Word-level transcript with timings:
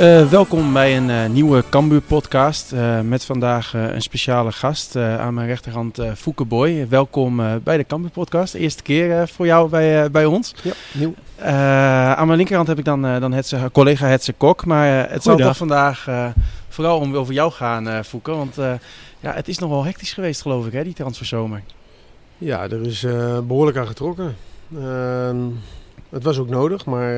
Eh, 0.00 0.30
welkom 0.30 0.72
bij 0.72 0.96
een 0.96 1.10
eh, 1.10 1.28
nieuwe 1.28 1.64
Cambuur 1.70 2.00
podcast 2.00 2.72
eh, 2.72 3.00
met 3.00 3.24
vandaag 3.24 3.72
een 3.74 4.02
speciale 4.02 4.52
gast 4.52 4.96
aan 4.96 5.34
mijn 5.34 5.46
rechterhand 5.46 5.98
Fouke 6.16 6.44
Boy. 6.44 6.86
Welkom 6.88 7.60
bij 7.62 7.76
de 7.76 7.86
Cambuur 7.86 8.10
podcast. 8.10 8.54
Eerste 8.54 8.82
keer 8.82 9.28
voor 9.28 9.46
jou 9.46 9.68
bij, 9.68 10.10
bij 10.10 10.24
ons. 10.24 10.54
Ja, 10.62 10.72
nieuw. 10.92 11.14
Aan 12.16 12.26
mijn 12.26 12.38
linkerhand 12.38 12.68
heb 12.68 12.78
ik 12.78 12.84
dan, 12.84 13.02
dan 13.02 13.32
Hetze, 13.32 13.68
collega 13.72 14.06
Hetze 14.06 14.32
Kok. 14.32 14.64
Maar 14.64 15.10
het 15.10 15.22
zal 15.22 15.36
toch 15.36 15.56
vandaag 15.56 16.08
vooral 16.68 16.98
om, 16.98 17.16
over 17.16 17.34
jou 17.34 17.52
gaan, 17.52 18.04
Fouke. 18.04 18.30
Want 18.30 18.56
ja, 19.20 19.32
het 19.32 19.48
is 19.48 19.58
nog 19.58 19.70
wel 19.70 19.84
hectisch 19.84 20.12
geweest 20.12 20.42
geloof 20.42 20.66
ik, 20.66 20.72
hè, 20.72 20.84
die 20.84 20.94
transferzomer. 20.94 21.62
Ja, 22.38 22.62
er 22.62 22.86
is 22.86 23.04
eh, 23.04 23.38
behoorlijk 23.40 23.76
aan 23.76 23.86
getrokken. 23.86 24.36
Ehm, 24.76 25.36
het 26.10 26.22
was 26.22 26.38
ook 26.38 26.48
nodig, 26.48 26.84
maar 26.84 27.12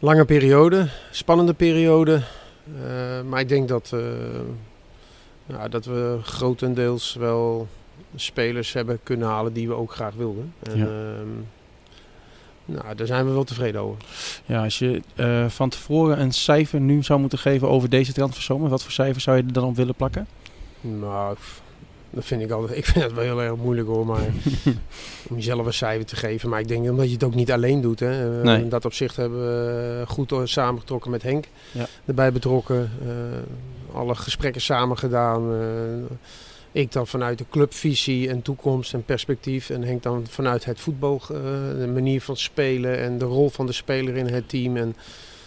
lange 0.00 0.24
periode, 0.24 0.88
spannende 1.10 1.54
periode. 1.54 2.22
Eh, 2.84 3.22
maar 3.28 3.40
ik 3.40 3.48
denk 3.48 3.68
dat, 3.68 3.92
ja, 5.46 5.68
dat 5.68 5.84
we 5.84 6.18
grotendeels 6.22 7.14
wel 7.14 7.68
spelers 8.16 8.72
hebben 8.72 8.98
kunnen 9.02 9.28
halen 9.28 9.52
die 9.52 9.68
we 9.68 9.74
ook 9.74 9.92
graag 9.92 10.14
wilden. 10.14 10.54
En, 10.62 10.76
Ja. 10.78 10.84
ehm, 10.86 11.28
nou, 12.64 12.94
daar 12.94 13.06
zijn 13.06 13.26
we 13.26 13.32
wel 13.32 13.44
tevreden 13.44 13.80
over. 13.80 14.02
Ja, 14.46 14.62
als 14.62 14.78
je 14.78 15.02
eh, 15.14 15.46
van 15.48 15.68
tevoren 15.68 16.20
een 16.20 16.32
cijfer 16.32 16.80
nu 16.80 17.02
zou 17.02 17.20
moeten 17.20 17.38
geven 17.38 17.68
over 17.68 17.88
deze 17.88 18.12
transferzomer, 18.12 18.68
wat 18.70 18.82
voor 18.82 18.92
cijfer 18.92 19.20
zou 19.20 19.36
je 19.36 19.42
er 19.42 19.52
dan 19.52 19.64
op 19.64 19.76
willen 19.76 19.94
plakken? 19.94 20.26
Nou, 20.80 21.36
dat 22.10 22.24
vind 22.24 22.42
ik 22.42 22.50
altijd. 22.50 22.78
Ik 22.78 22.84
vind 22.84 23.04
het 23.04 23.14
wel 23.14 23.24
heel 23.24 23.42
erg 23.42 23.56
moeilijk 23.56 23.88
hoor, 23.88 24.06
maar 24.06 24.20
om 25.28 25.36
jezelf 25.36 25.66
een 25.66 25.72
cijfer 25.72 26.06
te 26.06 26.16
geven. 26.16 26.48
Maar 26.48 26.60
ik 26.60 26.68
denk 26.68 26.88
omdat 26.90 27.06
je 27.06 27.12
het 27.12 27.24
ook 27.24 27.34
niet 27.34 27.52
alleen 27.52 27.80
doet. 27.80 28.00
Hè. 28.00 28.38
Eh, 28.38 28.44
Nee. 28.44 28.62
In 28.62 28.68
dat 28.68 28.84
opzicht 28.84 29.16
hebben 29.16 29.40
we 29.40 30.04
goed 30.06 30.32
eh, 30.32 30.40
samengetrokken 30.44 31.10
met 31.10 31.22
Henk. 31.22 31.44
Ja. 31.72 31.86
Erbij 32.04 32.32
betrokken. 32.32 32.90
eh, 33.06 33.96
alle 33.96 34.14
gesprekken 34.14 34.60
samen 34.60 34.98
gedaan. 34.98 35.52
eh, 35.52 36.16
ik 36.72 36.92
dan 36.92 37.06
vanuit 37.06 37.38
de 37.38 37.44
clubvisie 37.50 38.28
en 38.28 38.42
toekomst 38.42 38.94
en 38.94 39.04
perspectief. 39.04 39.70
En 39.70 39.82
Henk 39.82 40.02
dan 40.02 40.26
vanuit 40.28 40.64
het 40.64 40.80
voetbal, 40.80 41.20
eh, 41.22 41.28
de 41.78 41.90
manier 41.92 42.20
van 42.20 42.36
spelen 42.36 42.98
en 42.98 43.18
de 43.18 43.24
rol 43.24 43.48
van 43.50 43.66
de 43.66 43.72
speler 43.72 44.16
in 44.16 44.26
het 44.26 44.48
team. 44.48 44.76
En 44.76 44.96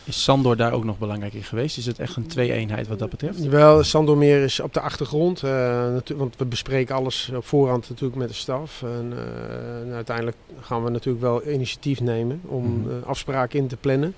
Is 0.06 0.24
Sandor 0.24 0.56
daar 0.58 0.72
ook 0.74 0.84
nog 0.84 0.98
belangrijk 0.98 1.34
in 1.34 1.44
geweest? 1.44 1.78
Is 1.78 1.86
het 1.86 2.00
echt 2.00 2.16
een 2.16 2.28
twee-eenheid 2.28 2.88
wat 2.88 3.00
dat 3.00 3.10
betreft? 3.10 3.46
Wel, 3.48 3.84
Sandomir 3.84 4.44
is 4.44 4.60
op 4.60 4.74
de 4.74 4.80
achtergrond. 4.80 5.44
eh, 5.44 5.96
want 6.16 6.36
we 6.38 6.46
bespreken 6.46 6.96
alles 6.96 7.32
op 7.36 7.46
voorhand 7.46 7.90
natuurlijk 7.90 8.20
met 8.20 8.28
de 8.28 8.34
staf. 8.36 8.82
En, 8.84 9.14
eh, 9.16 9.82
en 9.88 9.94
uiteindelijk 9.94 10.38
gaan 10.62 10.84
we 10.84 10.90
natuurlijk 10.90 11.24
wel 11.24 11.48
initiatief 11.48 12.02
nemen 12.02 12.42
om 12.46 12.80
Mhm. 12.80 12.90
eh, 12.90 13.08
afspraken 13.08 13.60
in 13.60 13.68
te 13.68 13.78
plannen. 13.78 14.14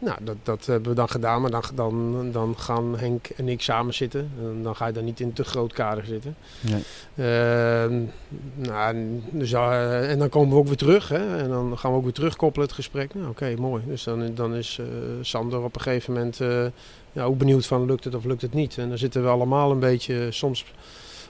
Nou, 0.00 0.18
dat, 0.22 0.36
dat 0.42 0.66
hebben 0.66 0.90
we 0.90 0.96
dan 0.96 1.08
gedaan, 1.08 1.40
maar 1.40 1.50
dan, 1.50 1.62
dan, 1.74 2.28
dan 2.32 2.54
gaan 2.58 2.98
Henk 2.98 3.26
en 3.26 3.48
ik 3.48 3.62
samen 3.62 3.94
zitten. 3.94 4.30
En 4.40 4.62
dan 4.62 4.76
ga 4.76 4.86
je 4.86 4.92
daar 4.92 5.02
niet 5.02 5.20
in 5.20 5.32
te 5.32 5.44
groot 5.44 5.72
kader 5.72 6.04
zitten. 6.04 6.34
Nee. 6.60 6.82
Ehm, 7.14 8.02
nou, 8.54 8.94
en 8.94 9.22
dus, 9.30 9.52
eh, 9.52 10.10
en 10.10 10.18
dan 10.18 10.28
komen 10.28 10.54
we 10.54 10.60
ook 10.60 10.66
weer 10.66 10.76
terug. 10.76 11.08
Hè? 11.08 11.36
En 11.36 11.48
dan 11.48 11.78
gaan 11.78 11.90
we 11.90 11.96
ook 11.96 12.02
weer 12.02 12.12
terugkoppelen 12.12 12.66
het 12.66 12.76
gesprek. 12.76 13.14
Nou, 13.14 13.28
Oké, 13.28 13.54
mooi. 13.58 13.82
Dus 13.86 14.04
dan, 14.04 14.34
dan 14.34 14.54
is 14.54 14.78
eh, 14.80 14.86
Sander 15.20 15.62
op 15.62 15.74
een 15.74 15.80
gegeven 15.80 16.12
moment 16.12 16.40
eh, 16.40 16.66
ja, 17.12 17.24
ook 17.24 17.38
benieuwd 17.38 17.66
van 17.66 17.86
lukt 17.86 18.04
het 18.04 18.14
of 18.14 18.24
lukt 18.24 18.42
het 18.42 18.54
niet. 18.54 18.78
En 18.78 18.88
dan 18.88 18.98
zitten 18.98 19.22
we 19.22 19.28
allemaal 19.28 19.70
een 19.70 19.78
beetje 19.78 20.30
soms 20.30 20.64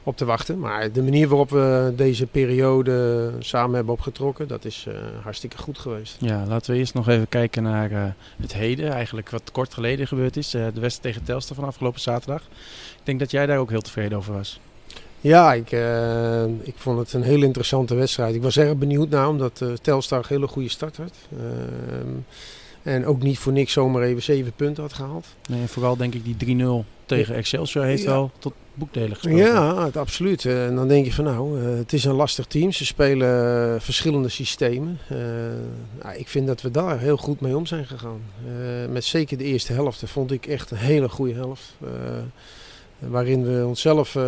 op 0.03 0.17
te 0.17 0.25
wachten. 0.25 0.59
Maar 0.59 0.93
de 0.93 1.03
manier 1.03 1.29
waarop 1.29 1.51
we 1.51 1.93
deze 1.97 2.27
periode 2.27 3.33
samen 3.39 3.75
hebben 3.75 3.95
opgetrokken, 3.95 4.49
dat 4.49 4.65
is 4.65 4.85
eh, 4.89 4.95
hartstikke 5.23 5.59
goed 5.59 5.79
geweest. 5.79 6.17
Ja, 6.21 6.45
laten 6.49 6.73
we 6.73 6.79
eerst 6.79 6.95
nog 6.95 7.09
even 7.09 7.29
kijken 7.29 7.63
naar 7.63 7.91
eh, 7.91 8.03
het 8.41 8.53
heden. 8.53 8.93
Eigenlijk 8.93 9.31
wat 9.31 9.51
kort 9.53 9.75
geleden 9.75 10.07
gebeurd 10.07 10.37
is. 10.37 10.55
eh, 10.55 10.61
de 10.75 10.81
wedstrijd 10.81 11.03
tegen 11.03 11.23
Telstar 11.23 11.57
van 11.57 11.65
afgelopen 11.65 12.01
zaterdag. 12.01 12.43
Ik 12.43 13.05
denk 13.05 13.19
dat 13.19 13.31
jij 13.31 13.47
daar 13.47 13.59
ook 13.59 13.71
heel 13.71 13.81
tevreden 13.81 14.19
over 14.19 14.33
was. 14.33 14.61
Ja, 15.21 15.53
ik, 15.53 15.71
ik 16.63 16.75
vond 16.77 16.99
het 16.99 17.13
een 17.13 17.23
hele 17.23 17.45
interessante 17.45 17.95
wedstrijd. 17.95 18.35
Ik 18.35 18.43
was 18.43 18.57
erg 18.57 18.77
benieuwd 18.77 19.09
naar, 19.09 19.29
omdat 19.29 19.63
Telstar 19.83 20.19
een 20.19 20.25
hele 20.29 20.47
goede 20.47 20.69
start 20.69 20.97
had. 20.97 21.13
Ehm, 21.33 22.15
en 22.83 23.07
ook 23.07 23.23
niet 23.23 23.39
voor 23.39 23.53
niks 23.53 23.73
zomaar 23.73 24.03
even 24.03 24.23
zeven 24.23 24.53
punten 24.57 24.83
had 24.83 24.93
gehaald. 24.93 25.27
Nee, 25.49 25.67
vooral 25.67 25.97
denk 25.97 26.15
ik 26.15 26.25
die 26.25 26.37
3-0 26.37 26.85
tegen 27.17 27.35
Excelsior 27.35 27.85
heeft 27.85 28.03
Ja. 28.03 28.09
wel 28.09 28.31
tot 28.39 28.53
boekdelen 28.75 29.17
gesproken. 29.17 29.39
Ja, 29.39 29.85
het, 29.85 29.97
absoluut. 29.97 30.45
Eh, 30.45 30.67
En 30.67 30.75
dan 30.75 30.89
denk 30.89 31.05
je 31.05 31.13
van 31.13 31.25
nou, 31.25 31.61
eh, 31.61 31.77
het 31.77 31.93
is 31.93 32.05
een 32.05 32.15
lastig 32.15 32.47
team. 32.47 32.73
Ze 32.73 32.85
spelen 32.87 33.81
verschillende 33.83 34.29
systemen. 34.29 34.99
Eh, 35.09 35.17
nou, 36.03 36.17
ik 36.17 36.29
vind 36.29 36.47
dat 36.47 36.63
we 36.63 36.71
daar 36.71 36.99
heel 36.99 37.17
goed 37.17 37.41
mee 37.41 37.57
om 37.57 37.67
zijn 37.67 37.87
gegaan. 37.87 38.21
Met 38.91 39.05
zeker 39.05 39.37
de 39.39 39.45
eerste 39.45 39.73
helft 39.73 40.03
vond 40.07 40.33
ik 40.33 40.47
echt 40.47 40.71
een 40.71 40.77
hele 40.77 41.09
goede 41.09 41.35
helft. 41.35 41.75
Waarin 43.09 43.45
we 43.45 43.67
onszelf 43.67 44.17
eh, 44.17 44.23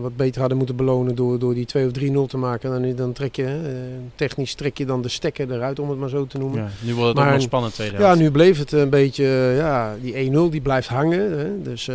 wat 0.00 0.16
beter 0.16 0.40
hadden 0.40 0.58
moeten 0.58 0.76
belonen 0.76 1.14
door, 1.14 1.38
door 1.38 1.54
die 1.54 1.64
2 1.64 1.86
of 1.86 1.92
3-0 1.92 2.28
te 2.28 2.36
maken. 2.36 2.74
En 2.74 2.82
dan, 2.82 2.94
dan 2.94 3.12
trek 3.12 3.36
je, 3.36 3.44
eh, 3.44 3.70
technisch 4.14 4.54
trek 4.54 4.78
je 4.78 4.86
dan 4.86 5.02
de 5.02 5.08
stekker 5.08 5.52
eruit, 5.52 5.78
om 5.78 5.90
het 5.90 5.98
maar 5.98 6.08
zo 6.08 6.26
te 6.26 6.38
noemen. 6.38 6.62
Ja, 6.62 6.68
nu 6.80 6.94
wordt 6.94 7.18
het 7.18 7.26
ook 7.26 7.32
nog 7.32 7.42
spannend 7.42 7.74
tweede 7.74 7.96
Ja, 7.96 8.02
helft. 8.02 8.20
nu 8.20 8.30
bleef 8.30 8.58
het 8.58 8.72
een 8.72 8.90
beetje, 8.90 9.24
eh, 9.24 9.56
ja, 9.56 9.96
die 10.00 10.18
1-0 10.18 10.50
die 10.50 10.60
blijft 10.60 10.88
hangen. 10.88 11.38
Hè. 11.38 11.62
Dus 11.62 11.86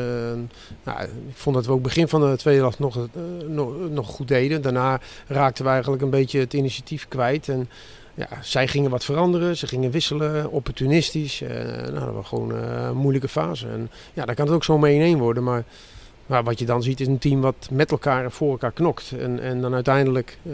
nou, 0.84 1.04
ik 1.04 1.36
vond 1.36 1.56
dat 1.56 1.66
we 1.66 1.72
ook 1.72 1.82
begin 1.82 2.08
van 2.08 2.22
de 2.22 2.38
tweede 2.38 2.62
helft 2.62 2.80
nog, 2.80 3.08
nog, 3.48 3.74
nog 3.90 4.08
goed 4.08 4.28
deden. 4.28 4.62
Daarna 4.62 5.00
raakten 5.28 5.64
we 5.64 5.70
eigenlijk 5.70 6.02
een 6.02 6.10
beetje 6.10 6.40
het 6.40 6.54
initiatief 6.54 7.08
kwijt. 7.08 7.50
En 7.50 7.70
ja, 8.14 8.28
zij 8.42 8.68
gingen 8.68 8.90
wat 8.90 9.06
veranderen, 9.06 9.58
ze 9.58 9.68
gingen 9.68 9.92
wisselen, 9.92 10.52
opportunistisch. 10.52 11.42
Eh, 11.42 11.50
nou, 11.76 12.06
dat 12.06 12.14
was 12.14 12.28
gewoon 12.28 12.52
een 12.52 12.98
moeilijke 12.98 13.28
fase. 13.28 13.68
En 13.68 13.90
ja, 14.14 14.26
dan 14.26 14.36
kan 14.36 14.46
het 14.46 14.56
ook 14.56 14.64
zo 14.64 14.78
mee 14.78 15.16
1-1 15.16 15.18
worden, 15.18 15.44
maar... 15.44 15.64
Maar 16.30 16.44
wat 16.44 16.60
je 16.60 16.66
dan 16.66 16.84
ziet 16.84 17.00
is 17.00 17.08
een 17.08 17.18
team 17.18 17.42
wat 17.42 17.68
met 17.72 17.92
elkaar 17.92 18.24
en 18.24 18.32
voor 18.32 18.52
elkaar 18.52 18.72
knokt. 18.72 19.14
En, 19.20 19.40
en 19.40 19.62
dan 19.62 19.74
uiteindelijk 19.74 20.38
eh, 20.46 20.52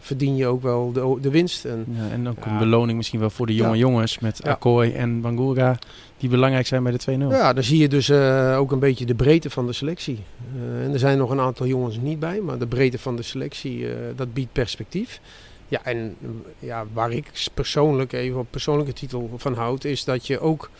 verdien 0.00 0.36
je 0.36 0.46
ook 0.46 0.62
wel 0.62 0.92
de, 0.92 1.18
de 1.20 1.30
winst. 1.30 1.64
En 1.64 1.84
Ja, 1.90 2.10
en 2.12 2.28
ook 2.28 2.44
Ja. 2.44 2.50
een 2.50 2.58
beloning 2.58 2.96
misschien 2.96 3.20
wel 3.20 3.30
voor 3.30 3.46
de 3.46 3.54
jonge 3.54 3.72
Ja. 3.72 3.78
jongens 3.78 4.18
met. 4.18 4.44
Akkooi 4.44 4.92
en 4.92 5.20
Bangura. 5.20 5.78
Die 6.18 6.28
belangrijk 6.28 6.66
zijn 6.66 6.82
bij 6.82 6.92
de 6.92 6.98
2-0. 6.98 7.30
Ja, 7.30 7.52
dan 7.52 7.62
zie 7.64 7.78
je 7.78 7.88
dus 7.88 8.08
eh, 8.08 8.56
ook 8.58 8.72
een 8.72 8.78
beetje 8.78 9.06
de 9.06 9.14
breedte 9.14 9.50
van 9.50 9.66
de 9.66 9.72
selectie. 9.72 10.18
Eh, 10.56 10.84
en 10.84 10.92
er 10.92 10.98
zijn 10.98 11.18
nog 11.18 11.30
een 11.30 11.40
aantal 11.40 11.66
jongens 11.66 11.96
niet 12.00 12.18
bij, 12.18 12.40
maar 12.40 12.58
de 12.58 12.66
breedte 12.66 12.98
van 12.98 13.16
de 13.16 13.22
selectie, 13.22 13.86
dat 14.16 14.32
biedt 14.34 14.52
perspectief. 14.52 15.20
Ja, 15.68 15.80
en 15.84 16.16
ja, 16.58 16.84
waar 16.92 17.12
ik 17.12 17.30
persoonlijk 17.54 18.12
even 18.12 18.38
op 18.40 18.46
persoonlijke 18.50 18.92
titel 18.92 19.30
van 19.36 19.54
houd, 19.54 19.84
is 19.84 20.04
dat 20.04 20.26
je 20.26 20.40
ook 20.40 20.70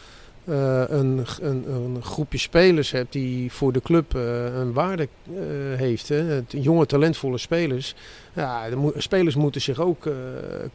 eh, 0.49 0.83
een, 0.89 1.25
een, 1.41 1.65
een 1.73 2.03
groepje 2.03 2.39
spelers 2.39 2.91
hebt 2.91 3.13
die 3.13 3.53
voor 3.53 3.73
de 3.73 3.81
club 3.83 4.15
eh, 4.15 4.45
een 4.55 4.73
waarde 4.73 5.09
eh, 5.35 5.41
heeft. 5.79 6.09
Hè. 6.09 6.41
Jonge, 6.49 6.87
talentvolle 6.87 7.39
spelers. 7.39 7.95
Ja, 8.33 8.69
de 8.69 8.77
mo- 8.77 8.93
spelers 8.97 9.35
moeten 9.35 9.61
zich 9.61 9.81
ook 9.81 10.09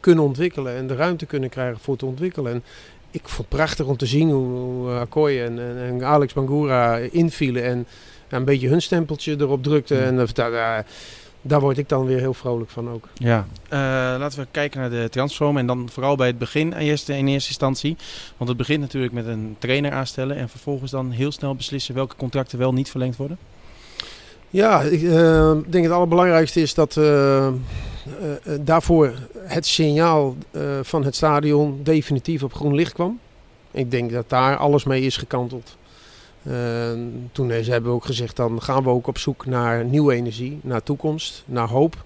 kunnen 0.00 0.24
ontwikkelen 0.24 0.74
en 0.76 0.86
de 0.86 0.94
ruimte 0.94 1.26
kunnen 1.26 1.48
krijgen 1.48 1.80
voor 1.80 1.96
te 1.96 2.06
ontwikkelen. 2.06 2.52
En 2.52 2.62
ik 3.10 3.20
vond 3.22 3.48
het 3.48 3.58
prachtig 3.58 3.86
om 3.86 3.96
te 3.96 4.06
zien 4.06 4.30
hoe, 4.30 4.46
hoe 4.58 4.90
Akkoy 4.90 5.40
en, 5.40 5.58
en, 5.58 5.76
en 5.78 6.04
Alex 6.04 6.32
Bangura 6.32 6.96
invielen 6.96 7.62
en 7.64 7.86
een 8.28 8.44
beetje 8.44 8.68
hun 8.68 8.82
stempeltje 8.82 9.36
erop 9.38 9.62
drukten. 9.62 9.96
Ja. 9.96 10.02
En 10.04 10.16
dat- 10.16 10.32
daar, 11.46 11.60
word 11.60 11.78
ik 11.78 11.88
dan 11.88 12.06
weer 12.06 12.18
heel 12.18 12.34
vrolijk 12.34 12.70
van 12.70 12.90
ook. 12.90 13.08
Ja, 13.14 13.46
Eh, 13.68 13.80
laten 14.18 14.38
we 14.38 14.46
kijken 14.50 14.80
naar 14.80 14.90
de 14.90 15.08
transferzomer 15.10 15.60
en 15.60 15.66
dan 15.66 15.88
vooral 15.92 16.16
bij 16.16 16.26
het 16.26 16.38
begin 16.38 16.72
eerst 16.72 17.08
in 17.08 17.26
eerste 17.26 17.48
instantie. 17.48 17.96
Want 18.36 18.48
het 18.48 18.58
begint 18.58 18.80
natuurlijk 18.80 19.12
met 19.12 19.26
een 19.26 19.56
trainer 19.58 19.92
aanstellen 19.92 20.36
en 20.36 20.48
vervolgens 20.48 20.90
dan 20.90 21.10
heel 21.10 21.32
snel 21.32 21.54
beslissen 21.54 21.94
welke 21.94 22.16
contracten 22.16 22.58
wel 22.58 22.72
niet 22.72 22.90
verlengd 22.90 23.16
worden. 23.16 23.38
Ja, 24.50 24.80
ik 24.80 25.02
eh, 25.02 25.56
denk 25.66 25.84
het 25.84 25.92
allerbelangrijkste 25.92 26.60
is 26.60 26.74
dat 26.74 26.96
eh, 26.96 27.48
daarvoor 28.60 29.12
het 29.38 29.66
signaal 29.66 30.36
van 30.82 31.04
het 31.04 31.16
stadion 31.16 31.80
definitief 31.82 32.42
op 32.42 32.54
groen 32.54 32.74
licht 32.74 32.92
kwam. 32.92 33.18
Ik 33.70 33.90
denk 33.90 34.12
dat 34.12 34.28
daar 34.28 34.56
alles 34.56 34.84
mee 34.84 35.02
is 35.02 35.16
gekanteld. 35.16 35.76
Eh, 36.44 36.90
toen 37.32 37.50
hebben 37.50 37.90
we 37.90 37.96
ook 37.96 38.04
gezegd, 38.04 38.36
dan 38.36 38.62
gaan 38.62 38.82
we 38.82 38.88
ook 38.88 39.06
op 39.06 39.18
zoek 39.18 39.46
naar 39.46 39.84
nieuwe 39.84 40.14
energie, 40.14 40.58
naar 40.62 40.82
toekomst, 40.82 41.42
naar 41.46 41.68
hoop. 41.68 42.04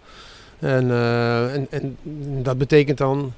En, 0.58 0.90
eh, 0.90 1.54
en, 1.54 1.66
en 1.70 1.96
dat 2.42 2.58
betekent 2.58 2.98
dan 2.98 3.32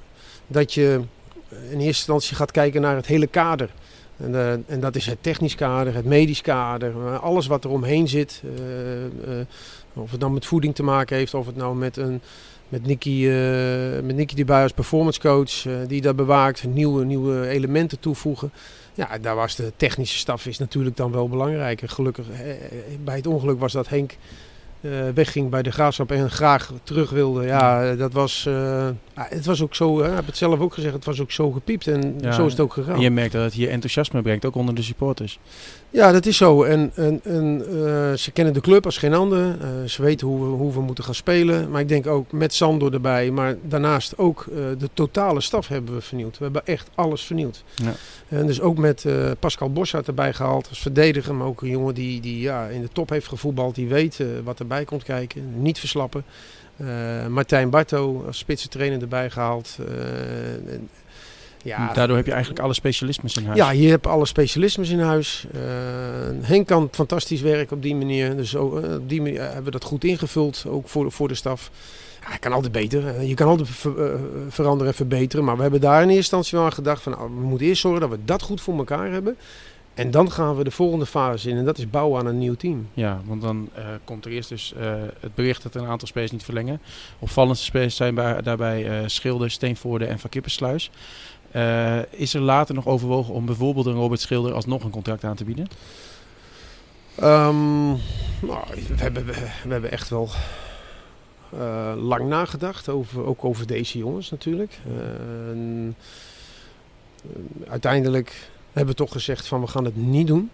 dat 0.47 0.75
je 0.75 1.01
in 1.49 1.71
eerste 1.71 1.85
instantie 1.87 2.37
gaat 2.37 2.51
kijken 2.51 2.81
naar 2.81 2.97
het 2.97 3.07
hele 3.07 3.27
kader. 3.27 3.71
En, 4.17 4.35
eh, 4.35 4.53
en 4.53 4.81
dat 4.81 4.97
is 4.97 5.07
het 5.07 5.19
technisch 5.21 5.55
kader, 5.55 5.95
het 5.95 6.05
medisch 6.05 6.41
kader, 6.41 6.93
eh, 7.07 7.23
alles 7.23 7.47
wat 7.47 7.65
er 7.65 7.71
omheen 7.71 8.09
zit. 8.09 8.43
of 9.95 10.11
het 10.11 10.21
nou 10.21 10.33
met 10.33 10.47
voeding 10.47 10.75
te 10.75 10.83
maken 10.83 11.17
heeft, 11.17 11.35
of 11.35 11.47
het 11.47 11.57
nou 11.57 11.77
met 11.77 11.97
een 11.97 12.21
met 12.69 12.87
Nicky, 12.87 13.27
met 14.03 14.17
Nicky 14.17 14.35
die 14.35 14.45
bij 14.45 14.69
performance 14.75 15.21
coach, 15.21 15.67
die 15.87 16.01
dat 16.01 16.17
bewaakt, 16.17 16.65
nieuwe, 16.65 17.05
nieuwe 17.05 17.49
elementen 17.49 18.01
toevoegen. 18.01 18.53
Ja, 19.01 19.19
daar 19.19 19.35
was 19.35 19.57
de 19.57 19.73
technische 19.77 20.19
staf 20.19 20.47
is 20.47 20.59
natuurlijk 20.59 20.97
dan 20.97 21.13
wel 21.13 21.29
belangrijk. 21.29 21.83
Gelukkig, 21.85 22.31
eh, 22.31 22.39
bij 23.05 23.17
het 23.17 23.27
ongeluk 23.27 23.59
was 23.59 23.73
dat 23.73 23.89
Henk 23.89 24.17
eh, 24.81 24.91
wegging 25.15 25.51
bij 25.51 25.63
de 25.63 25.71
graafschap 25.71 26.11
en 26.11 26.31
graag 26.31 26.73
terug 26.83 27.11
wilde. 27.11 27.47
Ja, 27.47 27.95
dat 27.95 28.13
was, 28.13 28.47
eh, 28.47 28.89
ah, 29.15 29.25
het 29.29 29.47
was 29.47 29.63
ook 29.63 29.75
zo, 29.75 30.01
hè, 30.01 30.09
ik 30.09 30.15
heb 30.15 30.27
het 30.27 30.37
zelf 30.37 30.61
ook 30.61 30.75
gezegd, 30.75 30.95
het 30.95 31.05
was 31.05 31.21
ook 31.21 31.31
zo 31.31 31.51
gepiept 31.51 31.87
en 31.87 32.15
Ja, 32.21 32.33
zo 32.33 32.47
is 32.47 32.53
het 32.53 32.61
ook 32.61 32.73
gegaan. 32.73 32.95
En 32.95 33.01
je 33.01 33.11
merkt 33.11 33.33
dat 33.33 33.43
het 33.43 33.53
hier 33.53 33.69
enthousiasme 33.69 34.23
brengt, 34.23 34.45
ook 34.45 34.55
onder 34.55 34.75
de 34.75 34.83
supporters. 34.83 35.39
Ja, 35.93 36.13
dat 36.13 36.27
is 36.27 36.37
zo. 36.37 36.63
En, 36.63 36.93
en, 36.95 37.21
en 37.25 37.63
eh, 37.67 38.13
ze 38.13 38.31
kennen 38.33 38.55
de 38.55 38.61
club 38.61 38.85
als 38.85 38.99
geen 38.99 39.15
ander. 39.15 39.57
Eh, 39.61 39.69
ze 39.87 40.03
weten 40.03 40.27
hoe 40.27 40.41
we, 40.41 40.47
hoe 40.47 40.73
we 40.73 40.81
moeten 40.81 41.05
gaan 41.05 41.15
spelen. 41.15 41.71
Maar 41.71 41.81
ik 41.81 41.89
denk 41.89 42.07
ook 42.07 42.33
met 42.33 42.55
Sandor 42.55 42.93
erbij. 42.93 43.31
Maar 43.31 43.57
daarnaast 43.63 44.19
ook 44.19 44.47
eh, 44.49 44.57
de 44.79 44.91
totale 44.95 45.41
staf 45.41 45.69
hebben 45.69 45.95
we 45.95 46.01
vernieuwd. 46.01 46.39
We 46.39 46.45
hebben 46.45 46.67
echt 46.67 46.89
alles 46.95 47.23
vernieuwd. 47.23 47.65
Ja. 47.75 47.93
En 48.29 48.47
dus 48.47 48.61
ook 48.61 48.79
met 48.79 49.07
Pascal 49.39 49.73
Boschart 49.73 50.07
erbij 50.07 50.33
gehaald 50.33 50.69
als 50.69 50.81
verdediger. 50.81 51.35
Maar 51.35 51.47
ook 51.47 51.63
een 51.63 51.69
jongen 51.69 51.95
die, 51.95 52.21
die 52.21 52.41
ja, 52.41 52.67
in 52.67 52.81
de 52.81 52.89
top 52.93 53.09
heeft 53.09 53.29
gevoetbald. 53.29 53.75
Die 53.75 53.89
weet 53.89 54.23
wat 54.45 54.59
erbij 54.59 54.85
komt 54.85 55.03
kijken. 55.03 55.63
Niet 55.63 55.79
verslappen. 55.79 56.25
Martijn 57.29 57.71
Barto 57.71 58.25
als 58.27 58.39
spitse 58.39 58.69
trainer 58.69 59.01
erbij 59.01 59.31
gehaald. 59.31 59.79
Eh, 59.79 60.75
en, 60.75 60.89
ja, 61.65 61.93
Daardoor 61.93 62.17
heb 62.17 62.27
je 62.27 62.33
eigenlijk 62.33 62.63
alle 62.63 62.75
specialismes 62.75 63.37
in 63.37 63.45
huis. 63.45 63.59
ja, 63.59 63.71
je 63.71 63.89
hebt 63.89 64.07
alle 64.07 64.27
specialismes 64.27 64.91
in 64.91 65.01
huis. 65.01 65.47
Eh, 65.53 65.61
Henk 66.41 66.67
kan 66.67 66.89
fantastisch 66.93 67.41
werken 67.41 67.77
op 67.77 67.83
die 67.83 67.95
manier. 67.97 68.37
Dus 68.37 68.57
ook, 68.57 68.81
eh, 68.83 68.95
op 68.95 69.09
die 69.09 69.23
manier 69.23 69.41
hebben 69.43 69.65
we 69.65 69.71
dat 69.71 69.85
goed 69.85 70.05
ingevuld, 70.05 70.65
ook 70.69 70.89
voor 70.89 71.05
de, 71.05 71.11
voor 71.11 71.29
de 71.29 71.35
staf. 71.35 71.71
Ja, 72.23 72.29
hij 72.29 72.39
kan 72.39 72.53
altijd 72.53 72.73
beter. 72.73 73.07
Eh, 73.07 73.29
Je 73.29 73.35
kan 73.35 73.49
altijd 73.49 73.69
ver- 73.69 74.13
eh, 74.13 74.21
veranderen 74.49 74.87
en 74.89 74.95
verbeteren. 74.95 75.45
Maar 75.45 75.57
we 75.57 75.63
hebben 75.63 75.81
daar 75.81 75.97
in 76.03 76.09
eerste 76.09 76.17
instantie 76.17 76.57
wel 76.59 76.67
aan 76.67 76.73
gedacht 76.73 77.03
van... 77.03 77.13
nou, 77.13 77.25
we 77.35 77.47
moeten 77.47 77.67
eerst 77.67 77.81
zorgen 77.81 78.01
dat 78.01 78.11
we 78.11 78.19
dat 78.25 78.43
goed 78.43 78.61
voor 78.61 78.77
elkaar 78.79 79.11
hebben. 79.11 79.37
En 79.95 80.11
dan 80.11 80.31
gaan 80.31 80.57
we 80.57 80.65
de 80.65 80.71
volgende 80.71 81.07
fase 81.07 81.51
in. 81.51 81.57
En 81.57 81.65
dat 81.65 81.79
is 81.79 81.91
bouwen 81.91 82.21
aan 82.21 82.27
een 82.27 82.39
nieuw 82.39 82.55
team. 82.55 82.89
Ja, 82.95 83.21
want 83.25 83.43
dan 83.43 83.69
eh, 83.75 83.85
komt 84.05 84.25
er 84.25 84.31
eerst 84.31 84.49
dus 84.49 84.73
eh, 84.81 84.93
het 85.21 85.35
bericht 85.35 85.63
dat 85.63 85.75
een 85.75 85.87
aantal 85.87 86.09
spelers 86.09 86.33
niet 86.33 86.43
verlengen. 86.45 86.81
Opvallendste 87.19 87.65
spelers 87.65 87.97
zijn 87.97 88.15
bij, 88.15 88.43
daarbij 88.43 88.87
eh, 88.89 89.07
Schilder, 89.07 89.51
Steenvoorde 89.51 90.05
en 90.05 90.19
Van 90.19 90.31
Kippersluis. 90.31 90.91
Eh, 91.51 91.99
is 92.11 92.35
er 92.35 92.41
later 92.41 92.75
nog 92.75 92.87
overwogen 92.87 93.35
om 93.35 93.47
bijvoorbeeld 93.47 93.87
een 93.87 93.95
Robert 93.95 94.21
Schilder 94.21 94.53
alsnog 94.53 94.85
een 94.85 94.91
contract 94.91 95.25
aan 95.25 95.37
te 95.37 95.45
bieden? 95.45 95.67
Ehm, 97.15 97.89
nou, 98.41 98.65
we, 98.89 98.95
hebben, 98.97 99.27
we, 99.27 99.35
hebben 99.69 99.91
echt 99.91 100.09
wel 100.09 100.29
eh, 101.59 101.93
lang 101.97 102.29
nagedacht, 102.29 102.89
over, 102.89 103.25
ook 103.25 103.45
over 103.45 103.67
deze 103.67 103.99
jongens 103.99 104.31
natuurlijk. 104.31 104.79
Eh, 104.87 105.51
en, 105.51 105.97
eh, 107.23 107.71
uiteindelijk 107.71 108.51
hebben 108.73 108.95
we 108.95 109.01
toch 109.01 109.13
gezegd 109.13 109.47
van 109.47 109.61
we 109.61 109.67
gaan 109.67 109.85
het 109.85 109.97
niet 109.97 110.27
doen. 110.27 110.51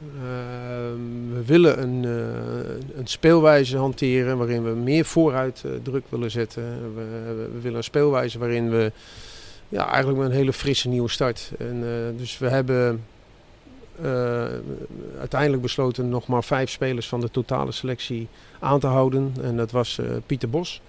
Ehm, 0.00 1.34
we 1.34 1.42
willen 1.46 1.82
een, 1.82 2.04
eh, 2.04 2.98
een 2.98 3.06
speelwijze 3.06 3.76
hanteren 3.76 4.38
waarin 4.38 4.64
we 4.64 4.70
meer 4.70 5.04
vooruit 5.04 5.64
druk 5.82 6.04
willen 6.08 6.30
zetten. 6.30 6.94
We, 6.94 7.04
we 7.52 7.60
willen 7.60 7.76
een 7.76 7.84
speelwijze 7.84 8.38
waarin 8.38 8.70
we 8.70 8.92
ja, 9.68 9.88
eigenlijk 9.88 10.18
met 10.18 10.30
een 10.30 10.36
hele 10.36 10.52
frisse 10.52 10.88
nieuwe 10.88 11.08
start. 11.08 11.52
En, 11.58 11.82
eh, 11.82 12.18
dus 12.18 12.38
we 12.38 12.48
hebben 12.48 13.04
eh, 14.02 14.46
uiteindelijk 15.18 15.62
besloten 15.62 16.08
nog 16.08 16.26
maar 16.26 16.44
vijf 16.44 16.70
spelers 16.70 17.08
van 17.08 17.20
de 17.20 17.30
totale 17.30 17.72
selectie 17.72 18.28
aan 18.58 18.80
te 18.80 18.86
houden. 18.86 19.34
En 19.42 19.56
dat 19.56 19.70
was 19.70 19.98
eh, 19.98 20.06
Pieter 20.26 20.50
Bos, 20.50 20.80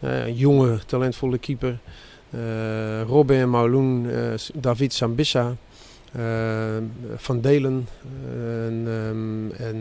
een 0.00 0.34
jonge, 0.34 0.78
talentvolle 0.86 1.38
keeper. 1.38 1.78
Robin 3.06 3.50
Mauloen, 3.50 4.10
David 4.54 4.92
Sambissa, 4.92 5.56
Van 7.16 7.40
Delen 7.40 7.88
en, 8.66 8.84
ehm, 8.86 9.62
en 9.62 9.76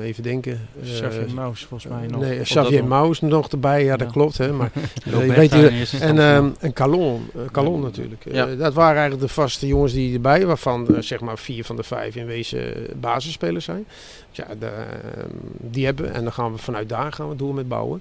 even 0.00 0.22
denken. 0.22 0.60
eh, 0.82 0.90
Xavier 0.92 1.34
Maus 1.34 1.64
volgens 1.64 1.92
mij 1.92 2.06
nog. 2.06 2.20
Nee, 2.20 2.40
Xavier 2.40 2.84
Maus 2.84 3.20
nog 3.20 3.48
erbij, 3.48 3.84
ja, 3.84 3.96
dat 3.96 4.06
Ja. 4.06 4.12
klopt. 4.12 4.38
Hè, 4.38 4.52
maar, 4.52 4.70
weet 5.26 5.52
je, 5.52 5.88
en, 6.00 6.18
ehm 6.18 6.44
nog. 6.44 6.52
en 6.60 6.72
Calon, 6.72 7.26
eh, 7.34 7.40
Calon 7.52 7.80
natuurlijk. 7.80 8.26
Eh, 8.26 8.34
Ja. 8.34 8.46
dat 8.54 8.74
waren 8.74 8.98
eigenlijk 8.98 9.28
de 9.28 9.34
vaste 9.34 9.66
jongens 9.66 9.92
die 9.92 10.14
erbij, 10.14 10.46
waarvan 10.46 10.88
zeg 11.00 11.20
maar 11.20 11.38
vier 11.38 11.64
van 11.64 11.76
de 11.76 11.82
vijf 11.82 12.16
in 12.16 12.26
wezen 12.26 12.86
basisspelers 13.00 13.64
zijn. 13.64 13.84
Ja, 14.30 14.46
de, 14.58 14.66
ehm, 14.66 15.28
die 15.60 15.84
hebben 15.84 16.14
en 16.14 16.22
dan 16.22 16.32
gaan 16.32 16.52
we 16.52 16.58
vanuit 16.58 16.88
daar 16.88 17.12
gaan 17.12 17.28
we 17.28 17.36
door 17.36 17.54
met 17.54 17.68
bouwen. 17.68 18.00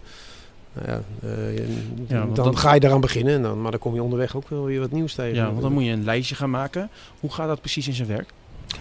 Nou 0.74 0.88
ja, 0.90 1.02
eh, 2.10 2.22
dan 2.34 2.58
ga 2.58 2.74
je 2.74 2.80
daaraan 2.80 3.02
beginnen, 3.02 3.34
en 3.34 3.42
dan, 3.42 3.62
maar 3.62 3.72
dan 3.72 3.80
kom 3.80 3.94
je 3.94 4.04
onderweg 4.04 4.36
ook 4.36 4.50
wel 4.50 4.66
weer 4.66 4.80
wat 4.80 4.92
nieuws 4.92 5.14
tegen. 5.14 5.36
Ja, 5.36 5.50
want 5.50 5.62
dan 5.62 5.72
moet 5.72 5.84
je 5.86 5.92
een 5.92 6.04
lijstje 6.04 6.36
gaan 6.36 6.50
maken. 6.50 6.90
Hoe 7.20 7.32
gaat 7.34 7.48
dat 7.48 7.60
precies 7.60 7.88
in 7.88 7.94
zijn 7.94 8.08
werk? 8.08 8.30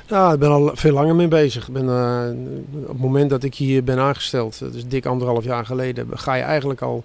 Ja, 0.06 0.32
ik 0.32 0.38
ben 0.38 0.50
al 0.50 0.70
veel 0.74 0.92
langer 0.92 1.14
mee 1.14 1.28
bezig. 1.28 1.66
Ik 1.68 1.72
ben, 1.72 1.88
eh, 1.88 2.30
op 2.80 2.88
het 2.88 2.98
moment 2.98 3.30
dat 3.30 3.42
ik 3.42 3.54
hier 3.54 3.84
ben 3.84 3.98
aangesteld, 3.98 4.60
is 4.74 4.86
dik 4.86 5.06
anderhalf 5.06 5.44
jaar 5.44 5.66
geleden, 5.66 6.08
ga 6.10 6.34
je 6.34 6.42
eigenlijk 6.42 6.82
al 6.82 7.04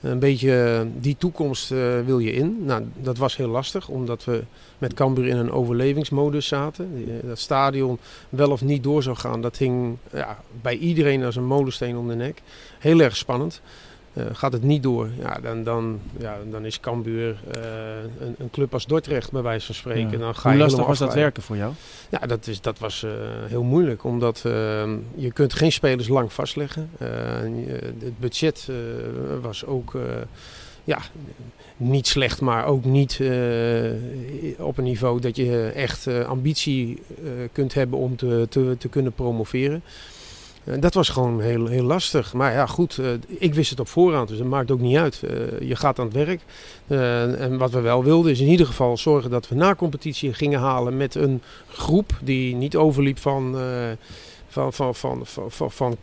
een 0.00 0.18
beetje 0.18 0.62
eh, 0.62 0.80
die 1.00 1.16
toekomst 1.18 1.72
eh, 1.72 1.78
wil 2.06 2.18
je 2.18 2.32
in. 2.32 2.56
Nou, 2.64 2.82
dat 2.96 3.16
was 3.16 3.36
heel 3.36 3.48
lastig, 3.48 3.88
omdat 3.88 4.24
we 4.24 4.42
met 4.78 4.94
Cambuur 4.94 5.26
in 5.26 5.36
een 5.36 5.52
overlevingsmodus 5.52 6.46
zaten. 6.46 7.08
Dat 7.24 7.38
stadion 7.38 7.98
wel 8.28 8.50
of 8.50 8.62
niet 8.62 8.82
door 8.82 9.02
zou 9.02 9.16
gaan, 9.16 9.40
dat 9.40 9.56
hing 9.56 9.96
ja, 10.12 10.38
bij 10.62 10.76
iedereen 10.76 11.24
als 11.24 11.36
een 11.36 11.46
molensteen 11.46 11.96
om 11.96 12.08
de 12.08 12.14
nek. 12.14 12.42
Heel 12.78 13.00
erg 13.00 13.16
spannend. 13.16 13.60
Eh, 14.12 14.24
gaat 14.32 14.52
het 14.52 14.62
niet 14.62 14.82
door, 14.82 15.08
ja, 15.18 15.38
dan, 15.42 15.62
dan, 15.62 16.00
ja, 16.18 16.38
dan 16.50 16.64
is 16.64 16.80
Cambuur 16.80 17.40
eh, 17.52 17.60
een, 18.20 18.34
een 18.38 18.50
club 18.50 18.72
als 18.72 18.86
Dordrecht, 18.86 19.32
bij 19.32 19.42
wijze 19.42 19.66
van 19.66 19.74
spreken. 19.74 20.10
Ja. 20.10 20.18
Dan 20.18 20.34
ga 20.34 20.42
Hoe 20.42 20.52
je 20.52 20.64
lastig 20.64 20.86
was 20.86 20.98
dat 20.98 21.14
werken 21.14 21.42
voor 21.42 21.56
jou? 21.56 21.72
Ja, 22.08 22.18
dat, 22.18 22.46
is, 22.46 22.60
dat 22.60 22.78
was 22.78 23.02
eh, 23.02 23.10
heel 23.46 23.62
moeilijk, 23.62 24.04
omdat 24.04 24.40
je 25.14 25.30
kunt 25.32 25.54
geen 25.54 25.72
spelers 25.72 26.08
lang 26.08 26.32
vastleggen. 26.32 26.90
Het 27.98 28.18
budget 28.18 28.68
was 29.40 29.64
ook 29.64 29.98
ja, 30.84 30.98
niet 31.76 32.06
slecht, 32.06 32.40
maar 32.40 32.66
ook 32.66 32.84
niet 32.84 33.20
op 34.58 34.78
een 34.78 34.84
niveau 34.84 35.20
dat 35.20 35.36
je 35.36 35.72
echt 35.74 36.06
ambitie 36.06 37.02
kunt 37.52 37.74
hebben 37.74 37.98
om 37.98 38.16
te, 38.16 38.46
te, 38.48 38.76
te 38.78 38.88
kunnen 38.88 39.12
promoveren. 39.12 39.82
Eh, 40.64 40.74
dat 40.80 40.94
was 40.94 41.08
gewoon 41.08 41.40
heel, 41.40 41.66
heel 41.66 41.84
lastig. 41.84 42.32
Maar 42.32 42.52
ja, 42.52 42.66
goed, 42.66 42.98
eh, 42.98 43.06
ik 43.28 43.54
wist 43.54 43.70
het 43.70 43.80
op 43.80 43.88
voorhand, 43.88 44.28
dus 44.28 44.38
dat 44.38 44.46
maakt 44.46 44.70
ook 44.70 44.80
niet 44.80 44.96
uit. 44.96 45.22
Eh, 45.22 45.68
je 45.68 45.76
gaat 45.76 45.98
aan 45.98 46.04
het 46.04 46.14
werk. 46.14 46.40
En 47.38 47.58
wat 47.58 47.70
we 47.70 47.80
wel 47.80 48.04
wilden 48.04 48.32
is 48.32 48.40
in 48.40 48.46
ieder 48.48 48.66
geval 48.66 48.96
zorgen 48.96 49.30
dat 49.30 49.48
we 49.48 49.54
na 49.54 49.74
competitie 49.74 50.34
gingen 50.34 50.60
halen 50.60 50.96
met 50.96 51.14
een 51.14 51.42
groep 51.68 52.12
die 52.22 52.54
niet 52.54 52.76
overliep 52.76 53.18
van, 53.18 53.56
van, 54.48 54.72
van, 54.72 54.94
van, 54.94 55.26
van, 55.48 55.70
van, 55.70 55.96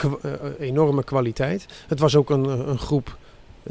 enorme 0.60 1.04
kwaliteit. 1.04 1.66
Het 1.88 2.00
was 2.00 2.16
ook 2.16 2.30
een, 2.30 2.70
een 2.70 2.80
groep 2.80 3.18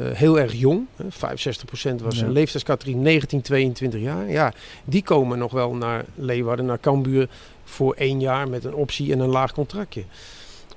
heel 0.01 0.39
erg 0.39 0.53
jong. 0.53 0.85
Hè. 0.95 1.05
65% 1.05 2.01
was 2.01 2.19
Ja. 2.19 2.25
een 2.25 2.31
leeftijdscategorie 2.31 3.01
19, 3.01 3.41
22 3.41 4.01
jaar. 4.01 4.29
Ja, 4.29 4.53
die 4.85 5.03
komen 5.03 5.37
nog 5.37 5.51
wel 5.51 5.75
naar 5.75 6.05
Leeuwarden, 6.15 6.65
naar 6.65 6.79
Cambuur 6.79 7.29
voor 7.63 7.93
één 7.93 8.19
jaar 8.19 8.49
met 8.49 8.63
een 8.63 8.75
optie 8.75 9.11
en 9.13 9.19
een 9.19 9.29
laag 9.29 9.53
contractje. 9.53 10.03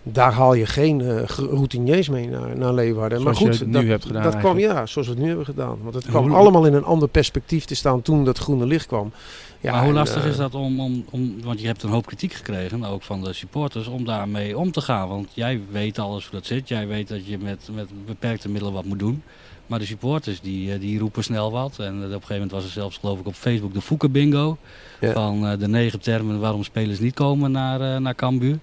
Daar 0.02 0.32
haal 0.32 0.54
je 0.54 0.66
geen 0.66 1.00
eh, 1.00 1.22
routiniers 1.26 2.08
mee 2.08 2.28
naar, 2.28 2.56
naar 2.58 2.74
Leeuwarden. 2.74 3.20
Zoals 3.20 3.38
maar 3.38 3.48
je 3.48 3.50
goed, 3.50 3.60
het 3.60 3.68
nu 3.68 3.74
dat, 3.74 3.84
hebt 3.84 4.04
gedaan 4.06 4.22
dat 4.22 4.36
kwam 4.36 4.58
ja, 4.58 4.86
zoals 4.86 5.08
we 5.08 5.12
het 5.14 5.22
nu 5.22 5.28
hebben 5.28 5.44
gedaan. 5.44 5.78
Want 5.82 5.94
het 5.94 6.06
kwam 6.06 6.28
hoe- 6.28 6.36
allemaal 6.36 6.66
in 6.66 6.74
een 6.74 6.84
ander 6.84 7.08
perspectief 7.08 7.64
te 7.64 7.74
staan 7.74 8.02
toen 8.02 8.24
dat 8.24 8.38
groene 8.38 8.66
licht 8.66 8.86
kwam. 8.86 9.12
Ja, 9.60 9.70
maar 9.70 9.80
hoe 9.80 9.88
en, 9.88 9.94
lastig 9.94 10.24
eh, 10.24 10.30
is 10.30 10.36
dat 10.36 10.54
om, 10.54 10.80
om, 10.80 11.04
om, 11.10 11.42
want 11.42 11.60
je 11.60 11.66
hebt 11.66 11.82
een 11.82 11.90
hoop 11.90 12.06
kritiek 12.06 12.32
gekregen, 12.32 12.84
ook 12.84 13.02
van 13.02 13.22
de 13.24 13.32
supporters, 13.32 13.86
om 13.86 14.04
daarmee 14.04 14.58
om 14.58 14.72
te 14.72 14.80
gaan. 14.80 15.08
Want 15.08 15.28
jij 15.34 15.60
weet 15.70 15.98
alles 15.98 16.24
hoe 16.24 16.34
dat 16.38 16.46
zit, 16.46 16.68
jij 16.68 16.86
weet 16.86 17.08
dat 17.08 17.26
je 17.26 17.38
met, 17.38 17.68
met 17.74 17.88
beperkte 18.06 18.48
middelen 18.48 18.74
wat 18.74 18.84
moet 18.84 18.98
doen. 18.98 19.22
Maar 19.66 19.78
de 19.78 19.84
supporters 19.86 20.40
die, 20.40 20.72
eh, 20.72 20.80
die 20.80 20.98
roepen 20.98 21.24
snel 21.24 21.50
wat. 21.50 21.78
En 21.78 21.96
op 21.96 22.02
een 22.02 22.10
gegeven 22.10 22.34
moment 22.34 22.50
was 22.50 22.64
er 22.64 22.70
zelfs 22.70 22.98
geloof 22.98 23.18
ik 23.18 23.26
op 23.26 23.34
Facebook 23.34 23.74
de 23.74 23.80
Foeken 23.80 24.12
bingo. 24.12 24.56
Ja. 25.00 25.12
Van 25.12 25.46
eh, 25.46 25.58
de 25.58 25.68
negen 25.68 26.00
termen 26.00 26.40
waarom 26.40 26.64
spelers 26.64 26.98
niet 26.98 27.14
komen 27.14 27.50
naar, 27.50 27.80
eh 27.80 27.96
naar 28.00 28.14
Cambuur. 28.14 28.58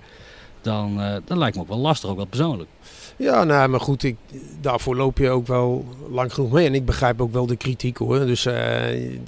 Dan, 0.61 1.01
eh, 1.01 1.15
dat 1.25 1.37
lijkt 1.37 1.55
me 1.55 1.61
ook 1.61 1.67
wel 1.67 1.77
lastig, 1.77 2.09
ook 2.09 2.15
wel 2.15 2.25
persoonlijk. 2.25 2.69
Ja, 3.17 3.43
nou, 3.43 3.69
maar 3.69 3.79
goed, 3.79 4.03
ik, 4.03 4.15
daarvoor 4.61 4.95
loop 4.95 5.17
je 5.17 5.29
ook 5.29 5.47
wel 5.47 5.85
lang 6.09 6.33
genoeg 6.33 6.51
mee. 6.51 6.65
En 6.67 6.75
ik 6.75 6.85
begrijp 6.85 7.21
ook 7.21 7.31
wel 7.33 7.45
de 7.45 7.55
kritiek 7.55 7.97
hoor. 7.97 8.19
Dus 8.19 8.45
eh, 8.45 8.55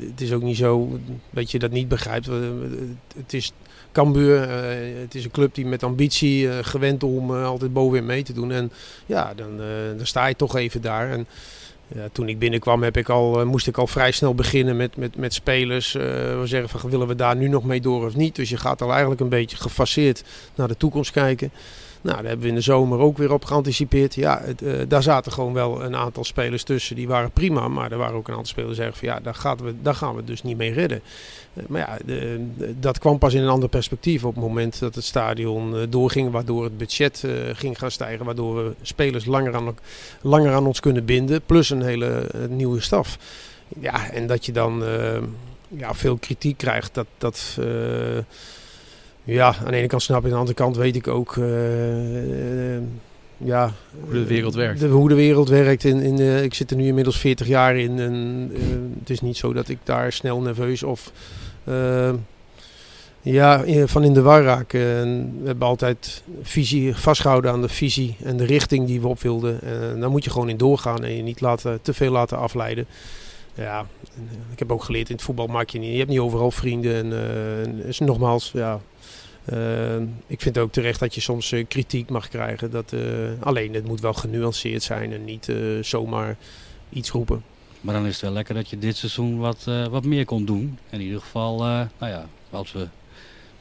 het 0.10 0.22
is 0.22 0.34
ook 0.34 0.42
niet 0.42 0.58
zo 0.58 1.00
dat 1.30 1.52
je 1.52 1.60
dat 1.60 1.72
niet 1.72 1.88
begrijpt. 1.88 2.28
Eh, 2.28 2.36
Het 3.16 3.34
is 3.34 3.52
Cambuur, 3.92 4.50
het 5.00 5.16
is 5.16 5.24
een 5.24 5.32
club 5.32 5.56
die 5.56 5.66
met 5.66 5.84
ambitie 5.84 6.64
gewend 6.64 7.04
om 7.04 7.32
altijd 7.32 7.74
bovenin 7.74 8.06
mee 8.06 8.24
te 8.24 8.34
doen. 8.34 8.52
En 8.52 8.72
ja, 9.06 9.34
dan, 9.34 9.58
dan 9.98 10.06
sta 10.06 10.26
je 10.26 10.36
toch 10.36 10.56
even 10.56 10.82
daar. 10.82 11.12
En 11.12 11.28
ja, 11.96 12.08
toen 12.12 12.30
ik 12.30 12.40
binnenkwam 12.40 12.84
heb 12.84 12.98
ik 12.98 13.10
al, 13.10 13.40
eh, 13.40 13.46
moest 13.46 13.68
ik 13.68 13.78
al 13.78 13.88
vrij 13.88 14.12
snel 14.12 14.36
beginnen 14.36 14.78
met, 14.78 14.98
met, 14.98 15.16
met 15.16 15.34
spelers. 15.34 15.96
eh, 15.96 16.04
we 16.40 16.42
zeggen 16.44 16.70
van 16.70 16.90
willen 16.90 17.08
we 17.08 17.16
daar 17.16 17.36
nu 17.36 17.48
nog 17.48 17.64
mee 17.64 17.82
door 17.82 18.06
of 18.06 18.16
niet. 18.16 18.36
Dus 18.36 18.50
je 18.50 18.58
gaat 18.58 18.82
al 18.82 18.90
eigenlijk 18.92 19.22
een 19.22 19.30
beetje 19.30 19.58
gefaseerd 19.58 20.24
naar 20.56 20.68
de 20.68 20.78
toekomst 20.78 21.12
kijken. 21.12 21.52
Nou, 22.02 22.16
daar 22.16 22.26
hebben 22.26 22.42
we 22.42 22.48
in 22.48 22.56
de 22.56 22.62
zomer 22.62 23.00
ook 23.00 23.18
weer 23.18 23.34
op 23.34 23.46
geanticipeerd. 23.46 24.16
Ja, 24.16 24.42
het, 24.44 24.62
eh, 24.62 24.74
daar 24.88 25.04
zaten 25.04 25.32
gewoon 25.32 25.54
wel 25.54 25.84
een 25.84 25.96
aantal 25.96 26.24
spelers 26.24 26.64
tussen. 26.64 26.96
Die 26.96 27.08
waren 27.08 27.32
prima, 27.32 27.68
maar 27.68 27.92
er 27.92 27.98
waren 27.98 28.16
ook 28.16 28.28
een 28.28 28.34
aantal 28.34 28.50
spelers 28.50 28.76
die 28.76 28.84
zeggen 28.84 29.00
van 29.00 29.16
ja, 29.16 29.20
daar, 29.20 29.36
gaan 29.36 29.58
we, 29.58 29.74
daar 29.82 29.96
gaan 29.96 30.16
we 30.16 30.24
dus 30.24 30.44
niet 30.44 30.58
mee 30.58 30.74
redden. 30.74 31.02
Eh, 31.54 31.64
maar 31.68 31.82
ja, 31.82 31.98
de, 32.06 32.48
dat 32.80 33.00
kwam 33.00 33.18
pas 33.18 33.34
in 33.34 33.42
een 33.42 33.50
ander 33.50 33.70
perspectief 33.70 34.24
op 34.24 34.36
het 34.36 34.44
moment 34.44 34.80
dat 34.80 34.96
het 34.96 35.04
stadion 35.04 35.78
eh, 35.78 35.82
doorging. 35.90 36.32
Waardoor 36.32 36.64
het 36.64 36.78
budget 36.78 37.28
ging 37.54 37.80
gaan 37.80 37.92
stijgen. 37.92 38.26
Waardoor 38.26 38.56
we 38.56 38.74
spelers 38.82 39.26
langer 39.26 39.56
aan, 39.56 39.76
langer 40.22 40.54
aan 40.54 40.68
ons 40.68 40.80
kunnen 40.80 41.06
binden. 41.06 41.42
Plus 41.46 41.70
een 41.70 41.82
hele 41.82 42.28
nieuwe 42.50 42.82
staf. 42.82 43.18
Ja, 43.80 44.12
en 44.12 44.28
dat 44.28 44.46
je 44.46 44.52
dan 44.52 44.84
ja, 45.68 45.94
veel 45.94 46.18
kritiek 46.18 46.58
krijgt. 46.58 46.94
Dat, 46.94 47.08
dat, 47.18 47.58
ja, 49.30 49.56
aan 49.66 49.72
de 49.72 49.78
ene 49.78 49.88
kant 49.88 50.02
snap 50.02 50.20
ik, 50.20 50.24
aan 50.26 50.30
de 50.32 50.36
andere 50.38 50.56
kant 50.56 50.78
weet 50.78 50.96
ik 50.96 51.08
ook. 51.08 51.38
eh, 51.38 52.78
ja, 53.38 53.74
Hoe 54.04 54.14
de 54.14 54.26
wereld 54.26 54.54
werkt. 54.56 54.80
De, 54.80 54.88
hoe 54.88 55.10
de 55.10 55.16
wereld 55.16 55.50
werkt. 55.50 55.84
In, 55.84 56.02
in, 56.02 56.44
ik 56.44 56.54
zit 56.54 56.72
er 56.72 56.78
nu 56.78 56.86
inmiddels 56.88 57.18
40 57.18 57.48
jaar 57.48 57.78
in. 57.78 58.00
En, 58.00 58.50
eh, 58.54 58.60
het 59.00 59.10
is 59.10 59.22
niet 59.22 59.38
zo 59.38 59.54
dat 59.54 59.70
ik 59.70 59.78
daar 59.84 60.12
snel 60.12 60.42
nerveus 60.42 60.84
of 60.84 61.12
eh, 61.64 62.14
ja, 63.22 63.64
van 63.86 64.04
in 64.04 64.14
de 64.14 64.22
war 64.22 64.44
raak. 64.44 64.74
En 64.74 65.38
we 65.42 65.48
hebben 65.48 65.68
altijd 65.68 66.24
visie, 66.42 66.96
vastgehouden 66.96 67.52
aan 67.52 67.62
de 67.62 67.70
visie 67.70 68.16
en 68.24 68.38
de 68.38 68.46
richting 68.46 68.88
die 68.88 69.02
we 69.02 69.08
op 69.08 69.22
wilden. 69.22 69.62
En 69.62 70.00
daar 70.00 70.10
moet 70.10 70.24
je 70.24 70.30
gewoon 70.30 70.50
in 70.50 70.58
doorgaan 70.58 71.04
en 71.04 71.16
je 71.16 71.22
niet 71.24 71.42
laten, 71.42 71.82
te 71.82 71.94
veel 71.94 72.12
laten 72.12 72.38
afleiden. 72.38 72.86
Ja, 73.54 73.86
ik 74.52 74.60
heb 74.60 74.72
ook 74.72 74.84
geleerd 74.84 75.10
in 75.10 75.16
het 75.16 75.24
voetbal 75.24 75.48
maak 75.48 75.70
je 75.70 75.80
niet. 75.80 75.92
Je 75.92 75.98
hebt 75.98 76.10
niet 76.10 76.20
overal 76.20 76.52
vrienden. 76.52 76.96
En, 76.96 77.14
en 77.64 77.86
is 77.86 78.00
nogmaals, 78.00 78.52
ja. 78.54 78.80
Eh, 79.52 80.02
ik 80.28 80.42
vind 80.42 80.58
ook 80.58 80.72
terecht 80.72 81.00
dat 81.00 81.16
je 81.16 81.22
soms 81.22 81.52
eh, 81.52 81.66
kritiek 81.68 82.10
mag 82.10 82.28
krijgen. 82.28 82.72
Dat, 82.72 82.94
eh, 82.94 83.00
alleen 83.40 83.74
het 83.74 83.88
moet 83.88 84.02
wel 84.02 84.14
genuanceerd 84.14 84.84
zijn 84.84 85.14
en 85.14 85.26
niet 85.26 85.50
eh, 85.50 85.56
zomaar 85.82 86.38
iets 86.90 87.10
roepen. 87.10 87.44
Maar 87.82 87.94
dan 87.94 88.06
is 88.06 88.14
het 88.14 88.22
wel 88.22 88.32
lekker 88.32 88.56
dat 88.56 88.70
je 88.70 88.80
dit 88.80 88.98
seizoen 88.98 89.38
wat, 89.38 89.64
wat 89.90 90.06
meer 90.06 90.26
kon 90.26 90.46
doen. 90.46 90.78
In 90.90 91.02
ieder 91.02 91.22
geval, 91.22 91.58
nou 91.58 91.88
ja, 92.00 92.26
als 92.50 92.72
we 92.72 92.88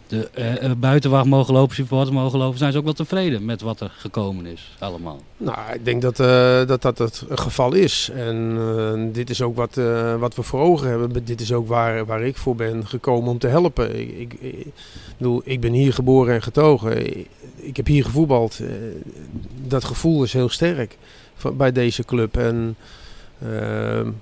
de 0.08 0.28
eh, 0.32 0.64
eh, 0.64 0.72
buitenwacht 0.76 1.26
mogen 1.26 1.54
lopen, 1.54 1.74
supporters 1.74 2.10
mogen 2.16 2.38
lopen, 2.38 2.58
zijn 2.58 2.72
ze 2.72 2.78
ook 2.78 2.84
wel 2.84 2.92
tevreden 2.92 3.44
met 3.44 3.60
wat 3.60 3.80
er 3.80 3.92
gekomen 3.96 4.46
is. 4.46 4.76
Allemaal. 4.78 5.20
Nou, 5.36 5.58
ik 5.74 5.84
denk 5.84 6.02
dat 6.02 6.16
dat, 6.16 6.82
dat, 6.82 6.96
dat 6.96 7.24
het 7.28 7.40
geval 7.40 7.74
is. 7.74 8.10
En 8.14 8.56
eh, 8.58 9.14
dit 9.14 9.30
is 9.30 9.42
ook 9.42 9.56
wat, 9.56 9.76
eh, 9.76 10.16
wat 10.16 10.34
we 10.34 10.42
voor 10.42 10.60
ogen 10.60 10.88
hebben. 10.88 11.24
Dit 11.24 11.40
is 11.40 11.52
ook 11.52 11.68
waar, 11.68 12.06
waar 12.06 12.22
ik 12.22 12.36
voor 12.36 12.56
ben 12.56 12.86
gekomen 12.86 13.30
om 13.30 13.38
te 13.38 13.46
helpen. 13.46 14.00
Ik, 14.00 14.34
ik, 14.40 14.66
ik 15.44 15.60
ben 15.60 15.72
hier 15.72 15.92
geboren 15.92 16.34
en 16.34 16.42
getogen. 16.42 17.06
Ik, 17.18 17.28
ik 17.56 17.76
heb 17.76 17.86
hier 17.86 18.04
gevoetbald. 18.04 18.58
Eh, 18.60 18.68
dat 19.66 19.84
gevoel 19.84 20.22
is 20.22 20.32
heel 20.32 20.48
sterk 20.48 20.96
bij 21.52 21.72
deze 21.72 22.04
club. 22.04 22.36
En 22.36 22.76
eh, 22.76 22.84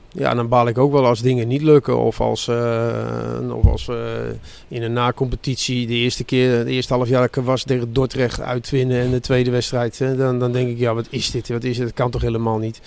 ja, 0.09 0.35
dan 0.35 0.49
baal 0.49 0.69
ik 0.69 0.79
ook 0.79 0.93
wel 0.93 1.07
als 1.07 1.21
dingen 1.21 1.49
niet 1.49 1.63
lukken. 1.63 1.99
Of 1.99 2.21
als, 2.21 2.49
eh, 2.49 3.57
of 3.57 3.67
als 3.67 3.87
we 3.87 4.35
in 4.69 4.83
een 4.83 4.93
na-competitie 4.93 5.87
de 5.87 5.95
eerste 5.95 6.25
keer, 6.25 6.65
de 6.65 6.71
eerste 6.71 6.95
half 6.95 7.09
jaar 7.09 7.21
dat 7.21 7.37
ik 7.37 7.45
was 7.45 7.63
tegen 7.63 7.93
Dordrecht 7.93 8.41
uitwinnen. 8.41 9.01
En 9.01 9.11
de 9.11 9.21
tweede 9.21 9.51
wedstrijd, 9.51 9.99
hè, 9.99 10.17
dan, 10.17 10.39
dan 10.39 10.53
denk 10.53 10.69
ik, 10.69 10.79
ja, 10.79 10.95
wat 10.95 11.07
is 11.11 11.31
dit? 11.31 11.49
Wat 11.49 11.65
is 11.65 11.77
dit? 11.77 11.87
Dat 11.87 11.95
kan 11.95 12.11
toch 12.11 12.23
helemaal 12.23 12.59
niet? 12.59 12.81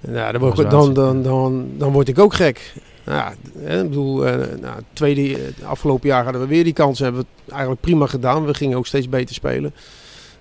Ja, 0.00 0.32
dan, 0.32 0.40
word 0.40 0.58
ik, 0.58 0.70
dan, 0.70 0.92
dan, 0.92 1.22
dan, 1.22 1.68
dan 1.76 1.92
word 1.92 2.08
ik 2.08 2.18
ook 2.18 2.34
gek. 2.34 2.72
Nou 3.04 3.18
Ja, 3.18 3.30
ik 3.76 3.88
bedoel, 3.88 4.26
eh, 4.26 4.58
nou, 4.60 4.80
tweede, 4.92 5.34
eh, 5.34 5.68
afgelopen 5.68 6.08
jaar 6.08 6.24
hadden 6.24 6.42
we 6.42 6.48
weer 6.48 6.64
die 6.64 6.72
kans. 6.72 6.98
Hebben 6.98 7.20
we 7.20 7.52
eigenlijk 7.52 7.80
prima 7.80 8.06
gedaan. 8.06 8.46
We 8.46 8.54
gingen 8.54 8.78
ook 8.78 8.86
steeds 8.86 9.08
beter 9.08 9.34
spelen. 9.34 9.74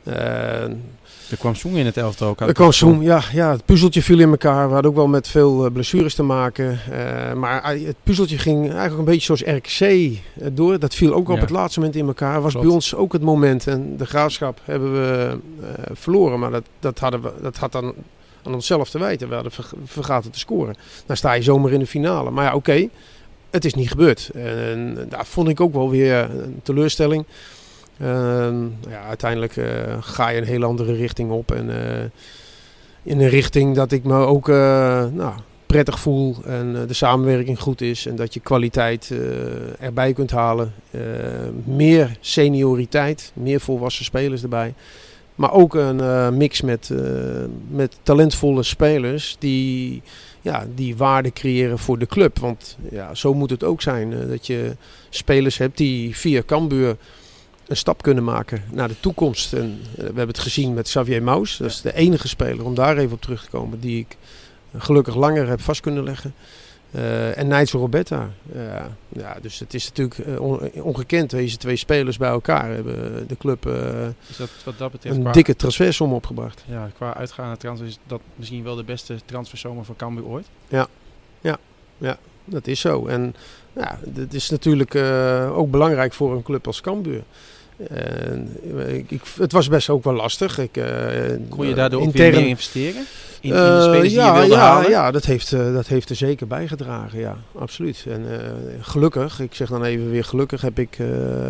Eh, 0.03 0.65
Er 1.29 1.37
kwam 1.37 1.55
Song 1.55 1.75
in 1.75 1.85
het 1.85 1.97
elftal 1.97 2.27
ook 2.27 2.39
uit. 2.39 2.49
er 2.49 2.55
kwam 2.55 2.71
zo'n, 2.71 3.01
ja, 3.01 3.21
ja, 3.31 3.51
het 3.51 3.65
puzzeltje 3.65 4.01
viel 4.01 4.19
in 4.19 4.29
elkaar. 4.29 4.67
We 4.67 4.73
hadden 4.73 4.91
ook 4.91 4.97
wel 4.97 5.07
met 5.07 5.27
veel 5.27 5.65
eh, 5.65 5.71
blessures 5.71 6.15
te 6.15 6.23
maken. 6.23 6.79
Eh, 6.91 7.33
maar 7.33 7.63
eh, 7.63 7.85
het 7.85 7.95
puzzeltje 8.03 8.37
ging 8.37 8.61
eigenlijk 8.63 8.97
een 8.97 9.05
beetje 9.05 9.35
zoals 9.35 9.43
RKC 9.43 10.11
door. 10.55 10.79
Dat 10.79 10.95
viel 10.95 11.13
ook 11.13 11.29
op 11.29 11.39
het 11.39 11.49
laatste 11.49 11.79
moment 11.79 11.97
in 11.97 12.07
elkaar. 12.07 12.41
Was 12.41 12.51
Klopt. 12.51 12.65
bij 12.65 12.75
ons 12.75 12.95
ook 12.95 13.13
het 13.13 13.21
moment. 13.21 13.67
En 13.67 13.97
de 13.97 14.05
graafschap 14.05 14.59
hebben 14.63 14.93
we 14.93 15.37
verloren. 15.93 16.39
Maar 16.39 16.51
dat, 16.51 16.63
dat, 16.79 16.99
hadden 16.99 17.21
we, 17.21 17.31
dat 17.41 17.57
had 17.57 17.71
dan 17.71 17.93
aan 18.43 18.53
onszelf 18.53 18.89
te 18.89 18.99
wijten. 18.99 19.27
We 19.27 19.33
hadden 19.33 19.51
ver- 19.51 19.69
vergaten 19.85 20.31
te 20.31 20.39
scoren. 20.39 20.75
Dan 21.05 21.17
sta 21.17 21.33
je 21.33 21.41
zomaar 21.41 21.71
in 21.71 21.79
de 21.79 21.87
finale. 21.87 22.29
Maar 22.31 22.45
ja, 22.45 22.55
oké. 22.55 22.87
het 23.49 23.65
is 23.65 23.73
niet 23.73 23.89
gebeurd. 23.89 24.29
En 24.33 25.05
daar 25.09 25.25
vond 25.25 25.49
ik 25.49 25.61
ook 25.61 25.73
wel 25.73 25.89
weer 25.89 26.17
een 26.43 26.59
teleurstelling. 26.63 27.25
Ehm, 27.99 28.63
ja, 28.89 29.01
uiteindelijk 29.07 29.57
eh, 29.57 29.97
ga 29.99 30.29
je 30.29 30.37
een 30.37 30.47
hele 30.47 30.65
andere 30.65 30.93
richting 30.93 31.31
op. 31.31 31.51
En 31.51 31.69
eh, 31.69 32.03
in 33.03 33.19
een 33.19 33.29
richting 33.29 33.75
dat 33.75 33.91
ik 33.91 34.03
me 34.03 34.15
ook 34.15 34.49
eh, 34.49 34.55
nou, 35.11 35.33
prettig 35.65 35.99
voel. 35.99 36.35
En 36.45 36.87
de 36.87 36.93
samenwerking 36.93 37.59
goed 37.59 37.81
is. 37.81 38.05
En 38.05 38.15
dat 38.15 38.33
je 38.33 38.39
kwaliteit 38.39 39.13
erbij 39.79 40.13
kunt 40.13 40.31
halen. 40.31 40.73
Eh, 40.91 41.01
meer 41.63 42.17
senioriteit. 42.19 43.31
Meer 43.33 43.59
volwassen 43.59 44.05
spelers 44.05 44.43
erbij. 44.43 44.73
Maar 45.35 45.53
ook 45.53 45.75
een 45.75 46.37
mix 46.37 46.61
met, 46.61 46.91
met 47.69 47.97
talentvolle 48.03 48.63
spelers 48.63 49.35
die, 49.39 50.01
ja, 50.41 50.65
die 50.75 50.97
waarde 50.97 51.31
creëren 51.31 51.79
voor 51.79 51.99
de 51.99 52.05
club. 52.05 52.39
Want 52.39 52.77
ja, 52.91 53.15
zo 53.15 53.33
moet 53.33 53.49
het 53.49 53.63
ook 53.63 53.81
zijn. 53.81 54.27
dat 54.27 54.47
je 54.47 54.75
spelers 55.09 55.57
hebt 55.57 55.77
die 55.77 56.17
via 56.17 56.41
Cambuur 56.45 56.97
een 57.67 57.77
stap 57.77 58.01
kunnen 58.01 58.23
maken 58.23 58.63
naar 58.71 58.87
de 58.87 58.99
toekomst. 58.99 59.53
En 59.53 59.79
eh, 59.89 59.95
we 59.95 60.03
hebben 60.03 60.27
het 60.27 60.39
gezien 60.39 60.73
met 60.73 60.85
Xavier 60.85 61.23
Maus. 61.23 61.57
Dat 61.57 61.69
is 61.69 61.81
de 61.81 61.93
enige 61.93 62.27
speler, 62.27 62.65
om 62.65 62.75
daar 62.75 62.97
even 62.97 63.13
op 63.15 63.21
terug 63.21 63.43
te 63.43 63.49
komen, 63.49 63.79
die 63.79 63.99
ik 63.99 64.17
gelukkig 64.77 65.15
langer 65.15 65.47
heb 65.47 65.61
vast 65.61 65.81
kunnen 65.81 66.03
leggen. 66.03 66.33
Eh, 66.91 67.37
en 67.37 67.47
Nigel 67.47 67.79
Roberta. 67.79 68.29
Ja, 68.53 68.89
ja, 69.07 69.37
dus 69.41 69.59
het 69.59 69.73
is 69.73 69.87
natuurlijk 69.87 70.17
eh, 70.19 70.41
on- 70.41 70.71
ongekend. 70.73 71.29
Deze 71.29 71.57
twee 71.57 71.75
spelers 71.75 72.17
bij 72.17 72.29
elkaar 72.29 72.71
hebben 72.71 73.27
de 73.27 73.37
club 73.37 73.65
eh, 73.65 73.73
Dus 74.27 74.37
dat, 74.37 74.49
wat 74.65 74.77
dat 74.77 74.91
betreft, 74.91 75.15
een 75.15 75.21
qua, 75.21 75.31
dikke 75.31 75.55
transfersom 75.55 76.13
opgebracht. 76.13 76.63
ja, 76.67 76.89
qua 76.95 77.13
uitgaande 77.13 77.57
transfer 77.57 77.87
is 77.87 77.99
dat 78.07 78.21
misschien 78.35 78.63
wel 78.63 78.75
de 78.75 78.83
beste 78.83 79.15
transferzomer 79.25 79.85
van 79.85 79.95
Cambuur 79.95 80.25
ooit. 80.25 80.45
Dat 82.49 82.67
is 82.67 82.79
zo. 82.79 83.07
En 83.07 83.35
ja, 83.75 83.99
dit 84.05 84.33
is 84.33 84.49
natuurlijk 84.49 84.93
eh, 84.93 85.57
ook 85.57 85.71
belangrijk 85.71 86.13
voor 86.13 86.35
een 86.35 86.43
club 86.43 86.67
als 86.67 86.81
Cambuur. 86.81 87.23
En, 87.89 88.57
eh, 88.77 88.93
ik, 88.95 89.11
ik- 89.11 89.21
het 89.39 89.51
was 89.51 89.67
best 89.67 89.89
ook 89.89 90.03
wel 90.03 90.13
lastig. 90.13 90.57
Ik, 90.59 90.77
eh, 90.77 90.85
Kon 91.49 91.67
je 91.67 91.73
daardoor 91.73 91.99
ook 91.99 92.05
intern- 92.05 92.31
weer 92.31 92.39
meer 92.39 92.49
investeren? 92.49 93.01
In, 93.41 93.49
in 93.49 93.49
de 93.49 93.55
Eh, 93.59 93.83
spelers 93.83 94.07
die 94.09 94.17
ja, 94.17 94.33
je 94.33 94.39
wilde 94.39 94.55
ja, 94.55 94.59
halen? 94.59 94.89
Ja, 94.89 95.11
dat 95.11 95.25
heeft, 95.25 95.49
dat 95.51 95.87
heeft 95.87 96.09
er 96.09 96.15
zeker 96.15 96.47
bijgedragen, 96.47 97.19
ja, 97.19 97.37
absoluut. 97.55 98.05
En 98.09 98.25
gelukkig, 98.81 99.39
ik 99.39 99.55
zeg 99.55 99.69
dan 99.69 99.83
even 99.83 100.09
weer 100.09 100.23
gelukkig, 100.23 100.61
heb 100.61 100.79
ik 100.79 100.97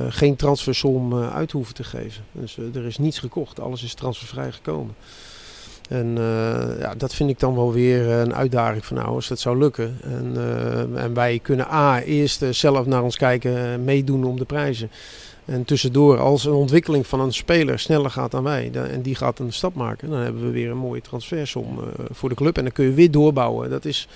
geen 0.10 0.36
transfersom 0.36 1.24
uit 1.24 1.52
hoeven 1.52 1.74
te 1.76 1.84
geven. 1.84 2.24
Dus 2.32 2.58
er 2.74 2.86
is 2.86 2.98
niets 2.98 3.20
gekocht, 3.20 3.60
alles 3.60 3.84
is 3.84 3.94
transfervrij 3.94 4.52
gekomen. 4.52 4.96
En 5.90 6.16
ja, 6.80 6.94
dat 6.98 7.14
vind 7.14 7.30
ik 7.30 7.40
dan 7.40 7.56
wel 7.56 7.74
weer 7.74 8.08
een 8.08 8.36
uitdaging 8.36 8.86
van 8.86 8.98
nou, 8.98 9.08
als 9.10 9.28
dat 9.28 9.40
zou 9.40 9.58
lukken. 9.58 9.98
En, 10.04 10.36
en 10.96 11.14
wij 11.14 11.40
kunnen 11.40 11.68
A, 11.72 12.02
eerst 12.02 12.44
zelf 12.50 12.86
naar 12.86 13.04
ons 13.04 13.18
kijken, 13.18 13.84
meedoen 13.84 14.24
om 14.24 14.38
de 14.38 14.46
prijzen. 14.46 14.90
En 15.48 15.66
tussendoor, 15.66 16.20
als 16.20 16.46
een 16.46 16.54
ontwikkeling 16.54 17.08
van 17.08 17.20
een 17.20 17.34
speler 17.34 17.80
sneller 17.80 18.12
gaat 18.12 18.32
dan 18.32 18.44
wij, 18.44 18.72
en 18.72 19.02
die 19.02 19.16
gaat 19.16 19.40
een 19.40 19.54
stap 19.54 19.74
maken, 19.74 20.10
dan 20.10 20.20
hebben 20.20 20.42
we 20.42 20.52
weer 20.52 20.70
een 20.70 20.78
mooie 20.78 21.02
transfersom 21.02 21.80
eh, 21.80 22.06
voor 22.12 22.30
de 22.30 22.36
club. 22.36 22.58
En 22.58 22.64
dan 22.64 22.72
kun 22.72 22.86
je 22.86 22.94
weer 22.94 23.12
doorbouwen. 23.12 23.70
Dat 23.70 23.86
is, 23.86 24.08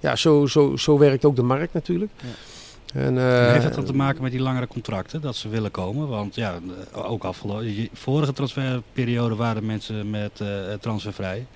ja, 0.00 0.16
zo, 0.16 0.46
zo, 0.46 0.76
zo 0.76 0.98
werkt 0.98 1.24
ook 1.24 1.36
de 1.36 1.42
markt 1.42 1.72
natuurlijk. 1.72 2.10
Ja. 2.16 3.00
En, 3.00 3.18
eh, 3.18 3.52
heeft 3.52 3.64
dat 3.64 3.74
dan 3.74 3.84
te 3.84 3.94
maken 3.94 4.22
met 4.22 4.30
die 4.30 4.40
langere 4.40 4.66
contracten 4.66 5.20
dat 5.20 5.36
ze 5.36 5.48
willen 5.48 5.70
komen? 5.70 6.08
Want 6.08 6.34
ja, 6.34 6.58
eh, 6.92 7.10
ook 7.10 7.24
afgelopen 7.24 7.88
vorige 7.92 8.32
transferperiode 8.32 9.34
waren 9.34 9.66
mensen 9.66 10.10
met 10.10 10.42
transfervrij. 10.80 11.46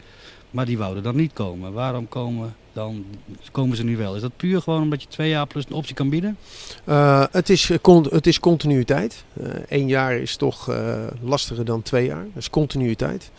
Maar 0.50 0.66
die 0.66 0.78
wouden 0.78 1.02
dan 1.02 1.16
niet 1.16 1.32
komen. 1.32 1.72
Waarom 1.72 2.08
komen, 2.08 2.54
dan, 2.72 3.04
komen 3.52 3.76
ze 3.76 3.84
nu 3.84 3.96
wel? 3.96 4.14
Is 4.14 4.20
dat 4.20 4.36
puur 4.36 4.62
gewoon 4.62 4.82
omdat 4.82 5.02
je 5.02 5.08
twee 5.08 5.28
jaar 5.28 5.46
plus 5.46 5.64
een 5.68 5.74
optie 5.74 5.94
kan 5.94 6.08
bieden? 6.08 6.36
Eh, 6.84 7.24
het, 7.30 7.48
is, 7.50 7.70
eh, 7.70 8.02
het 8.02 8.26
is 8.26 8.40
continuïteit. 8.40 9.24
Eén 9.68 9.88
jaar 9.88 10.14
is 10.16 10.36
toch 10.36 10.68
eh, 10.70 10.96
lastiger 11.22 11.64
dan 11.64 11.82
twee 11.82 12.06
jaar. 12.06 12.26
Is 12.36 12.50
continuïteit. 12.50 13.30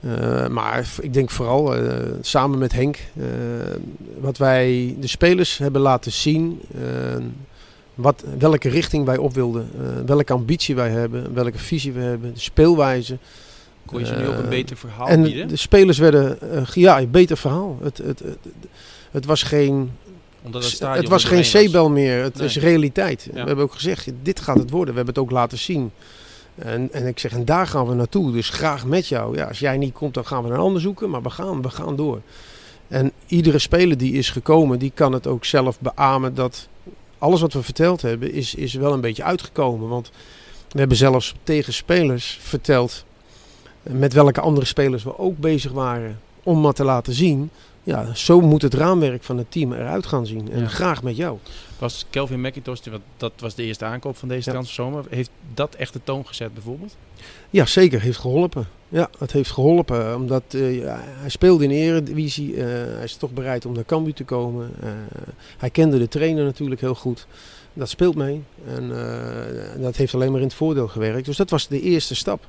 Eh, 0.00 0.48
maar 0.48 0.88
ik 1.00 1.12
denk 1.12 1.30
vooral 1.30 1.76
eh, 1.76 1.96
samen 2.20 2.58
met 2.58 2.72
Henk, 2.72 2.96
eh, 2.96 3.24
wat 4.20 4.36
wij 4.36 4.96
de 5.00 5.06
spelers 5.06 5.58
hebben 5.58 5.80
laten 5.80 6.12
zien, 6.12 6.60
eh, 6.74 7.24
wat, 7.94 8.24
welke 8.38 8.68
richting 8.68 9.04
wij 9.04 9.16
op 9.16 9.34
wilden, 9.34 9.70
eh, 9.78 9.86
welke 10.06 10.32
ambitie 10.32 10.74
wij 10.74 10.90
hebben, 10.90 11.34
welke 11.34 11.58
visie 11.58 11.92
we 11.92 12.00
hebben, 12.00 12.34
de 12.34 12.40
speelwijze. 12.40 13.18
Kon 13.86 13.98
je 13.98 14.06
ze 14.06 14.14
nu 14.14 14.26
ook 14.26 14.34
een 14.36 14.42
Eh, 14.42 14.48
beter 14.48 14.76
verhaal 14.76 15.06
en 15.08 15.22
bieden? 15.22 15.48
de 15.48 15.56
spelers 15.56 15.98
werden, 15.98 16.40
eh, 16.40 16.66
ja, 16.74 16.98
een 16.98 17.10
beter 17.10 17.36
verhaal. 17.36 17.78
Het, 17.82 17.98
het, 17.98 18.18
het, 18.18 18.38
het 19.10 19.24
was 19.24 19.42
geen 19.42 19.90
Omdat 20.42 20.64
het, 20.64 20.78
het, 20.80 21.08
was 21.08 21.24
geen. 21.24 21.68
C-bel 21.68 21.90
meer, 21.90 22.22
het 22.22 22.36
Nee. 22.36 22.46
is 22.46 22.56
realiteit. 22.56 23.24
Ja. 23.24 23.32
We 23.40 23.46
hebben 23.46 23.64
ook 23.64 23.72
gezegd, 23.74 24.08
dit 24.22 24.40
gaat 24.40 24.58
het 24.58 24.70
worden. 24.70 24.90
We 24.94 24.96
hebben 24.96 25.14
het 25.14 25.22
ook 25.24 25.30
laten 25.30 25.58
zien. 25.58 25.90
En, 26.54 26.88
en 26.92 27.06
ik 27.06 27.18
zeg, 27.18 27.32
en 27.32 27.44
daar 27.44 27.66
gaan 27.66 27.86
we 27.86 27.94
naartoe. 27.94 28.32
Dus 28.32 28.48
graag 28.48 28.86
met 28.86 29.06
jou. 29.08 29.36
Ja, 29.36 29.44
als 29.44 29.58
jij 29.58 29.76
niet 29.76 29.92
komt, 29.92 30.14
dan 30.14 30.26
gaan 30.26 30.42
we 30.44 30.50
een 30.50 30.56
ander 30.58 30.80
zoeken. 30.80 31.10
Maar 31.10 31.22
we 31.22 31.30
gaan, 31.30 31.62
we 31.62 31.70
gaan 31.70 31.96
door. 31.96 32.20
En 32.88 33.12
iedere 33.26 33.58
speler 33.58 33.98
die 33.98 34.12
is 34.12 34.30
gekomen, 34.30 34.78
die 34.78 34.92
kan 34.94 35.12
het 35.12 35.26
ook 35.26 35.44
zelf 35.44 35.80
beamen 35.80 36.34
dat 36.34 36.68
alles 37.18 37.40
wat 37.40 37.52
we 37.52 37.62
verteld 37.62 38.02
hebben, 38.02 38.32
is, 38.32 38.54
is 38.54 38.74
wel 38.74 38.92
een 38.92 39.00
beetje 39.00 39.22
uitgekomen. 39.24 39.88
Want 39.88 40.10
we 40.70 40.78
hebben 40.78 40.96
zelfs 40.96 41.34
tegen 41.42 41.72
spelers 41.72 42.38
verteld 42.42 43.04
met 43.90 44.12
welke 44.12 44.40
andere 44.40 44.66
spelers 44.66 45.04
we 45.04 45.18
ook 45.18 45.38
bezig 45.38 45.72
waren. 45.72 46.18
Om 46.42 46.60
maar 46.60 46.72
te 46.72 46.84
laten 46.84 47.12
zien, 47.12 47.50
ja, 47.82 48.14
zo 48.14 48.40
moet 48.40 48.62
het 48.62 48.74
raamwerk 48.74 49.22
van 49.22 49.38
het 49.38 49.50
team 49.50 49.72
eruit 49.72 50.06
gaan 50.06 50.26
zien. 50.26 50.50
En 50.52 50.60
Ja. 50.60 50.66
graag 50.68 51.02
met 51.02 51.16
jou. 51.16 51.38
Was 51.78 52.06
Kelvin 52.10 52.40
McIntosh, 52.40 52.80
dat 53.16 53.32
was 53.38 53.54
de 53.54 53.62
eerste 53.62 53.84
aankoop 53.84 54.16
van 54.16 54.28
deze 54.28 54.44
Ja. 54.48 54.52
transferzomer. 54.52 55.04
Heeft 55.10 55.30
dat 55.54 55.74
echt 55.74 55.92
de 55.92 56.00
toon 56.04 56.26
gezet 56.26 56.54
bijvoorbeeld? 56.54 56.96
Ja, 57.50 57.66
zeker. 57.66 58.00
Heeft 58.00 58.18
geholpen. 58.18 58.66
Ja, 58.88 59.08
het 59.18 59.32
heeft 59.32 59.50
geholpen. 59.50 60.16
Omdat 60.16 60.42
eh, 60.48 60.78
ja, 60.78 61.00
hij 61.02 61.28
speelde 61.30 61.62
in 61.64 61.68
de 61.70 61.74
Eredivisie. 61.76 62.56
eh, 62.56 62.64
hij 62.94 63.04
is 63.04 63.16
toch 63.16 63.30
bereid 63.30 63.66
om 63.66 63.72
naar 63.72 63.84
Cambuur 63.84 64.14
te 64.14 64.24
komen. 64.24 64.70
Eh, 64.82 64.88
hij 65.58 65.70
kende 65.70 65.98
de 65.98 66.08
trainer 66.08 66.44
natuurlijk 66.44 66.80
heel 66.80 66.94
goed. 66.94 67.26
Dat 67.72 67.88
speelt 67.88 68.14
mee. 68.14 68.42
En 68.68 68.96
eh, 69.76 69.82
dat 69.82 69.96
heeft 69.96 70.14
alleen 70.14 70.30
maar 70.30 70.40
in 70.40 70.46
het 70.46 70.54
voordeel 70.56 70.88
gewerkt. 70.88 71.26
Dus 71.26 71.36
dat 71.36 71.50
was 71.50 71.68
de 71.68 71.80
eerste 71.80 72.14
stap. 72.14 72.44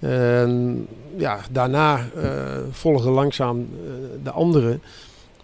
En 0.00 0.86
ja, 1.16 1.40
daarna 1.50 2.06
eh 2.16 2.58
volgen 2.70 3.10
langzaam 3.10 3.58
eh, 3.58 3.92
de 4.22 4.30
anderen. 4.30 4.82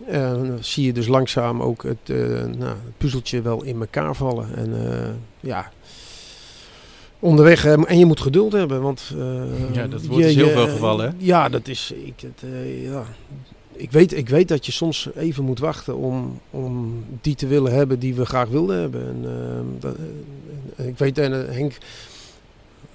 En 0.07 0.47
dan 0.47 0.59
zie 0.61 0.85
je 0.85 0.93
dus 0.93 1.07
langzaam 1.07 1.63
ook 1.63 1.83
het, 1.83 1.97
eh, 2.05 2.17
nou, 2.59 2.65
het 2.65 2.97
puzzeltje 2.97 3.43
wel 3.43 3.65
in 3.65 3.81
elkaar 3.81 4.15
vallen. 4.15 4.57
En 4.57 4.75
ja, 5.41 5.71
onderweg. 7.19 7.65
en 7.65 7.99
je 7.99 8.07
moet 8.07 8.21
geduld 8.21 8.53
hebben, 8.53 8.83
want... 8.83 9.15
Ja, 9.73 9.87
dat 9.87 10.07
wordt 10.07 10.23
dus 10.23 10.35
heel 10.35 10.49
veel 10.49 10.69
gevallen, 10.69 11.07
hè? 11.07 11.13
Ja, 11.19 11.49
dat 11.49 11.69
is... 11.69 11.93
Ik, 12.05 12.21
het, 12.21 12.43
ja. 12.83 13.05
ik, 13.77 13.91
weet, 13.91 14.17
ik 14.17 14.29
weet 14.29 14.49
dat 14.49 14.67
je 14.67 14.73
soms 14.73 15.09
even 15.17 15.45
moet 15.45 15.59
wachten 15.59 15.97
om, 15.97 16.41
om 16.51 17.05
die 17.21 17.35
te 17.35 17.47
willen 17.47 17.73
hebben 17.73 17.99
die 17.99 18.15
we 18.15 18.27
graag 18.27 18.49
wilden 18.49 18.81
hebben. 18.81 19.07
En, 19.09 19.25
eh, 19.25 19.81
dat, 19.81 19.97
ik 20.87 20.99
weet, 20.99 21.19
en 21.19 21.55
Henk 21.55 21.79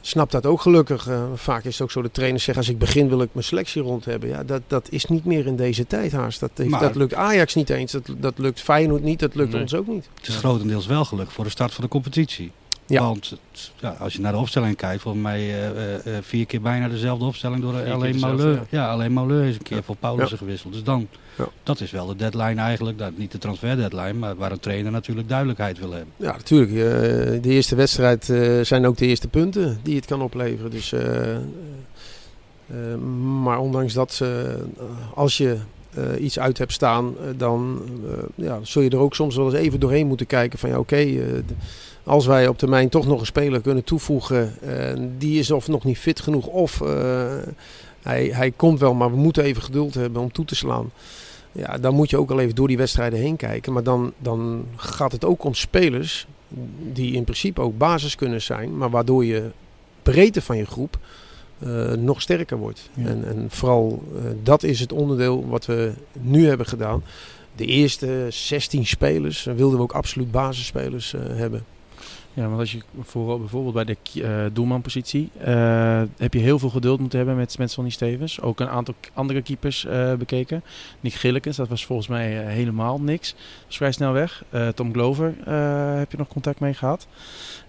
snapt 0.01 0.31
dat 0.31 0.45
ook 0.45 0.61
gelukkig. 0.61 1.07
Eh, 1.07 1.23
vaak 1.35 1.63
is 1.63 1.73
het 1.73 1.81
ook 1.81 1.91
zo, 1.91 2.01
de 2.01 2.11
trainers 2.11 2.43
zeggen 2.43 2.63
als 2.63 2.73
ik 2.73 2.79
begin 2.79 3.09
wil 3.09 3.21
ik 3.21 3.29
mijn 3.33 3.45
selectie 3.45 3.81
rond 3.81 4.05
hebben. 4.05 4.29
Ja, 4.29 4.43
dat, 4.43 4.61
dat 4.67 4.87
is 4.89 5.05
niet 5.05 5.25
meer 5.25 5.45
in 5.47 5.55
deze 5.55 5.87
tijd 5.87 6.11
haast. 6.11 6.39
Dat, 6.39 6.51
heeft, 6.55 6.69
Maar- 6.69 6.81
dat 6.81 6.95
lukt 6.95 7.13
Ajax 7.13 7.55
niet 7.55 7.69
eens, 7.69 7.91
dat, 7.91 8.03
dat 8.17 8.37
lukt 8.37 8.61
Feyenoord 8.61 9.03
niet, 9.03 9.19
dat 9.19 9.35
lukt 9.35 9.51
Nee. 9.51 9.61
ons 9.61 9.73
ook 9.73 9.87
niet. 9.87 10.09
Het 10.17 10.27
is 10.27 10.35
grotendeels 10.35 10.85
wel 10.85 11.05
gelukt 11.05 11.33
voor 11.33 11.43
de 11.43 11.49
start 11.49 11.73
van 11.73 11.83
de 11.83 11.89
competitie. 11.89 12.51
Ja. 12.91 13.01
Want 13.03 13.29
het- 13.29 13.71
ja, 13.79 13.95
als 13.99 14.13
je 14.13 14.19
naar 14.21 14.31
de 14.31 14.37
opstelling 14.37 14.75
kijkt, 14.75 15.01
volgens 15.01 15.23
mij 15.23 15.39
eh, 15.39 15.67
eh, 15.69 15.95
eh, 16.17 16.23
vier 16.23 16.45
keer 16.45 16.61
bijna 16.61 16.87
dezelfde 16.87 17.25
opstelling 17.25 17.61
door 17.61 17.91
alleen 17.91 18.19
Maleu. 18.19 18.57
Ja. 18.69 18.89
alleen 18.91 19.13
Maleu 19.13 19.47
is 19.47 19.55
een 19.55 19.61
keer 19.63 19.83
voor 19.83 19.95
Paulussen 19.95 20.37
gewisseld. 20.37 20.73
Dus 20.73 20.83
dan, 20.83 21.07
dat 21.63 21.79
is 21.79 21.91
wel 21.91 22.05
de 22.07 22.15
deadline 22.15 22.61
eigenlijk. 22.61 22.97
Dat, 22.97 23.17
niet 23.17 23.31
de 23.31 23.37
transfer 23.37 23.75
deadline, 23.75 24.13
maar 24.13 24.35
waar 24.35 24.51
een 24.51 24.59
trainer 24.59 24.91
natuurlijk 24.91 25.29
duidelijkheid 25.29 25.79
wil 25.79 25.91
hebben. 25.91 26.13
Ja, 26.17 26.31
natuurlijk. 26.31 26.71
de 27.43 27.49
eerste 27.49 27.75
wedstrijd 27.75 28.25
zijn 28.67 28.85
ook 28.85 28.97
de 28.97 29.05
eerste 29.05 29.27
punten 29.27 29.79
die 29.83 29.95
het 29.95 30.05
kan 30.05 30.21
opleveren. 30.21 30.71
Dus, 30.71 30.93
maar 33.43 33.59
ondanks 33.59 33.93
dat, 33.93 34.21
als 35.15 35.37
je 35.37 35.57
eh, 35.93 36.23
iets 36.23 36.39
uit 36.39 36.57
hebt 36.57 36.71
staan, 36.71 37.13
eh, 37.17 37.27
dan 37.37 37.81
eh, 38.05 38.45
ja, 38.45 38.59
zul 38.61 38.81
je 38.81 38.89
er 38.89 38.97
ook 38.97 39.15
soms 39.15 39.35
wel 39.35 39.45
eens 39.45 39.53
even 39.53 39.79
doorheen 39.79 40.07
moeten 40.07 40.25
kijken 40.25 40.59
van 40.59 40.69
ja, 40.69 40.79
oké, 40.79 41.07
als 42.03 42.25
wij 42.25 42.47
op 42.47 42.57
termijn 42.57 42.89
toch 42.89 43.07
nog 43.07 43.19
een 43.19 43.25
speler 43.25 43.61
kunnen 43.61 43.83
toevoegen, 43.83 44.53
die 45.17 45.39
is 45.39 45.51
of 45.51 45.67
nog 45.67 45.83
niet 45.83 45.97
fit 45.97 46.19
genoeg 46.19 46.47
of 46.47 46.79
hij, 48.01 48.25
hij 48.33 48.51
komt 48.51 48.79
wel, 48.79 48.93
maar 48.93 49.11
we 49.11 49.17
moeten 49.17 49.43
even 49.43 49.61
geduld 49.61 49.93
hebben 49.93 50.21
om 50.21 50.31
toe 50.31 50.45
te 50.45 50.55
slaan. 50.55 50.91
Ja, 51.51 51.77
dan 51.77 51.95
moet 51.95 52.09
je 52.09 52.17
ook 52.17 52.31
al 52.31 52.39
even 52.39 52.55
door 52.55 52.67
die 52.67 52.77
wedstrijden 52.77 53.19
heen 53.19 53.35
kijken. 53.35 53.73
Maar 53.73 53.83
dan, 53.83 54.13
dan 54.17 54.65
gaat 54.75 55.11
het 55.11 55.25
ook 55.25 55.43
om 55.43 55.53
spelers 55.53 56.27
die 56.93 57.13
in 57.13 57.23
principe 57.23 57.61
ook 57.61 57.77
basis 57.77 58.15
kunnen 58.15 58.41
zijn, 58.41 58.77
maar 58.77 58.89
waardoor 58.89 59.25
je 59.25 59.49
breedte 60.01 60.41
van 60.41 60.57
je 60.57 60.65
groep 60.65 60.97
eh, 61.63 61.91
nog 61.91 62.21
sterker 62.21 62.57
wordt. 62.57 62.89
Ja. 62.93 63.07
En, 63.07 63.27
en 63.27 63.45
vooral 63.49 64.03
eh, 64.15 64.23
dat 64.43 64.63
is 64.63 64.79
het 64.79 64.91
onderdeel 64.91 65.47
wat 65.47 65.65
we 65.65 65.93
nu 66.21 66.47
hebben 66.47 66.65
gedaan. 66.65 67.03
De 67.55 67.65
eerste 67.65 68.27
16 68.29 68.85
spelers 68.85 69.43
wilden 69.43 69.77
we 69.77 69.83
ook 69.83 69.91
absoluut 69.91 70.31
basisspelers 70.31 71.13
eh, 71.13 71.21
hebben. 71.25 71.63
Ja, 72.33 72.47
want 72.47 72.59
als 72.59 72.71
je 72.71 72.79
voor, 73.01 73.39
bijvoorbeeld 73.39 73.73
bij 73.73 73.83
de 73.83 73.97
eh, 74.21 74.45
doelmanpositie 74.53 75.29
eh, 75.37 76.01
heb 76.17 76.33
je 76.33 76.39
heel 76.39 76.59
veel 76.59 76.69
geduld 76.69 76.99
moeten 76.99 77.17
hebben 77.17 77.47
met, 77.57 77.71
Sonny 77.71 77.89
Stevens. 77.89 78.41
Ook 78.41 78.59
een 78.59 78.69
aantal 78.69 78.93
andere 79.13 79.41
keepers 79.41 79.85
eh, 79.85 80.13
bekeken. 80.13 80.63
Nick 80.99 81.13
Gillekens, 81.13 81.57
dat 81.57 81.67
was 81.67 81.85
volgens 81.85 82.07
mij 82.07 82.31
helemaal 82.31 83.01
niks. 83.01 83.31
Dat 83.31 83.65
was 83.65 83.77
vrij 83.77 83.91
snel 83.91 84.11
weg. 84.11 84.43
Tom 84.75 84.93
Glover 84.93 85.33
heb 85.97 86.11
je 86.11 86.17
nog 86.17 86.27
contact 86.27 86.59
mee 86.59 86.73
gehad. 86.73 87.07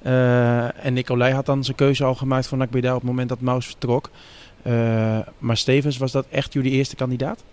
Eh, 0.03 0.85
en 0.85 0.92
Nicolai 0.92 1.33
had 1.33 1.46
dan 1.46 1.64
zijn 1.64 1.77
keuze 1.77 2.05
al 2.05 2.14
gemaakt 2.14 2.46
voor 2.46 2.59
NAC 2.59 2.70
Breda 2.70 2.94
op 2.94 3.01
het 3.01 3.11
moment 3.11 3.29
dat 3.29 3.40
Maus 3.40 3.66
vertrok. 3.66 4.11
Maar 5.38 5.57
Stevens, 5.57 5.96
was 5.96 6.12
dat 6.12 6.27
echt 6.31 6.53
jullie 6.53 6.72
eerste 6.72 6.96
kandidaat? 6.96 7.44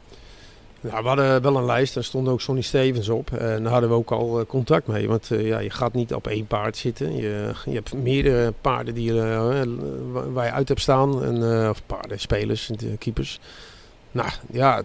Nou, 0.81 1.01
we 1.01 1.07
hadden 1.07 1.41
wel 1.41 1.57
een 1.57 1.65
lijst, 1.65 1.93
daar 1.93 2.03
stond 2.03 2.27
ook 2.27 2.41
Sonny 2.41 2.61
Stevens 2.61 3.09
op. 3.09 3.31
En 3.31 3.63
daar 3.63 3.71
hadden 3.71 3.89
we 3.89 3.95
ook 3.95 4.11
al 4.11 4.39
eh, 4.39 4.45
contact 4.45 4.87
mee. 4.87 5.07
Want 5.07 5.31
eh, 5.31 5.47
ja, 5.47 5.59
je 5.59 5.69
gaat 5.69 5.93
niet 5.93 6.13
op 6.13 6.27
één 6.27 6.47
paard 6.47 6.77
zitten. 6.77 7.15
Je, 7.15 7.51
je 7.65 7.73
hebt 7.73 7.93
meerdere 7.93 8.53
paarden 8.61 8.93
die, 8.93 9.21
eh, 9.21 9.61
wa- 10.11 10.29
waar 10.29 10.45
je 10.45 10.51
uit 10.51 10.67
hebt 10.67 10.81
staan. 10.81 11.23
En, 11.23 11.69
of 11.69 11.81
paarden, 11.85 12.19
spelers, 12.19 12.69
keepers. 12.99 13.39
Nou 14.11 14.29
ja, 14.51 14.81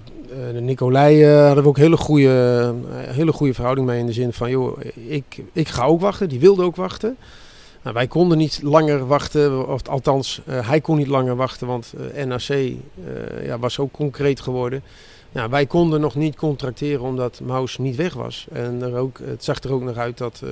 Nicolai 0.60 1.22
eh, 1.24 1.46
hadden 1.46 1.62
we 1.62 1.68
ook 1.68 1.76
hele 1.76 1.96
goede, 1.96 2.74
hele 2.94 3.32
goede 3.32 3.54
verhouding 3.54 3.86
mee. 3.86 3.98
In 3.98 4.06
de 4.06 4.12
zin 4.12 4.32
van, 4.32 4.50
joh, 4.50 4.78
ik, 5.08 5.42
ik 5.52 5.68
ga 5.68 5.84
ook 5.84 6.00
wachten. 6.00 6.28
Die 6.28 6.40
wilde 6.40 6.62
ook 6.62 6.76
wachten. 6.76 7.16
Nou, 7.82 7.96
wij 7.96 8.06
konden 8.06 8.38
niet 8.38 8.60
langer 8.62 9.06
wachten, 9.06 9.68
of 9.68 9.88
althans, 9.88 10.40
hij 10.46 10.80
kon 10.80 10.96
niet 10.96 11.06
langer 11.06 11.36
wachten, 11.36 11.66
want 11.66 11.92
NAC 12.26 12.72
ja, 13.42 13.58
was 13.58 13.78
ook 13.78 13.92
concreet 13.92 14.40
geworden. 14.40 14.82
Ja, 15.34 15.48
wij 15.48 15.66
konden 15.66 16.00
nog 16.00 16.14
niet 16.14 16.36
contracteren 16.36 17.00
omdat 17.00 17.40
Maus 17.40 17.78
niet 17.78 17.96
weg 17.96 18.14
was. 18.14 18.46
En 18.52 18.82
er 18.82 18.96
ook, 18.96 19.18
het 19.24 19.44
zag 19.44 19.62
er 19.62 19.72
ook 19.72 19.82
nog 19.82 19.96
uit 19.96 20.18
dat 20.18 20.42
eh 20.44 20.50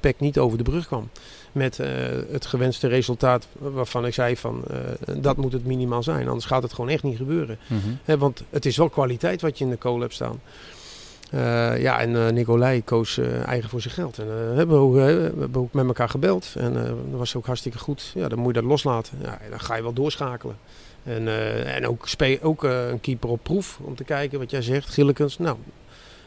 PEC 0.00 0.20
niet 0.20 0.38
over 0.38 0.58
de 0.58 0.64
brug 0.64 0.86
kwam. 0.86 1.08
Met 1.52 1.78
eh, 1.78 1.88
het 2.30 2.46
gewenste 2.46 2.88
resultaat 2.88 3.46
waarvan 3.58 4.06
ik 4.06 4.14
zei 4.14 4.36
van 4.36 4.62
eh, 4.70 4.78
dat 5.16 5.36
moet 5.36 5.52
het 5.52 5.66
minimaal 5.66 6.02
zijn. 6.02 6.28
Anders 6.28 6.46
gaat 6.46 6.62
het 6.62 6.72
gewoon 6.72 6.90
echt 6.90 7.02
niet 7.02 7.16
gebeuren. 7.16 7.58
Hè, 8.04 8.18
want 8.18 8.42
het 8.50 8.66
is 8.66 8.76
wel 8.76 8.88
kwaliteit 8.88 9.40
wat 9.40 9.58
je 9.58 9.64
in 9.64 9.70
de 9.70 9.76
kool 9.76 10.00
hebt 10.00 10.14
staan. 10.14 10.40
Eh, 11.32 11.82
ja, 11.82 12.00
en 12.00 12.26
eh 12.26 12.32
Nicolai 12.32 12.84
koos 12.84 13.18
eh, 13.18 13.46
eigen 13.46 13.70
voor 13.70 13.80
zijn 13.80 13.94
geld. 13.94 14.18
En 14.18 14.26
hebben 14.54 14.76
we, 14.76 14.82
ook, 14.82 14.94
we 14.94 15.00
hebben 15.38 15.60
ook 15.60 15.72
met 15.72 15.86
elkaar 15.86 16.08
gebeld. 16.08 16.54
En 16.58 16.72
dat 16.74 17.18
was 17.18 17.36
ook 17.36 17.46
hartstikke 17.46 17.78
goed. 17.78 18.12
Ja, 18.14 18.28
dan 18.28 18.38
moet 18.38 18.54
je 18.54 18.60
dat 18.60 18.70
loslaten. 18.70 19.18
Ja, 19.22 19.38
dan 19.50 19.60
ga 19.60 19.76
je 19.76 19.82
wel 19.82 19.92
doorschakelen. 19.92 20.56
En, 21.02 21.28
en 21.66 21.86
ook, 21.86 22.06
ook 22.42 22.62
een 22.62 23.00
keeper 23.00 23.28
op 23.28 23.42
proef 23.42 23.78
om 23.82 23.94
te 23.94 24.04
kijken 24.04 24.38
wat 24.38 24.50
jij 24.50 24.62
zegt. 24.62 24.88
Gillekens, 24.88 25.38
nou, 25.38 25.56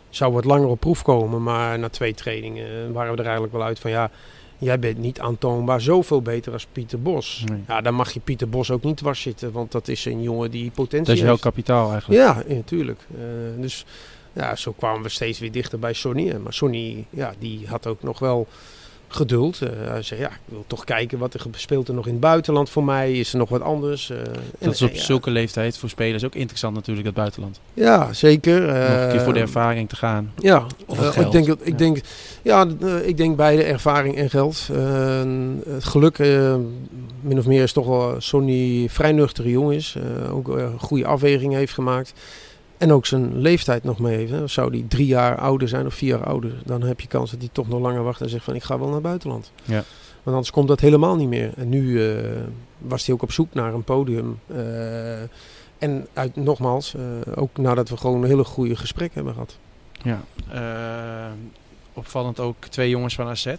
zou 0.09 0.33
wat 0.33 0.45
langer 0.45 0.67
op 0.67 0.79
proef 0.79 1.01
komen. 1.01 1.43
Maar 1.43 1.79
na 1.79 1.89
twee 1.89 2.13
trainingen 2.13 2.93
waren 2.93 3.11
we 3.11 3.17
er 3.17 3.23
eigenlijk 3.23 3.53
wel 3.53 3.63
uit 3.63 3.79
van 3.79 3.91
ja, 3.91 4.11
jij 4.57 4.79
bent 4.79 4.97
niet 4.97 5.19
aantoonbaar 5.19 5.81
zoveel 5.81 6.21
beter 6.21 6.53
als 6.53 6.67
Pieter 6.71 7.01
Bos. 7.01 7.43
Nee. 7.45 7.63
Ja, 7.67 7.81
dan 7.81 7.93
mag 7.93 8.11
je 8.11 8.19
Pieter 8.19 8.49
Bos 8.49 8.71
ook 8.71 8.83
niet 8.83 8.97
dwars 8.97 9.21
zitten, 9.21 9.51
want 9.51 9.71
dat 9.71 9.87
is 9.87 10.05
een 10.05 10.21
jongen 10.21 10.51
die 10.51 10.71
potentie 10.71 11.13
Dat 11.13 11.23
is 11.23 11.29
heeft. 11.29 11.41
kapitaal 11.41 11.91
eigenlijk. 11.91 12.21
Ja, 12.21 12.55
natuurlijk. 12.55 12.99
dus 13.57 13.85
ja, 14.35 14.55
zo 14.55 14.71
kwamen 14.77 15.01
we 15.03 15.09
steeds 15.09 15.39
weer 15.39 15.51
dichter 15.51 15.79
bij 15.79 15.93
Sonny. 15.93 16.29
En 16.29 16.41
Maar 16.41 16.53
Sonny, 16.53 17.05
ja, 17.09 17.33
die 17.39 17.67
had 17.67 17.87
ook 17.87 18.03
nog 18.03 18.19
wel 18.19 18.47
geduld. 19.07 19.61
Eh, 19.61 19.69
hij 19.87 20.01
zei, 20.01 20.19
ja, 20.19 20.27
ik 20.29 20.39
wil 20.45 20.63
toch 20.67 20.83
kijken 20.83 21.17
wat 21.17 21.33
er 21.33 21.41
speelt 21.51 21.87
er 21.87 21.93
nog 21.93 22.05
in 22.05 22.11
het 22.11 22.21
buitenland 22.21 22.69
voor 22.69 22.83
mij. 22.83 23.13
Is 23.13 23.31
er 23.31 23.37
nog 23.37 23.49
wat 23.49 23.61
anders? 23.61 24.09
Eh, 24.09 24.17
Dat 24.59 24.73
is 24.73 24.81
op 24.81 24.93
ja, 24.93 25.01
zulke 25.01 25.31
leeftijd 25.31 25.77
voor 25.77 25.89
spelers 25.89 26.23
ook 26.23 26.35
interessant 26.35 26.75
natuurlijk, 26.75 27.05
het 27.05 27.15
buitenland. 27.15 27.59
Ja, 27.73 28.13
zeker. 28.13 28.61
Nog 28.61 29.01
een 29.01 29.09
keer 29.09 29.21
voor 29.21 29.33
de 29.33 29.39
Eh, 29.39 29.45
ervaring 29.45 29.89
te 29.89 29.95
gaan. 29.95 30.31
Ja, 30.37 30.65
Of 30.85 31.17
ik 31.17 31.31
denk, 31.31 31.45
dat, 31.47 31.59
ik 31.61 31.67
Ja. 31.71 31.77
denk, 31.77 31.99
ja, 32.41 32.67
ik 33.03 33.17
denk 33.17 33.35
beide 33.35 33.63
ervaring 33.63 34.15
en 34.17 34.29
geld. 34.29 34.67
Het 35.67 35.83
geluk, 35.83 36.17
min 37.21 37.37
of 37.37 37.45
meer, 37.45 37.63
is 37.63 37.73
toch 37.73 37.85
wel 37.87 38.15
Sonny 38.21 38.87
vrij 38.89 39.11
nuchtere 39.11 39.49
jongen 39.49 39.75
is. 39.75 39.95
Ook 40.31 40.47
een 40.47 40.79
goede 40.79 41.05
afweging 41.05 41.53
heeft 41.53 41.73
gemaakt. 41.73 42.13
En 42.77 42.91
ook 42.91 43.05
zijn 43.05 43.41
leeftijd 43.41 43.83
nog 43.83 43.99
mee 43.99 44.15
heeft. 44.15 44.31
Hè. 44.31 44.47
Zou 44.47 44.71
die 44.71 44.87
drie 44.87 45.05
jaar 45.05 45.37
ouder 45.37 45.67
zijn 45.67 45.85
of 45.85 45.93
vier 45.93 46.09
jaar 46.09 46.25
ouder, 46.25 46.53
dan 46.65 46.81
heb 46.81 46.99
je 46.99 47.07
kans 47.07 47.31
dat 47.31 47.39
hij 47.39 47.49
toch 47.51 47.67
nog 47.67 47.79
langer 47.79 48.03
wacht 48.03 48.21
en 48.21 48.29
zegt 48.29 48.43
van 48.43 48.55
ik 48.55 48.63
ga 48.63 48.77
wel 48.77 48.85
naar 48.85 48.95
het 48.95 49.03
buitenland. 49.03 49.51
Ja. 49.63 49.83
Want 50.25 50.37
anders 50.37 50.51
komt 50.51 50.67
dat 50.67 50.79
helemaal 50.79 51.15
niet 51.15 51.27
meer. 51.27 51.51
En 51.55 51.69
nu 51.69 52.07
eh, 52.09 52.23
was 52.77 53.05
hij 53.05 53.15
ook 53.15 53.21
op 53.21 53.31
zoek 53.31 53.53
naar 53.53 53.73
een 53.73 53.83
podium. 53.83 54.39
Eh, 54.47 55.21
en 55.77 56.07
uit, 56.13 56.35
nogmaals, 56.35 56.93
eh, 56.95 57.01
ook 57.35 57.57
nadat 57.57 57.89
we 57.89 57.97
gewoon 57.97 58.21
een 58.21 58.29
hele 58.29 58.43
goede 58.43 58.75
gesprek 58.75 59.13
hebben 59.13 59.33
gehad. 59.33 59.57
Ja. 60.01 60.21
Opvallend 61.93 62.39
ook 62.39 62.65
twee 62.69 62.89
jongens 62.89 63.15
van 63.15 63.27
AZ. 63.27 63.55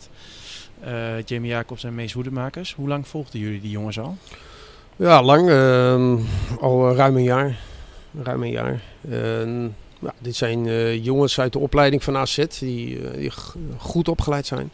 Jamie 1.24 1.50
Jacobs 1.50 1.84
en 1.84 1.94
Mees 1.94 2.12
Hoedemakers. 2.12 2.74
Hoe 2.74 2.88
lang 2.88 3.08
volgden 3.08 3.40
jullie 3.40 3.60
die 3.60 3.70
jongens 3.70 3.98
al? 3.98 4.16
Ja, 4.96 5.22
lang. 5.22 5.48
ehm, 5.48 6.16
al 6.60 6.94
ruim 6.94 7.16
een 7.16 7.22
jaar. 7.22 7.58
Ruim 8.22 8.42
een 8.42 8.50
jaar. 8.50 8.82
Ja, 10.00 10.14
dit 10.18 10.36
zijn 10.36 10.66
eh, 10.66 11.04
jongens 11.04 11.40
uit 11.40 11.52
de 11.52 11.58
opleiding 11.58 12.04
van 12.04 12.16
AZ 12.16 12.44
die, 12.58 13.08
eh, 13.08 13.16
die 13.16 13.32
goed 13.76 14.08
opgeleid 14.08 14.46
zijn. 14.46 14.70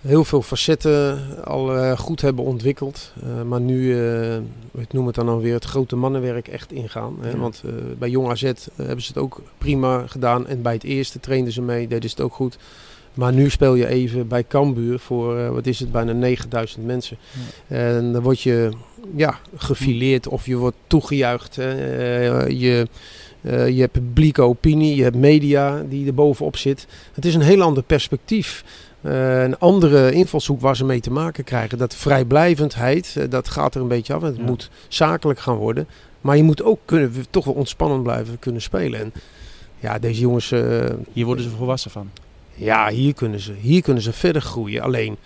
Heel 0.00 0.24
veel 0.24 0.42
facetten 0.42 1.20
al 1.44 1.76
eh, 1.76 1.98
goed 1.98 2.20
hebben 2.20 2.44
ontwikkeld. 2.44 3.12
Maar 3.46 3.60
nu, 3.60 3.98
eh, 3.98 4.36
ik 4.72 4.92
noem 4.92 5.06
het 5.06 5.14
dan 5.14 5.28
alweer 5.28 5.54
het 5.54 5.64
grote 5.64 5.96
mannenwerk 5.96 6.48
echt 6.48 6.72
ingaan. 6.72 7.16
Hè? 7.20 7.30
Ja. 7.30 7.36
Want 7.36 7.62
bij 7.98 8.08
Jong 8.08 8.28
AZ 8.28 8.52
hebben 8.74 9.02
ze 9.02 9.08
het 9.08 9.22
ook 9.22 9.42
prima 9.58 10.06
gedaan. 10.06 10.46
En 10.46 10.62
bij 10.62 10.72
het 10.72 10.84
eerste 10.84 11.20
trainden 11.20 11.52
ze 11.52 11.62
mee, 11.62 11.88
deden 11.88 12.10
ze 12.10 12.16
het 12.16 12.24
ook 12.24 12.34
goed. 12.34 12.58
Maar 13.14 13.32
nu 13.32 13.50
speel 13.50 13.74
je 13.74 13.86
even 13.86 14.28
bij 14.28 14.44
Cambuur 14.48 14.98
voor, 14.98 15.38
eh, 15.38 15.48
wat 15.48 15.66
is 15.66 15.80
het, 15.80 15.92
bijna 15.92 16.12
9000 16.12 16.86
mensen. 16.86 17.16
En 17.66 18.12
dan 18.12 18.22
word 18.22 18.40
je 18.40 18.70
ja, 19.16 19.38
gefileerd 19.56 20.28
of 20.28 20.46
je 20.46 20.56
wordt 20.56 20.76
toegejuicht. 20.86 21.58
Eh, 21.58 22.48
je, 22.48 22.86
eh, 23.40 23.68
je 23.68 23.80
hebt 23.80 23.92
publieke 23.92 24.42
opinie, 24.42 24.96
je 24.96 25.02
hebt 25.02 25.16
media 25.16 25.82
die 25.88 26.06
er 26.06 26.14
bovenop 26.14 26.56
zit. 26.56 26.86
Het 27.14 27.24
is 27.24 27.34
een 27.34 27.40
heel 27.40 27.62
ander 27.62 27.82
perspectief. 27.82 28.64
Een 29.02 29.58
andere 29.58 30.12
invalshoek 30.12 30.60
waar 30.60 30.76
ze 30.76 30.84
mee 30.84 31.00
te 31.00 31.10
maken 31.10 31.44
krijgen. 31.44 31.78
Dat 31.78 31.94
vrijblijvendheid, 31.94 33.26
dat 33.30 33.48
gaat 33.48 33.74
er 33.74 33.80
een 33.80 33.88
beetje 33.88 34.14
af. 34.14 34.22
Het 34.22 34.36
Ja. 34.36 34.42
moet 34.42 34.70
zakelijk 34.88 35.38
gaan 35.38 35.56
worden. 35.56 35.86
Maar 36.20 36.36
je 36.36 36.42
moet 36.42 36.62
ook 36.62 36.78
kunnen, 36.84 37.12
toch 37.30 37.44
wel 37.44 37.54
ontspannen 37.54 38.02
blijven 38.02 38.38
kunnen 38.38 38.62
spelen. 38.62 39.00
En 39.00 39.12
ja, 39.78 39.98
deze 39.98 40.20
jongens, 40.20 40.50
Hier 41.12 41.24
worden 41.24 41.44
ze 41.44 41.50
volwassen 41.50 41.90
van. 41.90 42.10
Ja, 42.60 42.88
hier 42.88 43.14
kunnen, 43.14 43.40
ze, 43.40 43.52
hier 43.60 43.82
kunnen 43.82 44.02
ze 44.02 44.12
verder 44.12 44.42
groeien. 44.42 44.82
Alleen 44.82 45.16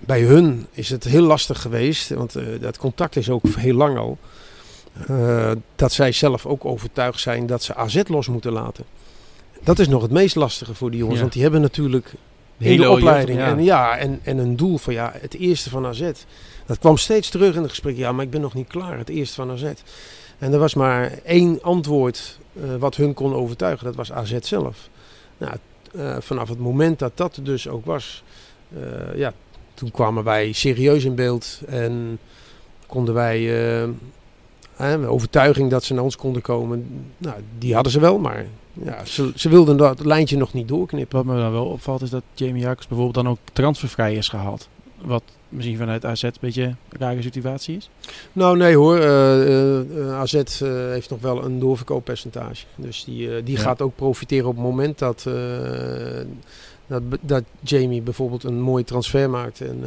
bij 0.00 0.20
hun 0.22 0.66
is 0.72 0.88
het 0.90 1.04
heel 1.04 1.22
lastig 1.22 1.60
geweest, 1.60 2.08
want 2.08 2.36
eh, 2.36 2.44
dat 2.60 2.78
contact 2.78 3.16
is 3.16 3.30
ook 3.30 3.44
heel 3.56 3.74
lang 3.74 3.98
al. 3.98 4.18
eh, 5.06 5.50
dat 5.76 5.92
zij 5.92 6.12
zelf 6.12 6.46
ook 6.46 6.64
overtuigd 6.64 7.20
zijn 7.20 7.46
dat 7.46 7.62
ze 7.62 7.74
AZ 7.74 8.02
los 8.06 8.28
moeten 8.28 8.52
laten. 8.52 8.84
Dat 9.62 9.78
is 9.78 9.88
nog 9.88 10.02
het 10.02 10.10
meest 10.10 10.36
lastige 10.36 10.74
voor 10.74 10.90
die 10.90 10.98
jongens, 10.98 11.16
Ja. 11.16 11.22
want 11.22 11.32
die 11.32 11.42
hebben 11.42 11.60
natuurlijk 11.60 12.12
De 12.56 12.64
hele 12.64 12.90
opleiding 12.90 13.38
jeugd, 13.38 13.50
ja. 13.50 13.56
en, 13.56 13.64
ja, 13.64 13.96
en, 13.96 14.20
en 14.22 14.38
een 14.38 14.56
doel 14.56 14.78
van 14.78 14.92
ja, 14.94 15.12
het 15.20 15.34
eerste 15.34 15.70
van 15.70 15.86
AZ. 15.86 16.10
Dat 16.66 16.78
kwam 16.78 16.96
steeds 16.96 17.28
terug 17.28 17.54
in 17.54 17.60
het 17.60 17.70
gesprek. 17.70 17.96
Ja, 17.96 18.12
maar 18.12 18.24
ik 18.24 18.30
ben 18.30 18.40
nog 18.40 18.54
niet 18.54 18.66
klaar, 18.68 18.98
het 18.98 19.08
eerste 19.08 19.34
van 19.34 19.50
AZ. 19.50 19.64
En 20.38 20.52
er 20.52 20.58
was 20.58 20.74
maar 20.74 21.12
één 21.24 21.62
antwoord 21.62 22.38
eh, 22.62 22.62
wat 22.78 22.96
hun 22.96 23.14
kon 23.14 23.34
overtuigen, 23.34 23.84
dat 23.84 23.94
was 23.94 24.12
AZ 24.12 24.36
zelf. 24.40 24.88
Nou, 25.38 25.54
eh, 25.98 26.16
vanaf 26.20 26.48
het 26.48 26.58
moment 26.58 26.98
dat 26.98 27.12
dat 27.14 27.38
dus 27.42 27.68
ook 27.68 27.84
was, 27.84 28.22
eh, 28.74 29.16
ja, 29.16 29.32
toen 29.74 29.90
kwamen 29.90 30.24
wij 30.24 30.52
serieus 30.52 31.04
in 31.04 31.14
beeld 31.14 31.60
en 31.66 32.18
konden 32.86 33.14
wij 33.14 33.40
de 34.76 35.06
overtuiging 35.06 35.70
dat 35.70 35.84
ze 35.84 35.94
naar 35.94 36.02
ons 36.02 36.16
konden 36.16 36.42
komen, 36.42 37.04
nou, 37.18 37.36
die 37.58 37.74
hadden 37.74 37.92
ze 37.92 38.00
wel, 38.00 38.18
maar 38.18 38.46
ja, 38.72 39.04
ze, 39.04 39.32
ze 39.34 39.48
wilden 39.48 39.76
dat 39.76 40.04
lijntje 40.04 40.36
nog 40.36 40.52
niet 40.52 40.68
doorknippen. 40.68 41.16
Wat 41.16 41.34
me 41.34 41.40
dan 41.40 41.52
wel 41.52 41.66
opvalt 41.66 42.02
is 42.02 42.10
dat 42.10 42.22
Jamie 42.34 42.62
Jacobs 42.62 42.86
bijvoorbeeld 42.86 43.24
dan 43.24 43.32
ook 43.32 43.38
transfervrij 43.52 44.14
is 44.14 44.28
gehaald. 44.28 44.68
Wat 45.02 45.22
misschien 45.48 45.76
vanuit 45.76 46.04
AZ 46.04 46.22
een 46.22 46.32
beetje 46.40 46.62
een 46.62 46.76
rare 46.98 47.22
situatie 47.22 47.76
is. 47.76 47.90
Nou, 48.32 48.56
nee 48.56 48.76
hoor. 48.76 48.96
eh, 48.98 49.42
eh, 49.42 49.80
eh, 50.00 50.14
AZ 50.18 50.32
heeft 50.90 51.10
nog 51.10 51.20
wel 51.20 51.44
een 51.44 51.58
doorverkooppercentage. 51.58 52.64
Dus 52.76 53.04
die, 53.04 53.42
die 53.42 53.56
Ja. 53.56 53.62
gaat 53.62 53.82
ook 53.82 53.96
profiteren 53.96 54.46
op 54.48 54.54
het 54.54 54.64
moment 54.64 54.98
dat, 54.98 55.26
dat, 56.86 57.02
dat 57.20 57.44
Jamie 57.60 58.02
bijvoorbeeld 58.02 58.44
een 58.44 58.60
mooie 58.60 58.84
transfer 58.84 59.30
maakt. 59.30 59.60
En 59.60 59.84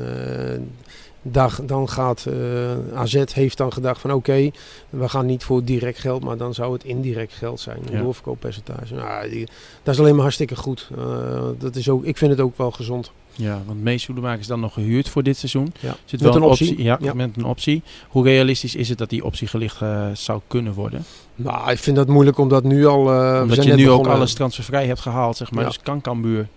dan 1.63 1.89
gaat 1.89 2.25
eh, 2.25 2.97
AZ 2.97 3.23
heeft 3.33 3.57
dan 3.57 3.73
gedacht 3.73 4.01
van 4.01 4.13
oké, 4.13 4.49
we 4.89 5.09
gaan 5.09 5.25
niet 5.25 5.43
voor 5.43 5.63
direct 5.63 5.99
geld, 5.99 6.23
maar 6.23 6.37
dan 6.37 6.53
zou 6.53 6.73
het 6.73 6.83
indirect 6.83 7.33
geld 7.33 7.59
zijn. 7.59 7.77
Een 7.85 7.93
Ja. 7.97 8.01
doorverkooppercentage. 8.01 8.93
Nou, 8.95 9.29
die, 9.29 9.47
dat 9.83 9.93
is 9.93 9.99
alleen 9.99 10.13
maar 10.13 10.21
hartstikke 10.21 10.55
goed. 10.55 10.89
Eh, 10.97 11.43
dat 11.57 11.75
is 11.75 11.89
ook, 11.89 12.03
ik 12.03 12.17
vind 12.17 12.31
het 12.31 12.39
ook 12.39 12.57
wel 12.57 12.71
gezond. 12.71 13.11
Ja, 13.35 13.61
want 13.65 13.81
Mees 13.81 14.05
Hoedemakers 14.05 14.41
is 14.41 14.47
dan 14.47 14.59
nog 14.59 14.73
gehuurd 14.73 15.09
voor 15.09 15.23
dit 15.23 15.37
seizoen. 15.37 15.73
Ja. 15.79 15.95
Zit 16.05 16.11
Met 16.11 16.21
wel 16.21 16.29
een 16.35 16.41
een 16.41 16.47
optie. 16.49 16.69
optie. 16.69 16.83
Ja, 16.83 16.97
Ja. 17.01 17.13
met 17.13 17.37
een 17.37 17.45
optie. 17.45 17.83
Hoe 18.09 18.23
realistisch 18.23 18.75
is 18.75 18.89
het 18.89 18.97
dat 18.97 19.09
die 19.09 19.23
optie 19.23 19.47
gelicht 19.47 19.81
eh, 19.81 20.07
zou 20.13 20.41
kunnen 20.47 20.73
worden? 20.73 21.03
Nou, 21.35 21.71
ik 21.71 21.77
vind 21.77 21.95
dat 21.95 22.07
moeilijk 22.07 22.37
omdat 22.37 22.63
nu 22.63 22.85
al... 22.85 23.05
we 23.05 23.39
Omdat 23.41 23.55
zijn 23.55 23.67
je 23.67 23.73
net 23.73 23.85
nu 23.85 23.89
ook 23.89 24.07
alles 24.07 24.33
transfervrij 24.33 24.85
hebt 24.87 24.99
gehaald, 24.99 25.37
zeg 25.37 25.51
maar. 25.51 25.61
Ja. 25.63 25.67
Dus 25.69 25.79
kan 25.79 26.01
Cambuur 26.01 26.47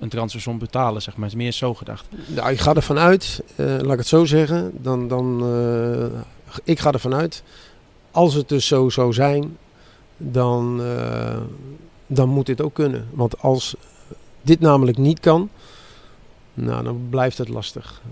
een 0.00 0.08
transfersom 0.08 0.58
betalen, 0.58 1.02
zeg 1.02 1.14
maar. 1.14 1.24
Het 1.24 1.32
is 1.32 1.42
meer 1.42 1.52
zo 1.52 1.74
gedacht. 1.74 2.06
Nou, 2.26 2.50
ik 2.50 2.60
ga 2.60 2.74
ervan 2.74 2.98
uit, 2.98 3.42
eh, 3.56 3.66
laat 3.66 3.92
ik 3.92 3.98
het 3.98 4.06
zo 4.06 4.24
zeggen, 4.24 4.72
dan, 4.82 5.08
dan, 5.08 5.40
eh, 5.42 6.20
ik 6.64 6.78
ga 6.78 6.92
ervan 6.92 7.14
uit, 7.14 7.42
als 8.10 8.34
het 8.34 8.48
dus 8.48 8.66
zo 8.66 8.88
zou 8.88 9.12
zijn, 9.12 9.56
dan, 10.16 10.80
eh, 10.82 11.40
dan 12.06 12.28
moet 12.28 12.46
dit 12.46 12.60
ook 12.60 12.74
kunnen. 12.74 13.08
Want 13.10 13.42
als 13.42 13.76
dit 14.42 14.60
namelijk 14.60 14.98
niet 14.98 15.20
kan, 15.20 15.50
nou, 16.54 16.84
dan 16.84 17.06
blijft 17.10 17.38
het 17.38 17.48
lastig. 17.48 18.02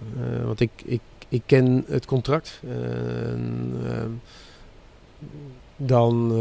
Want 0.45 0.61
ik, 0.61 0.71
ik, 0.85 1.01
ik 1.29 1.43
ken 1.47 1.85
het 1.89 2.07
contract. 2.07 2.61
Dan 5.77 6.33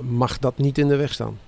mag 0.00 0.38
dat 0.38 0.58
niet 0.58 0.78
in 0.78 0.88
de 0.88 0.96
weg 0.96 1.12
staan. 1.12 1.38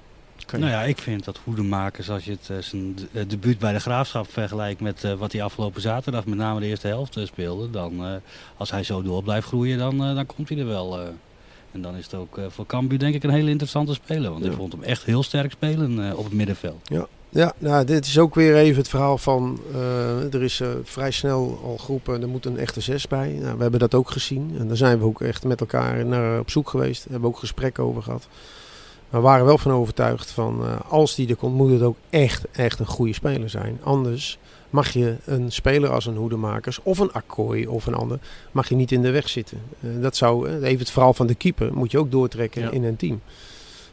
Nou 0.52 0.66
ja, 0.66 0.82
ik 0.82 0.98
vind 0.98 1.24
dat 1.24 1.40
Hoedemakers, 1.44 2.10
als 2.10 2.24
je 2.24 2.30
het, 2.30 2.50
eh, 2.50 2.56
zijn 2.58 2.98
eh, 3.12 3.22
debuut 3.28 3.58
bij 3.58 3.72
de 3.72 3.80
Graafschap 3.80 4.32
vergelijkt 4.32 4.80
met 4.80 5.04
eh, 5.04 5.12
wat 5.12 5.32
hij 5.32 5.42
afgelopen 5.42 5.80
zaterdag, 5.80 6.24
met 6.26 6.38
name 6.38 6.60
de 6.60 6.66
eerste 6.66 6.86
helft, 6.86 7.18
speelde, 7.24 7.70
dan 7.70 8.20
als 8.56 8.70
hij 8.70 8.82
zo 8.82 9.02
door 9.02 9.22
blijft 9.22 9.46
groeien, 9.46 9.78
dan, 9.78 9.98
dan 9.98 10.26
komt 10.26 10.48
hij 10.48 10.58
er 10.58 10.66
wel. 10.66 10.98
En 11.72 11.82
dan 11.82 11.96
is 11.96 12.04
het 12.04 12.14
ook 12.14 12.38
voor 12.48 12.66
Cambuur 12.66 12.98
denk 12.98 13.14
ik 13.14 13.22
een 13.22 13.30
hele 13.30 13.50
interessante 13.50 13.94
speler, 13.94 14.30
want 14.30 14.44
ik 14.44 14.50
Ja. 14.50 14.56
vond 14.56 14.72
hem 14.72 14.82
echt 14.82 15.04
heel 15.04 15.22
sterk 15.22 15.50
spelen 15.50 16.16
op 16.16 16.24
het 16.24 16.32
middenveld. 16.32 16.88
Ja, 17.30 17.52
nou, 17.58 17.84
dit 17.84 18.06
is 18.06 18.18
ook 18.18 18.34
weer 18.34 18.56
even 18.56 18.78
het 18.78 18.88
verhaal 18.88 19.18
van. 19.18 19.60
er 20.32 20.42
is 20.42 20.60
vrij 20.82 21.10
snel 21.10 21.60
al 21.64 21.78
geroepen, 21.78 22.22
er 22.22 22.28
moet 22.28 22.46
een 22.46 22.58
echte 22.58 22.80
zes 22.80 23.06
bij. 23.08 23.32
Nou, 23.32 23.56
we 23.56 23.62
hebben 23.62 23.80
dat 23.80 23.94
ook 23.94 24.10
gezien. 24.10 24.54
En 24.58 24.68
daar 24.68 24.76
zijn 24.76 24.98
we 24.98 25.04
ook 25.04 25.20
echt 25.20 25.44
met 25.44 25.60
elkaar 25.60 26.06
naar 26.06 26.38
op 26.40 26.50
zoek 26.50 26.68
geweest. 26.68 27.02
Daar 27.02 27.10
hebben 27.12 27.28
we 27.30 27.34
ook 27.34 27.40
gesprekken 27.40 27.84
over 27.84 28.02
gehad. 28.02 28.28
Maar 29.10 29.20
we 29.20 29.26
waren 29.28 29.44
wel 29.46 29.58
van 29.58 29.72
overtuigd 29.72 30.30
van 30.30 30.64
eh, 30.64 30.76
als 30.88 31.14
die 31.14 31.28
er 31.28 31.36
komt, 31.36 31.54
moet 31.54 31.70
het 31.70 31.82
ook 31.82 31.96
echt, 32.10 32.44
echt 32.52 32.78
een 32.78 32.86
goede 32.86 33.12
speler 33.12 33.50
zijn. 33.50 33.78
Anders 33.82 34.38
mag 34.70 34.90
je 34.90 35.16
een 35.24 35.52
speler 35.52 35.90
als 35.90 36.06
een 36.06 36.16
Hoedemakers 36.16 36.80
of 36.82 36.98
een 36.98 37.12
Akkooi 37.12 37.66
of 37.66 37.86
een 37.86 37.94
ander, 37.94 38.18
mag 38.52 38.68
je 38.68 38.74
niet 38.74 38.92
in 38.92 39.02
de 39.02 39.10
weg 39.10 39.28
zitten. 39.28 39.58
Eh, 39.80 39.88
dat 40.00 40.16
zou, 40.16 40.48
eh, 40.48 40.54
even 40.62 40.78
het 40.78 40.90
verhaal 40.90 41.14
van 41.14 41.26
de 41.26 41.34
keeper, 41.34 41.74
moet 41.74 41.90
je 41.90 41.98
ook 41.98 42.10
doortrekken 42.10 42.62
Ja. 42.62 42.70
in 42.70 42.84
een 42.84 42.96
team. 42.96 43.20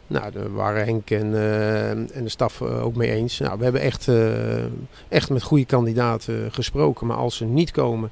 Nou, 0.08 0.32
daar 0.32 0.54
waren 0.54 0.86
Henk 0.86 1.10
en, 1.10 1.34
en 2.14 2.24
de 2.24 2.30
staf 2.30 2.62
ook 2.62 2.96
mee 2.96 3.12
eens. 3.12 3.40
Nou, 3.40 3.58
we 3.58 3.64
hebben 3.64 3.82
echt, 3.82 4.08
echt 5.10 5.30
met 5.30 5.44
goede 5.44 5.66
kandidaten 5.66 6.52
gesproken. 6.52 7.08
Maar 7.08 7.18
als 7.18 7.36
ze 7.36 7.46
niet 7.46 7.72
komen, 7.72 8.12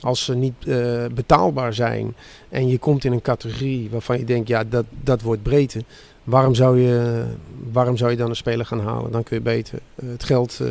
als 0.00 0.24
ze 0.24 0.34
niet 0.34 0.54
eh, 0.66 1.04
betaalbaar 1.14 1.74
zijn 1.74 2.14
en 2.48 2.68
je 2.68 2.78
komt 2.78 3.04
in 3.04 3.12
een 3.12 3.22
categorie 3.22 3.88
waarvan 3.90 4.18
je 4.18 4.24
denkt, 4.24 4.48
ja, 4.48 4.64
dat, 4.64 4.84
dat 5.02 5.22
wordt 5.22 5.42
breedte. 5.42 5.84
Waarom 6.24 6.54
zou, 6.54 6.80
je, 6.80 7.24
waarom 7.72 7.96
zou 7.96 8.10
je 8.10 8.16
dan 8.16 8.28
een 8.28 8.36
speler 8.36 8.66
gaan 8.66 8.80
halen? 8.80 9.10
Dan 9.12 9.22
kun 9.22 9.36
je 9.36 9.42
beter 9.42 9.78
eh, 9.94 10.08
het 10.08 10.24
geld 10.24 10.60
eh, 10.60 10.70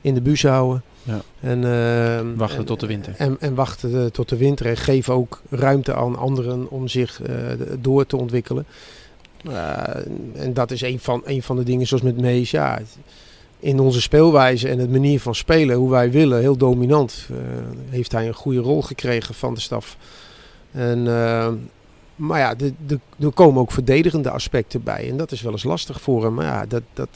in 0.00 0.14
de 0.14 0.20
bus 0.20 0.42
houden. 0.42 0.82
Ja. 1.02 1.20
En, 1.40 1.64
eh, 1.64 2.26
Wachten 2.36 2.58
en- 2.58 2.64
tot 2.64 2.80
de 2.80 2.86
winter. 2.86 3.14
En, 3.18 3.36
en 3.40 3.54
wachten 3.54 4.12
tot 4.12 4.28
de 4.28 4.36
winter. 4.36 4.66
En 4.66 4.76
geef 4.76 5.08
ook 5.10 5.40
ruimte 5.50 5.94
aan 5.94 6.16
anderen 6.16 6.70
om 6.70 6.88
zich 6.88 7.22
eh, 7.22 7.34
door 7.80 8.06
te 8.06 8.16
ontwikkelen. 8.16 8.66
En 10.34 10.52
dat 10.54 10.70
is 10.70 10.80
een 10.82 10.98
van, 11.00 11.22
een 11.24 11.42
van 11.42 11.56
de 11.56 11.62
dingen 11.62 11.86
zoals 11.86 12.02
met 12.02 12.20
Mees. 12.20 12.50
Ja, 12.50 12.74
het- 12.74 12.96
in 13.64 13.80
onze 13.80 14.00
speelwijze 14.00 14.68
en 14.68 14.78
het 14.78 14.90
manier 14.90 15.20
van 15.20 15.34
spelen, 15.34 15.76
hoe 15.76 15.90
wij 15.90 16.10
willen, 16.10 16.40
heel 16.40 16.56
dominant, 16.56 17.28
eh, 17.30 17.36
heeft 17.90 18.12
hij 18.12 18.26
een 18.26 18.34
goede 18.34 18.58
rol 18.58 18.82
gekregen 18.82 19.34
van 19.34 19.54
de 19.54 19.60
staf. 19.60 19.96
En, 20.72 20.98
eh, 21.06 21.48
maar 22.16 22.38
ja, 22.38 22.54
de, 22.54 22.72
de, 22.86 22.98
er 23.20 23.32
komen 23.32 23.60
ook 23.60 23.72
verdedigende 23.72 24.30
aspecten 24.30 24.82
bij. 24.82 25.08
En 25.10 25.16
dat 25.16 25.32
is 25.32 25.42
wel 25.42 25.52
eens 25.52 25.64
lastig 25.64 26.00
voor 26.00 26.24
hem. 26.24 26.34
Maar 26.34 26.44
ja, 26.44 26.66
dat, 26.66 26.82
dat, 26.92 27.08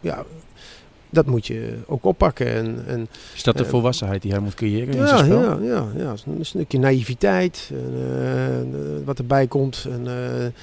ja, 0.00 0.24
dat 1.10 1.26
moet 1.26 1.46
je 1.46 1.76
ook 1.86 2.04
oppakken. 2.04 2.54
En, 2.54 2.84
en 2.86 3.08
Is 3.34 3.42
dat 3.42 3.56
de 3.56 3.64
Eh, 3.64 3.70
volwassenheid 3.70 4.22
die 4.22 4.30
hij 4.30 4.40
moet 4.40 4.54
creëren 4.54 4.94
in 4.94 5.00
ja, 5.00 5.06
zijn 5.06 5.24
spel? 5.24 5.40
ja, 5.40 5.58
ja, 5.62 5.86
ja. 5.96 6.14
Een 6.38 6.46
stukje 6.46 6.78
naïviteit, 6.78 7.70
en, 7.72 9.02
wat 9.04 9.18
erbij 9.18 9.46
komt. 9.46 9.86
En, 9.90 10.08
en, 10.08 10.54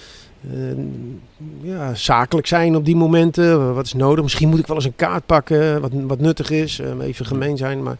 ja, 1.62 1.96
zakelijk 1.96 2.48
zijn 2.48 2.76
op 2.76 2.86
die 2.86 2.96
momenten. 2.96 3.74
Wat 3.74 3.86
is 3.86 3.94
nodig? 3.94 4.24
Misschien 4.24 4.50
moet 4.50 4.60
ik 4.60 4.68
wel 4.68 4.76
eens 4.76 4.86
een 4.86 4.96
kaart 4.96 5.26
pakken, 5.26 5.82
wat, 5.82 5.92
wat 5.94 6.20
nuttig 6.20 6.50
is. 6.50 6.80
eh, 6.80 7.00
even 7.02 7.26
gemeen 7.26 7.58
zijn, 7.58 7.84
maar 7.84 7.98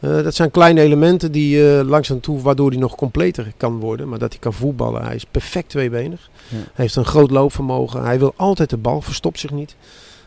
eh, 0.00 0.22
dat 0.22 0.34
zijn 0.34 0.50
kleine 0.50 0.80
elementen 0.80 1.32
die 1.32 1.78
eh, 1.78 1.88
langzaam 1.88 2.20
toe, 2.20 2.40
waardoor 2.40 2.70
hij 2.70 2.78
nog 2.78 2.94
completer 2.94 3.52
kan 3.56 3.78
worden. 3.78 4.08
Maar 4.08 4.18
dat 4.18 4.30
hij 4.32 4.40
kan 4.40 4.52
voetballen. 4.52 5.04
Hij 5.04 5.14
is 5.14 5.24
perfect 5.30 5.68
tweebenig. 5.68 6.30
Ja. 6.48 6.56
Hij 6.56 6.64
heeft 6.74 6.96
een 6.96 7.04
groot 7.04 7.30
loopvermogen. 7.30 8.02
Hij 8.04 8.18
wil 8.18 8.32
altijd 8.36 8.70
de 8.70 8.76
bal, 8.76 9.00
verstopt 9.00 9.38
zich 9.38 9.50
niet. 9.50 9.76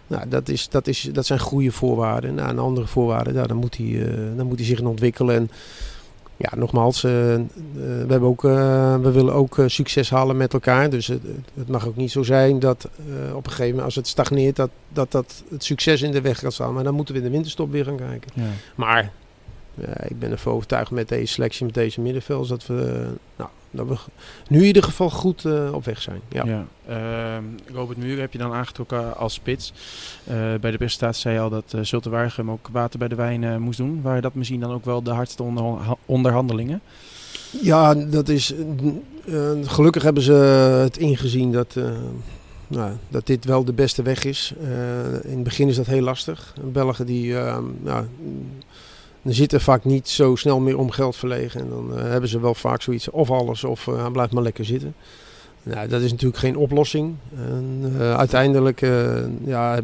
Nou, 0.08 0.28
dat, 0.30 0.50
is, 0.50 0.69
dat, 0.69 0.88
is, 0.88 1.10
dat 1.13 1.26
zijn 1.26 1.39
goede 1.39 1.71
voorwaarden. 1.71 2.36
Nou, 2.36 2.50
een 2.50 2.60
andere 2.60 2.88
voorwaarden, 2.88 3.34
nou, 3.34 3.47
dan, 3.47 3.58
moet 3.58 3.78
hij, 3.78 4.06
eh, 4.06 4.13
dan 4.36 4.47
moet 4.47 4.58
hij 4.58 4.67
zich 4.67 4.82
ontwikkelen. 4.82 5.36
En 5.36 5.50
ja, 6.41 6.56
nogmaals, 6.56 7.04
eh, 7.04 7.34
eh, 7.34 7.41
we, 7.73 8.06
hebben 8.08 8.30
ook, 8.30 8.43
eh, 8.45 8.95
we 8.95 9.12
willen 9.12 9.34
ook 9.34 9.58
succes 9.65 10.10
halen 10.10 10.38
met 10.38 10.54
elkaar. 10.54 10.89
Dus 10.89 11.08
het, 11.08 11.21
het 11.54 11.67
mag 11.67 11.88
ook 11.88 11.95
niet 11.95 12.12
zo 12.12 12.23
zijn 12.23 12.60
dat 12.60 12.89
op 13.34 13.45
een 13.45 13.51
gegeven 13.51 13.65
moment, 13.65 13.86
als 13.86 13.95
het 13.95 14.08
stagneert, 14.08 14.56
dat, 14.56 14.69
dat, 14.89 15.12
dat 15.12 15.43
het 15.49 15.63
succes 15.63 16.01
in 16.01 16.12
de 16.12 16.21
weg 16.21 16.39
gaat 16.39 16.54
staan. 16.54 16.73
Maar 16.73 16.84
dan 16.84 16.93
moeten 16.93 17.13
we 17.13 17.19
in 17.19 17.25
de 17.25 17.32
winterstop 17.32 17.71
weer 17.71 17.86
gaan 17.86 17.97
kijken. 17.97 18.32
Ja. 18.34 18.49
Maar 18.75 19.12
ik 20.07 20.19
ben 20.19 20.31
ervan 20.31 20.53
overtuigd 20.53 20.91
met 20.91 21.10
deze 21.10 21.34
selectie, 21.34 21.65
met 21.65 21.73
deze 21.73 22.01
middenvelders, 22.01 22.49
dat 22.49 22.65
we, 22.65 22.81
eh, 22.81 23.07
nou, 23.36 23.49
dat 23.71 23.88
we 23.88 23.95
nu 24.47 24.60
in 24.60 24.65
ieder 24.65 24.84
geval 24.84 25.10
goed 25.10 25.45
eh, 25.45 25.73
op 25.73 25.86
weg 25.86 26.01
zijn. 26.01 26.21
Ja. 26.29 26.43
Ja. 26.45 26.65
Ehm, 26.88 27.43
Robert 27.73 27.97
Muur 27.97 28.19
heb 28.19 28.31
je 28.31 28.38
dan 28.38 28.53
aangetrokken 28.53 29.17
als 29.17 29.34
spits. 29.34 29.73
Eh, 30.23 30.36
bij 30.62 30.71
de 30.71 30.77
presentatie 30.77 31.21
zei 31.21 31.36
je 31.36 31.41
al 31.41 31.49
dat 31.49 31.73
uh, 31.75 31.81
Zulte 31.84 32.10
Waregem 32.10 32.51
ook 32.51 32.67
water 32.71 32.99
bij 32.99 33.07
de 33.07 33.15
wijn 33.15 33.62
moest 33.62 33.77
doen. 33.77 34.01
Waren 34.01 34.21
dat 34.21 34.34
misschien 34.34 34.60
dan 34.60 34.71
ook 34.71 34.86
wel 34.86 35.01
de 35.03 35.12
hardste 35.12 35.43
onderha- 35.43 35.97
onderhandelingen? 36.05 36.81
Ja, 37.62 37.93
dat 37.95 38.29
is. 38.29 38.53
gelukkig 39.63 40.03
hebben 40.03 40.23
ze 40.23 40.34
het 40.84 40.97
ingezien 40.97 41.51
dat, 41.51 41.75
eh, 41.75 41.84
nou, 42.67 42.91
dat 43.10 43.25
dit 43.25 43.45
wel 43.45 43.63
de 43.63 43.73
beste 43.73 44.01
weg 44.01 44.23
is. 44.23 44.53
Eh, 44.62 45.31
in 45.31 45.36
het 45.36 45.43
begin 45.43 45.67
is 45.67 45.75
dat 45.75 45.86
heel 45.86 46.01
lastig. 46.01 46.53
Belgen 46.63 47.05
die. 47.05 47.34
nou, 47.81 48.05
dan 49.21 49.34
zitten 49.34 49.62
vaak 49.62 49.86
niet 49.86 50.10
zo 50.10 50.36
snel 50.36 50.60
meer 50.60 50.77
om 50.77 50.91
geld 50.91 51.15
verlegen. 51.15 51.62
En 51.62 51.69
dan 51.69 51.97
eh, 51.97 52.03
hebben 52.03 52.29
ze 52.29 52.39
wel 52.39 52.55
vaak 52.55 52.81
zoiets 52.81 53.10
of 53.10 53.31
alles 53.31 53.63
of 53.63 53.88
uh, 53.88 54.07
blijf 54.12 54.31
maar 54.31 54.43
lekker 54.43 54.65
zitten. 54.65 54.95
Nou, 55.63 55.88
dat 55.88 56.01
is 56.01 56.12
natuurlijk 56.12 56.39
geen 56.39 56.57
oplossing. 56.57 57.15
En, 57.36 57.93
uh, 57.97 58.15
uiteindelijk 58.15 58.79
ja, 59.45 59.79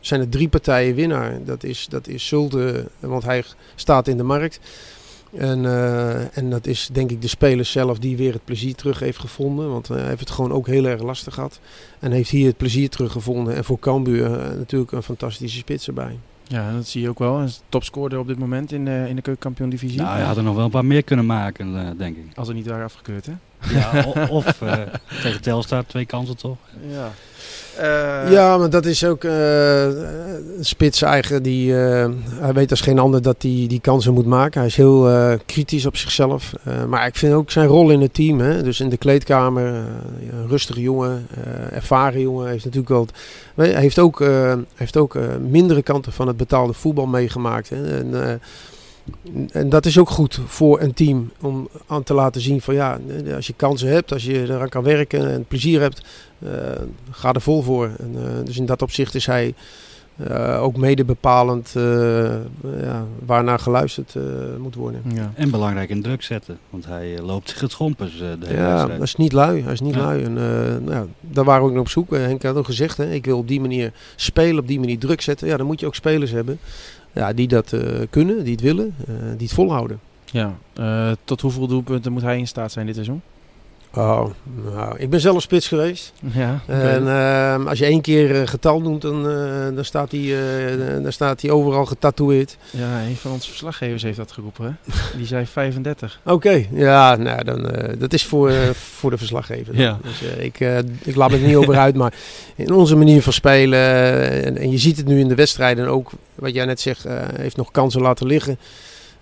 zijn 0.00 0.20
er 0.20 0.28
drie 0.28 0.48
partijen 0.48 0.94
winnaar. 0.94 1.44
Dat 1.44 1.64
is, 1.64 1.86
dat 1.88 2.08
is 2.08 2.26
Zulte, 2.26 2.86
want 3.00 3.24
hij 3.24 3.44
staat 3.74 4.08
in 4.08 4.16
de 4.16 4.22
markt. 4.22 4.60
En, 5.34 5.64
en 6.32 6.50
dat 6.50 6.66
is 6.66 6.88
denk 6.92 7.10
ik 7.10 7.22
de 7.22 7.28
speler 7.28 7.64
zelf 7.64 7.98
die 7.98 8.16
weer 8.16 8.32
het 8.32 8.44
plezier 8.44 8.74
terug 8.74 8.98
heeft 8.98 9.18
gevonden. 9.18 9.70
Want 9.70 9.88
hij 9.88 10.06
heeft 10.06 10.20
het 10.20 10.30
gewoon 10.30 10.52
ook 10.52 10.66
heel 10.66 10.84
erg 10.84 11.02
lastig 11.02 11.34
gehad. 11.34 11.60
En 11.98 12.12
heeft 12.12 12.30
hier 12.30 12.46
het 12.46 12.56
plezier 12.56 12.88
teruggevonden. 12.88 13.54
En 13.54 13.64
voor 13.64 13.78
Cambuur 13.78 14.30
natuurlijk 14.56 14.92
een 14.92 15.02
fantastische 15.02 15.58
spits 15.58 15.86
erbij. 15.86 16.18
Ja, 16.50 16.72
dat 16.72 16.86
zie 16.86 17.02
je 17.02 17.08
ook 17.08 17.18
wel. 17.18 17.36
Hij 17.36 17.46
is 17.46 17.60
topscorer 17.68 18.18
op 18.18 18.26
dit 18.26 18.38
moment 18.38 18.72
in 18.72 18.84
de, 18.84 19.04
in 19.08 19.16
de 19.16 19.22
keukenkampioen-divisie. 19.22 19.98
Nou, 19.98 20.16
hij 20.16 20.24
had 20.24 20.36
er 20.36 20.42
nog 20.42 20.54
wel 20.54 20.64
een 20.64 20.70
paar 20.70 20.84
meer 20.84 21.02
kunnen 21.02 21.26
maken, 21.26 21.74
uh, 21.74 21.88
denk 21.96 22.16
ik. 22.16 22.24
Als 22.34 22.48
er 22.48 22.54
niet 22.54 22.66
waren 22.66 22.84
afgekeurd, 22.84 23.26
hè? 23.26 23.32
Ja, 23.68 24.06
of 24.28 24.60
uh, 24.62 24.72
tegen 25.22 25.40
Telstar 25.40 25.86
twee 25.86 26.06
kansen 26.06 26.36
toch? 26.36 26.56
Ja. 26.88 27.12
Uh, 27.78 28.32
ja, 28.32 28.58
maar 28.58 28.70
dat 28.70 28.86
is 28.86 29.04
ook 29.04 29.24
uh, 29.24 29.84
een 29.84 30.64
spits 30.64 31.02
eigen. 31.02 31.42
Die, 31.42 31.72
uh, 31.72 32.08
hij 32.40 32.52
weet 32.52 32.70
als 32.70 32.80
geen 32.80 32.98
ander 32.98 33.22
dat 33.22 33.42
hij 33.42 33.50
die, 33.50 33.68
die 33.68 33.80
kansen 33.80 34.14
moet 34.14 34.26
maken. 34.26 34.60
Hij 34.60 34.68
is 34.68 34.76
heel 34.76 35.10
kritisch 35.46 35.86
op 35.86 35.96
zichzelf. 35.96 36.52
maar 36.88 37.06
ik 37.06 37.16
vind 37.16 37.34
ook 37.34 37.50
zijn 37.50 37.66
rol 37.66 37.90
in 37.90 38.00
het 38.00 38.14
team. 38.14 38.40
Hè? 38.40 38.62
Dus 38.62 38.80
in 38.80 38.88
de 38.88 38.96
kleedkamer. 38.96 39.66
een 39.66 40.48
rustige 40.48 40.80
jongen, 40.80 41.26
ervaren 41.72 42.20
jongen. 42.20 42.48
Heeft 42.48 42.64
natuurlijk 42.64 42.92
wel, 42.92 43.06
hij 43.54 43.80
heeft 43.80 43.98
ook, 43.98 44.24
heeft 44.74 44.96
ook 44.96 45.18
mindere 45.48 45.82
kanten 45.82 46.12
van 46.12 46.26
het 46.26 46.36
betaalde 46.36 46.72
voetbal 46.72 47.06
meegemaakt. 47.06 47.68
Hè? 47.68 47.98
En, 47.98 48.40
en 49.52 49.68
dat 49.68 49.86
is 49.86 49.98
ook 49.98 50.10
goed 50.10 50.40
voor 50.46 50.80
een 50.80 50.94
team 50.94 51.30
om 51.40 51.68
aan 51.86 52.02
te 52.02 52.14
laten 52.14 52.40
zien 52.40 52.60
van 52.60 52.74
ja, 52.74 52.98
als 53.34 53.46
je 53.46 53.54
kansen 53.56 53.88
hebt, 53.88 54.12
als 54.12 54.24
je 54.24 54.42
eraan 54.42 54.68
kan 54.68 54.82
werken 54.82 55.30
en 55.30 55.44
plezier 55.44 55.80
hebt, 55.80 56.02
uh, 56.38 56.50
ga 57.10 57.32
er 57.32 57.40
vol 57.40 57.62
voor. 57.62 57.90
En, 57.98 58.14
uh, 58.14 58.22
dus 58.44 58.58
in 58.58 58.66
dat 58.66 58.82
opzicht 58.82 59.14
is 59.14 59.26
hij 59.26 59.54
uh, 60.30 60.62
ook 60.62 60.76
mede 60.76 61.04
bepalend 61.04 61.72
ja, 62.82 63.04
waarnaar 63.26 63.58
geluisterd 63.58 64.14
moet 64.58 64.74
worden. 64.74 65.02
Ja. 65.14 65.32
En 65.34 65.50
belangrijk 65.50 65.90
in 65.90 66.02
druk 66.02 66.22
zetten, 66.22 66.58
want 66.70 66.86
hij 66.86 67.18
loopt 67.20 67.48
zich 67.48 67.60
het 67.60 67.70
schompers 67.70 68.18
de 68.18 68.36
hele 68.46 68.60
Ja, 68.60 68.86
dat 68.86 69.02
is 69.02 69.14
niet 69.14 69.32
lui. 69.32 69.62
Hij 69.62 69.72
is 69.72 69.80
niet 69.80 69.94
ja. 69.94 70.00
lui. 70.00 70.24
En, 70.24 70.34
nou, 70.84 71.08
daar 71.20 71.44
waren 71.44 71.62
we 71.62 71.66
ook 71.66 71.72
naar 71.72 71.82
op 71.82 71.88
zoek. 71.88 72.10
Henk 72.10 72.42
had 72.42 72.56
ook 72.56 72.64
gezegd, 72.64 72.96
hè, 72.96 73.12
ik 73.12 73.24
wil 73.24 73.38
op 73.38 73.48
die 73.48 73.60
manier 73.60 73.92
spelen, 74.16 74.58
op 74.58 74.68
die 74.68 74.80
manier 74.80 74.98
druk 74.98 75.20
zetten. 75.20 75.48
Ja, 75.48 75.56
dan 75.56 75.66
moet 75.66 75.80
je 75.80 75.86
ook 75.86 75.94
spelers 75.94 76.30
hebben 76.30 76.58
ja, 77.12 77.32
die 77.32 77.48
dat 77.48 77.72
uh, 77.72 77.80
kunnen, 78.10 78.44
die 78.44 78.52
het 78.52 78.62
willen, 78.62 78.94
uh, 79.08 79.14
die 79.36 79.46
het 79.46 79.52
volhouden. 79.52 80.00
Ja, 80.24 80.58
uh, 80.80 81.12
tot 81.24 81.40
hoeveel 81.40 81.66
doelpunten 81.66 82.12
moet 82.12 82.22
hij 82.22 82.38
in 82.38 82.46
staat 82.46 82.72
zijn 82.72 82.86
dit 82.86 82.94
seizoen? 82.94 83.22
Oh, 83.94 84.26
nou, 84.74 84.98
ik 84.98 85.10
ben 85.10 85.20
zelf 85.20 85.42
spits 85.42 85.68
geweest. 85.68 86.12
Ja, 86.32 86.60
okay. 86.68 86.94
En 86.94 87.02
uh, 87.02 87.66
als 87.66 87.78
je 87.78 87.84
één 87.84 88.00
keer 88.00 88.48
getal 88.48 88.80
noemt, 88.80 89.02
dan, 89.02 89.22
dan, 89.74 89.84
staat 89.84 90.10
hij, 90.10 90.34
dan 91.02 91.12
staat 91.12 91.40
hij 91.40 91.50
overal 91.50 91.86
getatoeëerd. 91.86 92.56
Ja, 92.70 93.02
een 93.02 93.16
van 93.16 93.30
onze 93.30 93.48
verslaggevers 93.48 94.02
heeft 94.02 94.16
dat 94.16 94.32
geroepen. 94.32 94.64
Hè? 94.64 94.92
Die 95.16 95.26
zei 95.26 95.46
35. 95.52 96.20
Oké, 96.24 96.32
okay. 96.34 96.68
ja, 96.72 97.16
nou, 97.16 97.44
dan, 97.44 97.68
dat 97.98 98.12
is 98.12 98.24
voor, 98.24 98.52
voor 98.74 99.10
de 99.10 99.18
verslaggever. 99.18 99.76
Ja. 99.76 99.98
Dus, 100.02 100.20
ik, 100.20 100.60
ik 101.04 101.16
laat 101.16 101.30
me 101.30 101.36
er 101.36 101.46
niet 101.46 101.56
over 101.56 101.76
uit, 101.76 101.94
maar 101.94 102.14
in 102.56 102.72
onze 102.72 102.96
manier 102.96 103.22
van 103.22 103.32
spelen, 103.32 103.80
en, 104.44 104.58
en, 104.58 104.70
je 104.70 104.78
ziet 104.78 104.96
het 104.96 105.06
nu 105.06 105.20
in 105.20 105.28
de 105.28 105.34
wedstrijden 105.34 105.86
ook, 105.86 106.10
wat 106.34 106.54
jij 106.54 106.64
net 106.64 106.80
zegt, 106.80 107.04
heeft 107.36 107.56
nog 107.56 107.70
kansen 107.70 108.00
laten 108.00 108.26
liggen. 108.26 108.58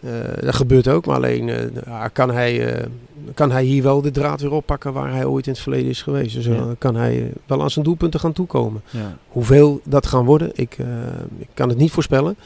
Uh, 0.00 0.11
dat 0.40 0.54
gebeurt 0.54 0.88
ook, 0.88 1.06
maar 1.06 1.16
alleen 1.16 1.48
uh, 1.48 2.04
kan, 2.12 2.30
hij, 2.30 2.80
uh, 2.80 2.87
kan 3.34 3.50
hij 3.50 3.64
hier 3.64 3.82
wel 3.82 4.02
de 4.02 4.11
draad 4.11 4.40
weer 4.40 4.52
oppakken 4.52 4.92
waar 4.92 5.12
hij 5.12 5.24
ooit 5.24 5.46
in 5.46 5.52
het 5.52 5.61
verleden 5.61 5.90
is 5.90 6.02
geweest. 6.02 6.34
Dus 6.34 6.44
ja. 6.44 6.74
kan 6.78 6.96
hij 6.96 7.32
wel 7.46 7.62
aan 7.62 7.70
zijn 7.70 7.84
doelpunten 7.84 8.20
gaan 8.20 8.32
toekomen. 8.32 8.82
Ja. 8.90 9.16
Hoeveel 9.28 9.80
dat 9.84 10.06
gaan 10.06 10.24
worden, 10.24 10.50
ik, 10.54 10.76
ik, 11.38 11.48
kan 11.54 11.68
het 11.68 11.78
niet 11.78 11.90
voorspellen. 11.90 12.37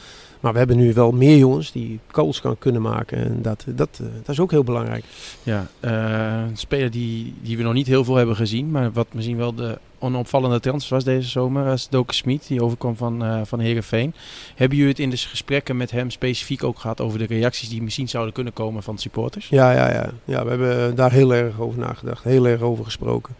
Maar 0.43 0.51
we 0.51 0.57
hebben 0.57 0.77
nu 0.77 0.93
wel 0.93 1.11
meer 1.11 1.37
jongens 1.37 1.71
die 1.71 1.99
goals 2.11 2.41
kan 2.41 2.57
kunnen 2.57 2.81
maken. 2.81 3.17
En 3.17 3.41
dat, 3.41 3.65
dat, 3.67 4.01
dat 4.23 4.29
is 4.29 4.39
ook 4.39 4.51
heel 4.51 4.63
belangrijk. 4.63 5.03
Ja, 5.43 5.67
een 5.79 6.57
speler 6.57 6.91
die, 6.91 7.33
die 7.41 7.57
we 7.57 7.63
nog 7.63 7.73
niet 7.73 7.87
heel 7.87 8.03
veel 8.03 8.15
hebben 8.15 8.35
gezien, 8.35 8.71
maar 8.71 8.91
wat 8.91 9.07
misschien 9.11 9.37
wel 9.37 9.55
de 9.55 9.77
onopvallende 9.99 10.59
transfer 10.59 10.93
was 10.93 11.03
deze 11.03 11.29
zomer, 11.29 11.65
was 11.65 11.89
Doke 11.89 12.13
Smit, 12.13 12.47
die 12.47 12.63
overkwam 12.63 12.95
van, 12.95 13.23
uh, 13.23 13.41
van 13.43 13.59
Heerenveen. 13.59 14.13
Hebben 14.55 14.77
jullie 14.77 14.91
het 14.91 15.01
in 15.01 15.09
de 15.09 15.17
gesprekken 15.17 15.77
met 15.77 15.91
hem 15.91 16.09
specifiek 16.09 16.63
ook 16.63 16.79
gehad 16.79 17.01
over 17.01 17.19
de 17.19 17.25
reacties 17.25 17.69
die 17.69 17.83
misschien 17.83 18.09
zouden 18.09 18.33
kunnen 18.33 18.53
komen 18.53 18.83
van 18.83 18.97
supporters? 18.97 19.49
Ja, 19.49 19.71
ja, 19.71 19.91
ja. 19.91 20.09
ja 20.25 20.43
we 20.43 20.49
hebben 20.49 20.95
daar 20.95 21.11
heel 21.11 21.33
erg 21.33 21.59
over 21.59 21.79
nagedacht, 21.79 22.23
heel 22.23 22.47
erg 22.47 22.61
over 22.61 22.85
gesproken. 22.85 23.35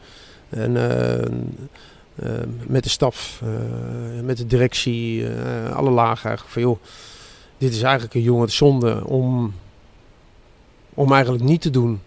En 0.49 0.75
uh, 0.75 1.39
met 2.67 2.83
de 2.83 2.89
staf, 2.89 3.41
met 4.23 4.37
de 4.37 4.45
directie, 4.45 5.27
alle 5.73 5.89
lagen 5.89 6.25
eigenlijk 6.25 6.53
van 6.53 6.61
joh, 6.61 6.79
dit 7.57 7.73
is 7.73 7.81
eigenlijk 7.81 8.13
een 8.13 8.21
jongen 8.21 8.51
zonde 8.51 9.05
om, 9.05 9.53
om 10.93 11.13
eigenlijk 11.13 11.43
niet 11.43 11.61
te 11.61 11.69
doen. 11.69 12.01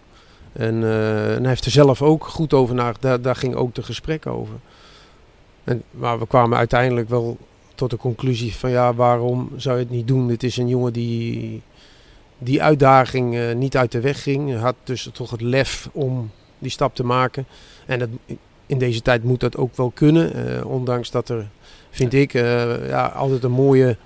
En, 0.53 0.75
en, 0.83 1.39
hij 1.39 1.47
heeft 1.47 1.65
er 1.65 1.71
zelf 1.71 2.01
ook 2.01 2.25
goed 2.25 2.53
over 2.53 2.75
nagedacht. 2.75 3.01
Daar, 3.01 3.21
daar 3.21 3.35
ging 3.35 3.55
ook 3.55 3.75
de 3.75 3.83
gesprek 3.83 4.25
over. 4.25 4.55
En, 5.63 5.83
maar 5.91 6.19
we 6.19 6.27
kwamen 6.27 6.57
uiteindelijk 6.57 7.09
wel 7.09 7.37
tot 7.75 7.89
de 7.89 7.97
conclusie 7.97 8.55
van 8.55 8.69
ja, 8.69 8.93
waarom 8.93 9.49
zou 9.55 9.77
je 9.77 9.83
het 9.83 9.93
niet 9.93 10.07
doen? 10.07 10.27
Dit 10.27 10.43
is 10.43 10.57
een 10.57 10.67
jongen 10.67 10.93
die 10.93 11.61
die 12.37 12.63
uitdaging 12.63 13.53
niet 13.53 13.77
uit 13.77 13.91
de 13.91 13.99
weg 13.99 14.23
ging. 14.23 14.49
Hij 14.49 14.59
had 14.59 14.75
dus 14.83 15.09
toch 15.13 15.31
het 15.31 15.41
lef 15.41 15.89
om 15.91 16.31
die 16.59 16.71
stap 16.71 16.95
te 16.95 17.03
maken. 17.03 17.45
En 17.85 17.99
dat, 17.99 18.09
in 18.67 18.77
deze 18.77 19.01
tijd 19.01 19.23
moet 19.23 19.39
dat 19.39 19.57
ook 19.57 19.75
wel 19.75 19.91
kunnen. 19.93 20.31
Uh, 20.35 20.65
ondanks 20.65 21.11
dat 21.11 21.29
er, 21.29 21.47
vind 21.89 22.13
ik, 22.13 22.33
uh, 22.33 22.87
ja, 22.87 23.05
altijd 23.05 23.43
een 23.43 23.51
mooie 23.51 23.97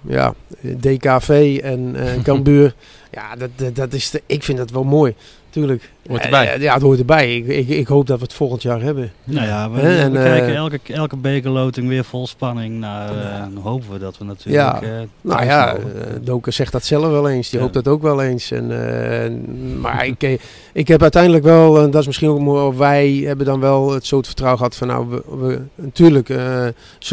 ja, 0.00 0.34
DKV 0.62 1.60
en 1.62 1.96
Cambuur. 2.22 2.74
Ja, 3.12 3.36
dat, 3.36 3.50
dat, 3.56 3.74
dat 3.76 3.92
is 3.92 4.10
de, 4.10 4.22
ik 4.26 4.42
vind 4.42 4.58
dat 4.58 4.70
wel 4.70 4.84
mooi. 4.84 5.14
Tuurlijk. 5.50 5.90
Hoort 6.08 6.24
erbij. 6.24 6.56
Uh, 6.56 6.62
ja, 6.62 6.74
het 6.74 6.82
hoort 6.82 6.98
erbij. 6.98 7.36
Ik, 7.36 7.46
ik, 7.46 7.68
ik, 7.68 7.86
hoop 7.86 8.06
dat 8.06 8.18
we 8.18 8.24
het 8.24 8.32
volgend 8.32 8.62
jaar 8.62 8.80
hebben. 8.80 9.12
Nou 9.24 9.46
ja, 9.46 9.70
we, 9.70 9.80
en, 9.80 10.12
we 10.12 10.18
uh, 10.18 10.24
kijken 10.24 10.54
elke, 10.54 10.78
elke 10.86 11.16
bekerloting 11.16 11.88
weer 11.88 12.04
vol 12.04 12.26
spanning 12.26 12.78
naar. 12.78 13.16
Uh, 13.16 13.38
dan 13.54 13.62
hopen 13.62 13.92
we 13.92 13.98
dat 13.98 14.18
we 14.18 14.24
natuurlijk. 14.24 14.82
Ja, 14.84 15.06
nou 15.20 15.44
ja, 15.44 15.76
Doken 16.20 16.52
zegt 16.52 16.72
dat 16.72 16.84
zelf 16.84 17.10
wel 17.10 17.28
eens. 17.28 17.48
Die 17.48 17.58
ja. 17.58 17.64
hoopt 17.64 17.74
dat 17.74 17.88
ook 17.88 18.02
wel 18.02 18.22
eens. 18.22 18.50
En, 18.50 19.80
maar 19.80 20.06
ik, 20.16 20.40
ik 20.72 20.88
heb 20.88 21.02
uiteindelijk 21.02 21.44
wel, 21.44 21.82
en 21.82 21.90
dat 21.90 22.00
is 22.00 22.06
misschien 22.06 22.28
ook 22.28 22.40
mooi, 22.40 22.76
wij 22.76 23.10
hebben 23.10 23.46
dan 23.46 23.60
wel 23.60 23.92
het 23.92 24.06
soort 24.06 24.26
vertrouwen 24.26 24.58
gehad 24.58 24.76
van 24.76 24.86
nou, 24.86 25.08
we, 25.08 25.22
we 25.36 25.60
natuurlijk 25.74 26.32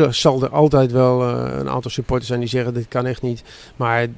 zal 0.10 0.44
er 0.44 0.50
altijd 0.50 0.92
wel 0.92 1.22
een 1.24 1.70
aantal 1.70 1.92
supporters 1.92 2.28
zijn 2.28 2.40
die 2.40 2.50
zeggen 2.50 2.74
dit 2.74 2.88
kan 2.88 3.06
echt 3.06 3.22
niet. 3.22 3.44
Maar 3.76 4.04
uh, 4.04 4.10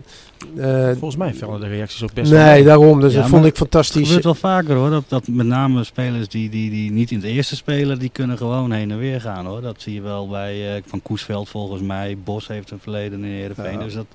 Volgens 0.91 1.15
mij 1.15 1.34
vallen 1.34 1.60
de 1.60 1.67
reacties 1.67 2.04
ook 2.04 2.13
best 2.13 2.32
Nee, 2.32 2.63
daarom. 2.63 2.99
Dus 2.99 3.13
ja, 3.13 3.19
dat 3.19 3.30
vond 3.30 3.45
ik 3.45 3.56
fantastisch. 3.56 3.95
Het 3.95 4.08
gebeurt 4.08 4.23
wel 4.23 4.52
vaker 4.52 4.75
hoor. 4.75 4.89
Dat, 4.89 5.04
dat 5.08 5.28
met 5.28 5.45
name 5.45 5.84
spelers 5.84 6.28
die, 6.28 6.49
die, 6.49 6.69
die 6.69 6.91
niet 6.91 7.12
in 7.12 7.17
het 7.17 7.25
eerste 7.25 7.56
spelen, 7.56 7.99
die 7.99 8.10
kunnen 8.10 8.38
gewoon 8.38 8.71
heen 8.71 8.91
en 8.91 8.97
weer 8.97 9.21
gaan 9.21 9.45
hoor. 9.45 9.62
Dat 9.62 9.75
zie 9.78 9.93
je 9.93 10.02
wel 10.02 10.28
bij 10.28 10.75
uh, 10.75 10.82
Van 10.86 11.02
Koesveld 11.02 11.49
volgens 11.49 11.82
mij. 11.82 12.17
Bos 12.23 12.47
heeft 12.47 12.71
een 12.71 12.80
verleden 12.80 13.23
in 13.23 13.32
Heerenveen. 13.32 13.80
Ja. 13.80 13.84
Dus 13.84 13.93
dat, 13.93 14.06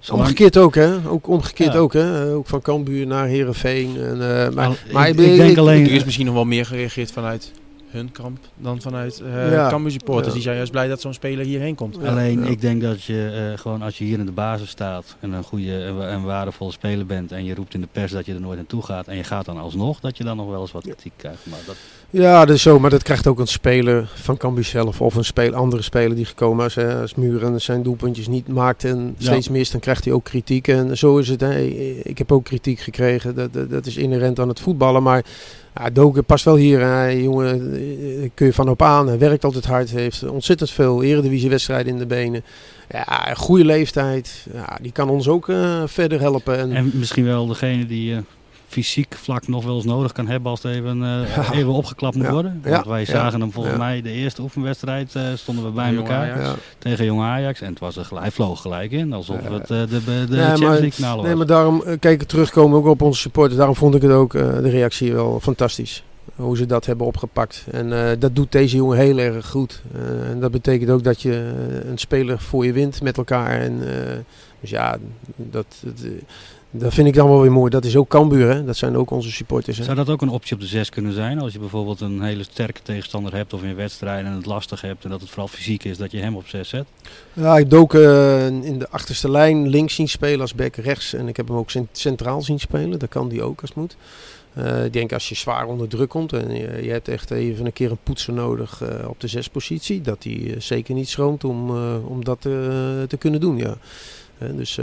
zolang... 0.00 0.22
Omgekeerd 0.22 0.56
ook 0.56 0.74
hè. 0.74 1.08
Ook 1.08 1.28
omgekeerd 1.28 1.72
ja. 1.72 1.78
ook 1.78 1.92
hè. 1.92 2.32
Ook 2.32 2.46
van 2.46 2.60
Cambuur 2.60 3.06
naar 3.06 3.26
Heerenveen. 3.26 3.96
En, 3.96 4.16
uh, 4.16 4.48
maar, 4.48 4.70
maar 4.92 5.08
ik, 5.08 5.18
ik, 5.18 5.26
ik 5.26 5.36
denk 5.36 5.58
alleen... 5.58 5.84
Er 5.84 5.92
is 5.92 6.04
misschien 6.04 6.26
nog 6.26 6.34
wel 6.34 6.44
meer 6.44 6.66
gereageerd 6.66 7.12
vanuit 7.12 7.52
hun 7.96 8.12
kamp 8.12 8.38
dan 8.56 8.80
vanuit 8.80 9.20
eh 9.20 9.50
Ja. 9.50 9.68
Cambuur 9.68 9.90
supporters. 9.90 10.26
Ja. 10.26 10.32
Die 10.32 10.42
zijn 10.42 10.56
juist 10.56 10.70
blij 10.70 10.88
dat 10.88 11.00
zo'n 11.00 11.14
speler 11.14 11.44
hierheen 11.44 11.74
komt. 11.74 11.96
Ja, 12.00 12.08
Alleen 12.10 12.42
ja. 12.42 12.46
ik 12.48 12.60
denk 12.60 12.82
dat 12.82 13.02
je 13.02 13.50
eh, 13.52 13.60
gewoon 13.60 13.82
als 13.82 13.98
je 13.98 14.04
hier 14.04 14.18
in 14.18 14.26
de 14.26 14.32
basis 14.32 14.68
staat 14.70 15.16
en 15.20 15.32
een 15.32 15.42
goede 15.42 15.84
en 16.00 16.22
waardevolle 16.22 16.72
speler 16.72 17.06
bent 17.06 17.32
en 17.32 17.44
je 17.44 17.54
roept 17.54 17.74
in 17.74 17.80
de 17.80 17.88
pers 17.92 18.12
dat 18.12 18.26
je 18.26 18.34
er 18.34 18.40
nooit 18.40 18.56
naartoe 18.56 18.82
gaat 18.82 19.08
en 19.08 19.16
je 19.16 19.24
gaat 19.24 19.44
dan 19.44 19.58
alsnog, 19.58 20.00
dat 20.00 20.16
je 20.16 20.24
dan 20.24 20.36
nog 20.36 20.48
wel 20.48 20.60
eens 20.60 20.72
wat 20.72 20.82
kritiek 20.82 21.12
krijgt. 21.16 21.46
Maar 21.46 21.58
dat, 21.66 21.76
Ja, 22.18 22.44
dat 22.44 22.56
is 22.56 22.62
zo, 22.62 22.78
maar 22.78 22.90
dat 22.90 23.02
krijgt 23.02 23.26
ook 23.26 23.38
een 23.38 23.46
speler 23.46 24.08
van 24.14 24.36
Cambuur 24.36 24.64
zelf 24.64 25.00
of 25.00 25.14
een 25.14 25.24
speel, 25.24 25.54
andere 25.54 25.82
speler 25.82 26.16
die 26.16 26.24
gekomen 26.24 26.66
is. 26.66 26.74
Hè. 26.74 27.00
Als 27.00 27.14
Muren 27.14 27.60
zijn 27.60 27.82
doelpuntjes 27.82 28.28
niet 28.28 28.48
maakt 28.48 28.84
en 28.84 29.14
Ja. 29.18 29.26
steeds 29.30 29.48
mist, 29.48 29.72
dan 29.72 29.80
krijgt 29.80 30.04
hij 30.04 30.14
ook 30.14 30.24
kritiek. 30.24 30.68
En 30.68 30.96
zo 30.98 31.18
is 31.18 31.28
het. 31.28 31.40
Hè. 31.40 31.60
Ik 32.02 32.18
heb 32.18 32.32
ook 32.32 32.44
kritiek 32.44 32.78
gekregen. 32.80 33.34
Dat, 33.34 33.52
dat, 33.52 33.70
dat 33.70 33.86
is 33.86 33.96
inherent 33.96 34.38
aan 34.40 34.48
het 34.48 34.60
voetballen. 34.60 35.02
Maar 35.02 35.24
ja, 35.74 35.90
Doken 35.90 36.24
past 36.24 36.44
wel 36.44 36.56
hier. 36.56 36.80
Hè. 36.80 37.06
Jongen, 37.06 37.74
eh, 37.74 38.30
kun 38.34 38.46
je 38.46 38.52
van 38.52 38.68
op 38.68 38.82
aan. 38.82 39.08
Hij 39.08 39.18
werkt 39.18 39.44
altijd 39.44 39.66
hard. 39.66 39.90
Heeft 39.90 40.28
ontzettend 40.28 40.70
veel 40.70 41.02
eredivisiewedstrijden 41.02 41.92
in 41.92 41.98
de 41.98 42.06
benen. 42.06 42.44
Ja, 42.90 43.30
een 43.30 43.36
goede 43.36 43.64
leeftijd. 43.64 44.46
Ja, 44.54 44.78
die 44.82 44.92
kan 44.92 45.08
ons 45.08 45.28
ook 45.28 45.48
eh, 45.48 45.82
verder 45.86 46.20
helpen. 46.20 46.58
En, 46.58 46.72
en 46.72 46.90
misschien 46.94 47.24
wel 47.24 47.46
degene 47.46 47.86
die 47.86 48.14
eh, 48.14 48.18
fysiek 48.82 49.14
vlak 49.14 49.48
nog 49.48 49.64
wel 49.64 49.74
eens 49.74 49.84
nodig 49.84 50.12
kan 50.12 50.26
hebben 50.28 50.50
als 50.50 50.62
het 50.62 50.72
even, 50.72 51.02
eh, 51.02 51.36
Ja. 51.36 51.52
even 51.52 51.72
opgeklapt 51.72 52.16
moet 52.16 52.24
Ja. 52.24 52.32
worden. 52.32 52.60
Ja. 52.64 52.70
Want 52.70 52.86
wij 52.86 53.00
Ja. 53.00 53.06
zagen 53.06 53.40
hem 53.40 53.52
volgens 53.52 53.74
Ja. 53.74 53.80
mij 53.80 54.02
de 54.02 54.10
eerste 54.10 54.42
oefenwedstrijd 54.42 55.14
eh, 55.14 55.22
stonden 55.34 55.64
we 55.64 55.70
bij 55.70 55.86
Jong 55.92 55.98
elkaar 55.98 56.32
Ajax. 56.32 56.40
ja. 56.48 56.54
tegen 56.78 57.04
Jong 57.04 57.20
Ajax 57.22 57.60
en 57.60 57.70
het 57.70 57.78
was 57.78 57.96
er 57.96 58.04
gelijk, 58.04 58.24
hij 58.24 58.34
vloog 58.34 58.60
gelijk 58.60 58.90
in 58.92 59.12
alsof 59.12 59.42
Ja. 59.42 59.52
het 59.52 59.70
eh, 59.70 59.80
de, 59.80 59.86
de, 59.86 60.00
de 60.04 60.12
Nee, 60.12 60.26
Champions 60.28 60.60
maar- 60.60 60.70
League 60.70 60.92
finale 60.92 61.16
was. 61.16 61.26
Nee, 61.26 61.34
maar 61.34 61.46
daarom, 61.46 61.82
kijk, 62.00 62.22
terugkomen 62.22 62.78
ook 62.78 62.86
op 62.86 63.02
onze 63.02 63.20
supporters. 63.20 63.56
Daarom 63.56 63.76
vond 63.76 63.94
ik 63.94 64.02
het 64.02 64.10
ook, 64.12 64.34
eh, 64.34 64.42
de 64.52 64.68
reactie 64.70 65.12
wel 65.12 65.40
fantastisch. 65.40 66.04
Hoe 66.34 66.56
ze 66.56 66.66
dat 66.66 66.86
hebben 66.86 67.06
opgepakt. 67.06 67.64
En 67.70 67.92
eh, 68.10 68.16
dat 68.18 68.34
doet 68.36 68.52
deze 68.52 68.76
jongen 68.76 68.96
heel 68.98 69.18
erg 69.18 69.46
goed. 69.46 69.82
Eh, 69.94 70.30
en 70.30 70.40
dat 70.40 70.50
betekent 70.50 70.90
ook 70.90 71.02
dat 71.04 71.22
je 71.22 71.52
een 71.88 71.98
speler 71.98 72.38
voor 72.38 72.66
je 72.66 72.72
wint 72.72 73.02
met 73.02 73.16
elkaar. 73.16 73.60
En, 73.60 73.72
eh, 73.88 74.16
dus 74.60 74.70
ja, 74.70 74.96
dat, 75.36 75.66
dat, 75.82 75.94
dat 76.78 76.94
vind 76.94 77.08
ik 77.08 77.14
dan 77.14 77.28
wel 77.28 77.40
weer 77.40 77.52
mooi. 77.52 77.70
Dat 77.70 77.84
is 77.84 77.96
ook 77.96 78.08
Cambuur, 78.08 78.48
hè. 78.48 78.64
Dat 78.64 78.76
zijn 78.76 78.96
ook 78.96 79.10
onze 79.10 79.30
supporters. 79.32 79.78
Hè? 79.78 79.84
Zou 79.84 79.96
dat 79.96 80.08
ook 80.10 80.22
een 80.22 80.28
optie 80.28 80.54
op 80.54 80.60
de 80.60 80.66
6 80.66 80.88
kunnen 80.88 81.12
zijn? 81.12 81.40
Als 81.40 81.52
je 81.52 81.58
bijvoorbeeld 81.58 82.00
een 82.00 82.22
hele 82.22 82.42
sterke 82.42 82.82
tegenstander 82.82 83.34
hebt 83.34 83.52
of 83.52 83.62
in 83.62 83.74
wedstrijden 83.76 84.30
en 84.30 84.36
het 84.36 84.46
lastig 84.46 84.80
hebt 84.80 85.04
en 85.04 85.10
dat 85.10 85.20
het 85.20 85.28
vooral 85.28 85.48
fysiek 85.48 85.84
is, 85.84 85.96
dat 85.96 86.10
je 86.10 86.18
hem 86.18 86.36
op 86.36 86.46
6 86.46 86.68
zet? 86.68 86.86
Ja, 87.32 87.56
ik 87.58 87.70
dook 87.70 87.94
eh, 87.94 88.46
in 88.46 88.78
de 88.78 88.88
achterste 88.90 89.30
lijn 89.30 89.68
links 89.68 89.94
zien 89.94 90.08
spelen 90.08 90.40
als 90.40 90.54
back 90.54 90.76
rechts. 90.76 91.12
En 91.12 91.28
ik 91.28 91.36
heb 91.36 91.48
hem 91.48 91.56
ook 91.56 91.70
cent- 91.70 91.98
centraal 91.98 92.42
zien 92.42 92.60
spelen. 92.60 92.98
Dat 92.98 93.08
kan 93.08 93.28
die 93.28 93.42
ook 93.42 93.60
als 93.60 93.70
het 93.70 93.78
moet. 93.78 93.96
Eh, 94.52 94.84
ik 94.84 94.92
denk 94.92 95.12
als 95.12 95.28
je 95.28 95.34
zwaar 95.34 95.66
onder 95.66 95.88
druk 95.88 96.08
komt 96.08 96.32
en 96.32 96.54
je, 96.54 96.82
je 96.82 96.90
hebt 96.90 97.08
echt 97.08 97.30
even 97.30 97.66
een 97.66 97.72
keer 97.72 97.90
een 97.90 97.98
poetser 98.02 98.32
nodig 98.32 98.82
eh, 98.82 99.08
op 99.08 99.20
de 99.20 99.28
zespositie. 99.28 100.00
Dat 100.00 100.24
hij 100.24 100.54
zeker 100.58 100.94
niet 100.94 101.08
schroomt 101.08 101.44
om, 101.44 101.70
om 102.06 102.24
dat 102.24 102.40
te 102.40 103.16
kunnen 103.18 103.40
doen. 103.40 103.56
Ja. 103.56 103.76
Dus 104.38 104.78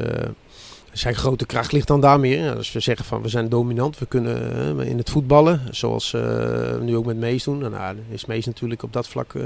zijn 0.94 1.16
grote 1.16 1.46
kracht 1.46 1.72
ligt 1.72 1.88
dan 1.88 2.02
daar 2.02 2.20
meer. 2.20 2.44
Ja, 2.44 2.56
dus 2.56 2.72
we 2.72 2.80
zeggen 2.80 3.06
van 3.06 3.22
we 3.22 3.30
zijn 3.30 3.50
dominant. 3.50 4.00
We 4.00 4.06
kunnen 4.06 4.80
eh, 4.80 4.90
in 4.90 4.98
het 4.98 5.10
voetballen, 5.10 5.62
zoals 5.72 6.14
eh, 6.14 6.22
we 6.22 6.80
nu 6.82 6.96
ook 6.96 7.06
met 7.06 7.18
Mees 7.18 7.44
doen. 7.44 7.58
Nou, 7.58 7.72
nou, 7.72 7.98
is 8.10 8.26
Mees 8.26 8.46
natuurlijk 8.46 8.84
op 8.84 8.94
dat 8.94 9.08
vlak 9.08 9.34
eh, 9.34 9.44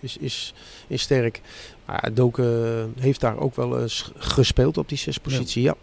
is, 0.00 0.16
is, 0.16 0.54
is 0.86 1.02
sterk. 1.02 1.40
Maar 1.84 2.10
Doken 2.14 2.92
heeft 2.98 3.20
daar 3.20 3.38
ook 3.38 3.56
wel 3.56 3.80
eens 3.80 4.10
gespeeld 4.16 4.78
op 4.78 4.88
die 4.88 4.98
zespositie. 4.98 5.62
Ja. 5.62 5.74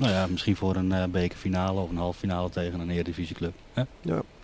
Nou 0.00 0.12
ja, 0.12 0.26
misschien 0.26 0.56
voor 0.56 0.76
een 0.76 0.92
eh, 0.92 1.04
bekerfinale 1.04 1.80
of 1.80 1.90
een 1.90 1.96
halve 1.96 2.18
finale 2.18 2.50
tegen 2.50 2.80
een 2.80 2.90
eredivisieclub. 2.90 3.52
Hè? 3.72 3.82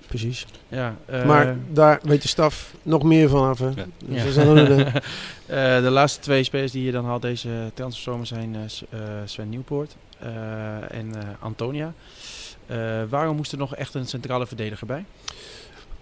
precies. 0.07 0.47
Ja, 0.69 0.97
eh, 1.07 1.25
maar 1.25 1.57
daar 1.73 2.01
weet 2.03 2.23
de 2.23 2.29
staf 2.29 2.75
nog 2.83 3.03
meer 3.03 3.29
van 3.29 3.49
af. 3.49 3.59
hè. 3.59 3.67
Ja. 3.67 3.87
Dus 4.07 4.25
Ja. 4.25 4.31
zijn 4.31 4.57
er, 4.57 4.87
eh, 5.47 5.83
de 5.83 5.91
laatste 5.91 6.21
twee 6.21 6.43
spelers 6.45 6.73
die 6.73 6.85
je 6.85 6.93
dan 6.93 7.05
had 7.05 7.23
deze 7.23 7.71
transferzomer 7.75 8.27
zijn 8.27 8.57
Sven 9.25 9.49
Nieuwpoort 9.49 9.97
eh, 10.19 10.29
en 10.97 11.15
eh, 11.15 11.29
Antonia. 11.41 11.93
Eh, 12.67 13.03
waarom 13.09 13.37
moest 13.37 13.53
er 13.53 13.59
nog 13.59 13.75
echt 13.77 13.95
een 13.95 14.07
centrale 14.07 14.47
verdediger 14.47 14.87
bij? 14.87 15.05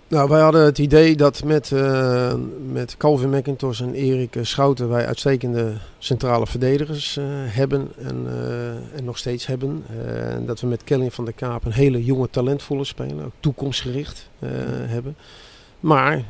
Nou, 0.08 0.28
wij 0.28 0.40
hadden 0.40 0.64
het 0.64 0.78
idee 0.78 1.16
dat 1.16 1.44
met, 1.44 1.72
eh, 1.72 2.34
met 2.72 2.96
Calvin 2.96 3.30
McIntosh 3.30 3.80
en 3.80 3.94
Erik 3.94 4.36
eh, 4.36 4.44
Schouten 4.44 4.88
wij 4.88 5.06
uitstekende 5.06 5.72
centrale 5.98 6.46
verdedigers 6.46 7.16
eh, 7.16 7.24
hebben 7.28 7.88
en, 7.98 8.26
en 8.94 9.04
nog 9.04 9.18
steeds 9.18 9.46
hebben. 9.46 9.84
En 10.28 10.46
dat 10.46 10.60
we 10.60 10.66
met 10.66 10.84
Kelly 10.84 11.10
van 11.10 11.24
der 11.24 11.34
Kaap 11.34 11.64
een 11.64 11.72
hele 11.72 12.04
jonge, 12.04 12.30
talentvolle 12.30 12.84
speler, 12.84 13.24
ook 13.24 13.32
toekomstgericht 13.40 14.28
hebben. 14.86 15.16
Maar 15.80 16.24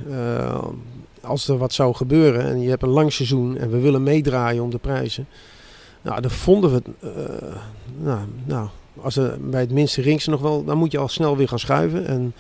als 1.21 1.49
er 1.49 1.59
wat 1.59 1.73
zou 1.73 1.95
gebeuren 1.95 2.45
en 2.45 2.61
je 2.61 2.69
hebt 2.69 2.83
een 2.83 2.89
lang 2.89 3.13
seizoen 3.13 3.59
en 3.59 3.71
we 3.71 3.79
willen 3.79 4.03
meedraaien 4.03 4.63
om 4.63 4.71
de 4.71 4.79
prijzen. 4.79 5.27
Nou, 6.03 6.21
dan 6.21 6.31
vonden 6.31 6.71
we 6.71 6.77
het. 6.77 7.13
nou, 7.99 8.21
nou, 8.45 8.69
als 9.01 9.17
er 9.17 9.39
bij 9.41 9.61
het 9.61 9.73
minste 9.73 10.01
ringse 10.03 10.31
nog 10.31 10.41
wel, 10.41 10.65
dan 10.65 10.79
moet 10.79 10.93
je 10.93 10.99
al 10.99 11.09
snel 11.09 11.37
weer 11.37 11.49
gaan 11.49 11.59
schuiven. 11.59 12.07
En 12.07 12.35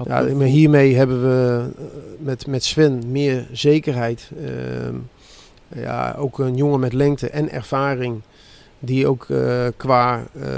Had 0.00 0.28
ja, 0.28 0.34
maar 0.34 0.46
hiermee 0.46 0.96
hebben 0.96 1.22
we 1.22 1.64
eh, 1.76 1.84
met, 2.18 2.46
met 2.46 2.64
Sven 2.64 3.02
meer 3.10 3.46
zekerheid. 3.52 4.30
Ehm, 4.44 4.94
ja, 5.74 6.14
ook 6.18 6.38
een 6.38 6.56
jongen 6.56 6.80
met 6.80 6.92
lengte 6.92 7.30
en 7.30 7.50
ervaring. 7.50 8.20
Die 8.78 9.06
ook 9.06 9.26
eh, 9.28 9.66
qua 9.76 10.22
eh, 10.40 10.48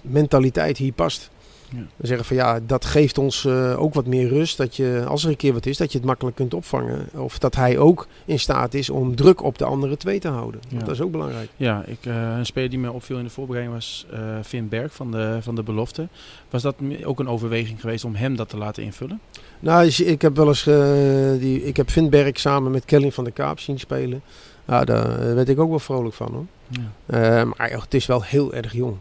mentaliteit 0.00 0.76
hier 0.76 0.92
past. 0.92 1.30
Ja. 1.76 1.82
We 1.96 2.06
zeggen 2.06 2.26
van 2.26 2.36
ja, 2.36 2.60
dat 2.66 2.84
geeft 2.84 3.18
ons 3.18 3.44
eh, 3.44 3.80
ook 3.82 3.94
wat 3.94 4.06
meer 4.06 4.28
rust. 4.28 4.56
Dat 4.56 4.76
je, 4.76 5.04
als 5.08 5.24
er 5.24 5.30
een 5.30 5.36
keer 5.36 5.52
wat 5.52 5.66
is, 5.66 5.76
dat 5.76 5.92
je 5.92 5.98
het 5.98 6.06
makkelijk 6.06 6.36
kunt 6.36 6.54
opvangen. 6.54 7.08
Of 7.12 7.38
dat 7.38 7.54
hij 7.54 7.78
ook 7.78 8.06
in 8.24 8.38
staat 8.38 8.74
is 8.74 8.90
om 8.90 9.16
druk 9.16 9.42
op 9.42 9.58
de 9.58 9.64
andere 9.64 9.96
twee 9.96 10.18
te 10.18 10.28
houden. 10.28 10.60
Ja. 10.68 10.78
dat 10.78 10.88
is 10.88 11.00
ook 11.00 11.10
belangrijk. 11.10 11.48
Ja, 11.56 11.84
ik, 11.86 11.98
eh, 12.00 12.36
een 12.36 12.46
speler 12.46 12.70
die 12.70 12.78
me 12.78 12.92
opviel 12.92 13.18
in 13.18 13.24
de 13.24 13.30
voorbereiding 13.30 13.76
was 13.76 14.06
eh 14.10 14.20
Finn 14.42 14.68
Berg 14.68 14.94
van 14.94 15.10
de, 15.10 15.38
van 15.40 15.54
de 15.54 15.62
belofte. 15.62 16.08
Was 16.50 16.62
dat 16.62 16.74
ook 17.04 17.20
een 17.20 17.28
overweging 17.28 17.80
geweest 17.80 18.04
om 18.04 18.14
hem 18.14 18.36
dat 18.36 18.48
te 18.48 18.56
laten 18.56 18.82
invullen? 18.82 19.20
Nou, 19.60 19.86
ik 19.86 20.22
heb 20.22 20.36
wel 20.36 20.48
eens 20.48 20.64
die, 21.40 21.64
ik 21.64 21.76
heb 21.76 21.90
Vinberg 21.90 22.38
samen 22.38 22.70
met 22.70 22.84
Kelly 22.84 23.12
van 23.12 23.24
der 23.24 23.32
Kaap 23.32 23.60
zien 23.60 23.78
spelen. 23.78 24.22
Ja, 24.66 24.84
daar 24.84 25.34
werd 25.34 25.48
ik 25.48 25.58
ook 25.58 25.68
wel 25.68 25.78
vrolijk 25.78 26.14
van 26.14 26.32
hoor. 26.32 26.46
Ja. 27.06 27.44
Maar 27.44 27.70
het 27.70 27.94
is 27.94 28.06
wel 28.06 28.22
heel 28.22 28.54
erg 28.54 28.72
jong. 28.72 28.96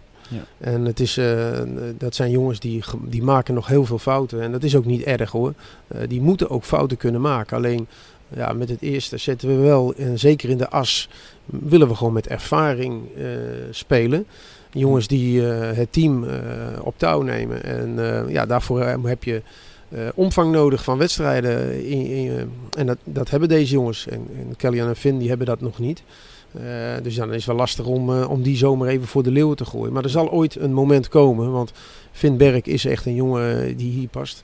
En 0.57 0.85
het 0.85 0.99
is, 0.99 1.17
eh, 1.17 1.61
dat 1.97 2.15
zijn 2.15 2.31
jongens 2.31 2.59
die, 2.59 2.83
die 3.01 3.23
maken 3.23 3.53
nog 3.53 3.67
heel 3.67 3.85
veel 3.85 3.99
fouten. 3.99 4.41
En 4.41 4.51
dat 4.51 4.63
is 4.63 4.75
ook 4.75 4.85
niet 4.85 5.03
erg 5.03 5.31
hoor. 5.31 5.53
Eh, 5.87 5.99
die 6.07 6.21
moeten 6.21 6.49
ook 6.49 6.63
fouten 6.63 6.97
kunnen 6.97 7.21
maken. 7.21 7.57
Alleen 7.57 7.87
ja, 8.35 8.53
met 8.53 8.69
het 8.69 8.81
eerste 8.81 9.17
zetten 9.17 9.47
we 9.47 9.55
wel, 9.55 9.93
en 9.93 10.19
zeker 10.19 10.49
in 10.49 10.57
de 10.57 10.69
as, 10.69 11.09
willen 11.45 11.87
we 11.87 11.95
gewoon 11.95 12.13
met 12.13 12.27
ervaring 12.27 13.03
eh, 13.17 13.25
spelen. 13.71 14.25
Jongens 14.71 15.07
die 15.07 15.41
het 15.41 15.93
team 15.93 16.25
op 16.81 16.93
touw 16.97 17.21
nemen. 17.21 17.63
En 17.63 17.95
ja, 18.27 18.45
daarvoor 18.45 18.81
heb 18.81 19.23
je 19.23 19.41
omvang 20.15 20.51
nodig 20.51 20.83
van 20.83 20.97
wedstrijden. 20.97 21.85
In, 21.85 22.51
en 22.77 22.85
dat, 22.85 22.97
dat 23.03 23.29
hebben 23.29 23.49
deze 23.49 23.73
jongens. 23.73 24.07
En, 24.07 24.27
en 24.39 24.55
Kellyan 24.55 24.87
en 24.87 24.95
Finn 24.95 25.17
die 25.17 25.27
hebben 25.29 25.47
dat 25.47 25.61
nog 25.61 25.79
niet. 25.79 26.03
Eh, 26.57 27.03
dus 27.03 27.15
dan 27.15 27.29
is 27.29 27.35
het 27.35 27.45
wel 27.45 27.55
lastig 27.55 27.85
om, 27.85 28.09
eh, 28.09 28.29
om 28.29 28.41
die 28.41 28.57
zomer 28.57 28.87
even 28.87 29.07
voor 29.07 29.23
de 29.23 29.31
leeuwen 29.31 29.55
te 29.55 29.65
gooien. 29.65 29.93
Maar 29.93 30.03
er 30.03 30.09
zal 30.09 30.31
ooit 30.31 30.55
een 30.55 30.73
moment 30.73 31.07
komen. 31.07 31.51
Want 31.51 31.71
Finn 32.11 32.37
Berg 32.37 32.61
is 32.61 32.85
echt 32.85 33.05
een 33.05 33.15
jongen 33.15 33.77
die 33.77 33.91
hier 33.91 34.07
past. 34.07 34.43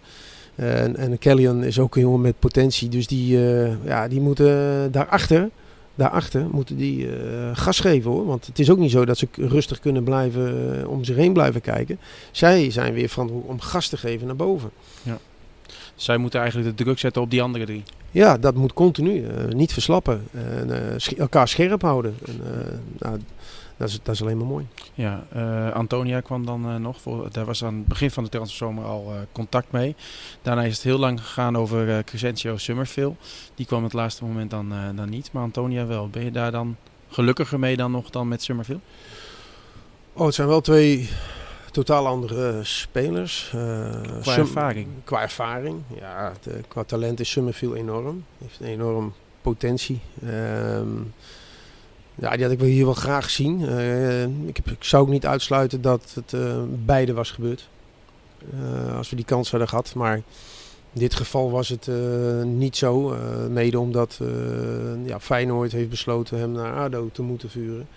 Eh, 0.56 0.82
en, 0.82 0.96
en 0.96 1.18
Kellyan 1.18 1.64
is 1.64 1.80
ook 1.80 1.96
een 1.96 2.02
jongen 2.02 2.22
met 2.22 2.40
potentie. 2.40 2.90
Dus 2.90 3.08
die, 3.08 3.38
eh, 3.38 3.86
ja, 3.86 4.08
die 4.08 4.22
moeten 4.22 4.92
daarachter, 4.92 5.50
daarachter 5.96 6.48
moeten 6.52 6.78
die 6.78 7.08
eh, 7.08 7.50
gas 7.54 7.80
geven 7.80 8.12
hoor. 8.12 8.26
Want 8.26 8.46
het 8.46 8.60
is 8.60 8.70
ook 8.70 8.78
niet 8.78 8.92
zo 8.92 9.06
dat 9.06 9.18
ze 9.18 9.28
rustig 9.36 9.80
kunnen 9.80 10.04
blijven 10.04 10.80
eh, 10.82 10.90
om 10.90 11.04
zich 11.04 11.16
heen 11.16 11.34
blijven 11.34 11.62
kijken. 11.62 12.00
Zij 12.32 12.72
zijn 12.72 12.94
weer 12.94 13.10
verantwoordelijk 13.10 13.62
om 13.62 13.68
gas 13.68 13.88
te 13.88 13.98
geven 13.98 14.28
naar 14.28 14.36
boven. 14.36 14.72
Zij 15.96 16.18
moeten 16.18 16.40
eigenlijk 16.40 16.78
de 16.78 16.84
druk 16.84 17.00
zetten 17.00 17.22
op 17.22 17.30
die 17.32 17.42
andere 17.42 17.66
drie. 17.66 17.84
Ja, 18.12 18.38
dat 18.38 18.56
moet 18.56 18.74
continu. 18.74 19.26
eh, 19.26 19.46
niet 19.48 19.74
verslappen. 19.74 20.28
En, 20.32 20.90
eh, 20.92 20.94
sch- 20.98 21.12
elkaar 21.12 21.48
scherp 21.48 21.82
houden. 21.82 22.16
En, 22.26 22.40
eh, 22.44 22.78
nou, 23.00 23.20
dat, 23.78 23.90
is, 23.90 24.00
dat 24.04 24.16
is 24.16 24.22
alleen 24.22 24.38
maar 24.38 24.48
mooi. 24.48 24.68
Ja, 24.94 25.24
Antonia 25.74 26.20
kwam 26.20 26.46
dan 26.46 26.82
nog. 26.82 27.02
Voor, 27.02 27.28
daar 27.32 27.46
was 27.46 27.64
aan 27.64 27.76
het 27.76 27.86
begin 27.88 28.12
van 28.12 28.24
de 28.24 28.30
transferzomer 28.30 28.84
al 28.86 29.14
contact 29.32 29.72
mee. 29.72 29.96
Daarna 30.42 30.64
is 30.64 30.74
het 30.74 30.84
heel 30.84 30.98
lang 31.00 31.22
gegaan 31.22 31.58
over 31.58 32.04
Crescencio 32.04 32.58
Summerfield. 32.58 33.18
Die 33.56 33.66
kwam 33.66 33.84
het 33.84 33.94
laatste 33.94 34.24
moment 34.26 34.50
dan, 34.52 34.74
dan 34.96 35.10
niet. 35.10 35.30
Maar 35.32 35.44
Antonia 35.44 35.86
wel. 35.86 36.10
Ben 36.10 36.24
je 36.24 36.32
daar 36.32 36.52
dan 36.52 36.76
gelukkiger 37.10 37.60
mee 37.60 37.76
dan 37.78 37.92
nog 37.92 38.10
dan 38.10 38.28
met 38.28 38.44
Summerfield? 38.44 38.82
Oh, 40.14 40.26
het 40.26 40.36
zijn 40.36 40.48
wel 40.48 40.62
twee 40.62 41.10
totaal 41.72 42.08
andere 42.08 42.60
spelers. 42.64 43.52
Eh, 43.54 44.22
Qua 44.22 44.38
ervaring. 44.38 44.88
Qua 45.04 45.22
ervaring, 45.22 45.82
ja. 46.00 46.34
eh, 46.48 46.54
qua 46.68 46.84
talent 46.84 47.20
is 47.20 47.30
Summerfield 47.30 47.76
enorm. 47.76 48.24
Heeft 48.38 48.60
een 48.60 48.68
enorm 48.68 49.14
potentie. 49.42 50.00
Ehm, 50.26 50.88
ja, 52.16 52.32
die 52.32 52.44
had 52.44 52.52
ik 52.52 52.60
wel 52.60 52.68
hier 52.68 52.86
wel 52.86 52.94
graag 52.94 53.30
zien. 53.30 53.68
Eh, 53.68 54.24
ik, 54.24 54.56
heb, 54.56 54.68
ik 54.70 54.84
zou 54.84 55.04
ook 55.04 55.10
niet 55.10 55.26
uitsluiten 55.26 55.82
dat 55.82 56.16
het 56.16 56.34
beide 56.86 57.14
was 57.14 57.32
gebeurd. 57.32 57.70
Als 58.98 59.10
we 59.10 59.16
die 59.16 59.26
kans 59.26 59.50
hadden 59.52 59.68
gehad. 59.70 59.96
Maar 59.96 60.16
In 60.94 61.00
dit 61.00 61.16
geval 61.16 61.52
was 61.52 61.70
het 61.70 61.90
niet 62.44 62.78
zo, 62.78 63.16
mede 63.50 63.80
omdat 63.80 64.20
ja, 65.04 65.20
Feyenoord 65.20 65.72
heeft 65.72 65.90
besloten 65.90 66.40
hem 66.40 66.52
naar 66.52 66.74
ADO 66.74 67.10
te 67.12 67.22
moeten 67.22 67.50
vuren 67.50 67.88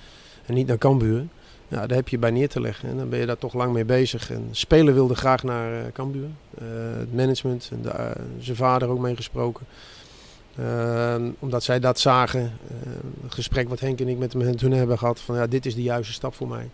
en 0.47 0.55
niet 0.55 0.67
naar 0.67 0.79
Cambuur. 0.79 1.27
Ja, 1.69 1.87
daar 1.87 1.97
heb 1.97 2.09
je 2.09 2.19
bij 2.19 2.31
neer 2.31 2.49
te 2.49 2.61
leggen 2.61 2.89
en 2.89 2.97
dan 2.97 3.09
ben 3.09 3.19
je 3.19 3.27
daar 3.27 3.39
toch 3.39 3.55
lang 3.55 3.73
mee 3.73 3.85
bezig. 3.85 4.31
En 4.31 4.47
de 4.49 4.55
speler 4.57 4.95
wilde 4.95 5.15
graag 5.15 5.43
naar 5.43 5.73
uh, 5.73 5.79
Cambuur, 5.93 6.29
het 6.99 7.15
management, 7.15 7.69
en 7.73 7.83
de, 7.83 8.13
zijn 8.39 8.57
vader 8.57 8.89
ook 8.89 8.99
mee 8.99 9.17
gesproken. 9.17 9.67
omdat 11.39 11.63
zij 11.63 11.81
dat 11.81 12.01
zagen, 12.01 12.53
het 13.23 13.35
gesprek 13.35 13.69
wat 13.69 13.81
Henk 13.81 14.01
en 14.01 14.09
ik 14.09 14.19
met 14.19 14.33
hem 14.33 14.57
toen 14.57 14.73
hebben 14.73 14.99
gehad, 14.99 15.21
van 15.21 15.37
ja, 15.37 15.47
dit 15.47 15.67
is 15.67 15.75
de 15.75 15.83
juiste 15.83 16.13
stap 16.13 16.35
voor 16.35 16.49
mij. 16.49 16.71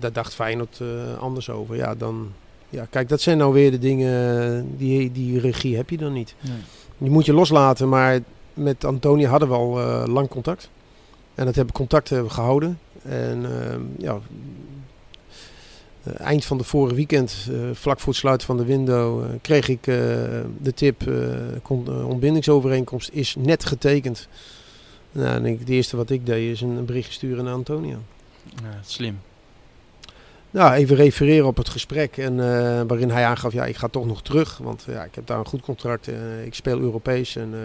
daar 0.00 0.12
dacht 0.12 0.34
Feyenoord 0.34 0.80
anders 1.18 1.50
over. 1.50 1.76
Ja, 1.76 1.94
dan, 1.94 2.32
ja, 2.68 2.86
kijk, 2.90 3.08
dat 3.08 3.20
zijn 3.20 3.38
nou 3.38 3.52
weer 3.52 3.70
de 3.70 3.78
dingen, 3.78 4.76
die, 4.76 5.12
die 5.12 5.40
regie 5.40 5.76
heb 5.76 5.90
je 5.90 5.96
dan 5.96 6.12
niet. 6.12 6.34
Nee. 6.40 6.56
Die 6.98 7.10
moet 7.10 7.26
je 7.26 7.32
loslaten, 7.32 7.88
maar 7.88 8.20
met 8.54 8.84
Antonia 8.84 9.28
hadden 9.28 9.48
we 9.48 9.54
al 9.54 9.70
lang 10.06 10.28
contact. 10.28 10.70
En 11.34 11.44
dat 11.44 11.54
hebben 11.54 11.74
contact 11.74 12.08
hebben 12.08 12.28
we 12.28 12.34
gehouden. 12.34 12.78
En 13.02 13.42
uh, 13.42 13.74
ja, 13.98 14.18
eind 16.16 16.44
van 16.44 16.58
de 16.58 16.64
vorige 16.64 16.94
weekend, 16.94 17.48
uh, 17.50 17.60
vlak 17.72 18.00
voor 18.00 18.08
het 18.08 18.20
sluiten 18.20 18.46
van 18.46 18.56
de 18.56 18.64
window, 18.64 19.24
kreeg 19.40 19.68
ik 19.68 19.82
de 19.82 20.72
tip, 20.74 21.02
ontbindingsovereenkomst 22.06 23.10
is 23.12 23.34
net 23.38 23.64
getekend. 23.64 24.28
Nou, 25.12 25.36
en 25.36 25.46
ik, 25.46 25.58
het 25.58 25.68
eerste 25.68 25.96
wat 25.96 26.10
ik 26.10 26.26
deed 26.26 26.52
is 26.52 26.60
een, 26.60 26.76
een 26.76 26.84
bericht 26.84 27.12
sturen 27.12 27.44
naar 27.44 27.54
Antonia. 27.54 27.98
Ja, 28.44 28.80
slim. 28.84 29.18
Nou, 30.52 30.72
even 30.72 30.96
refereren 30.96 31.46
op 31.46 31.56
het 31.56 31.68
gesprek 31.68 32.16
en, 32.16 32.32
uh, 32.32 32.82
waarin 32.86 33.10
hij 33.10 33.24
aangaf, 33.24 33.52
ja, 33.52 33.64
ik 33.64 33.76
ga 33.76 33.88
toch 33.88 34.06
nog 34.06 34.22
terug, 34.22 34.58
want 34.58 34.84
ja, 34.86 35.04
ik 35.04 35.14
heb 35.14 35.26
daar 35.26 35.38
een 35.38 35.46
goed 35.46 35.60
contract, 35.60 36.08
uh, 36.08 36.44
ik 36.44 36.54
speel 36.54 36.78
Europees 36.78 37.36
en 37.36 37.50
uh, 37.54 37.58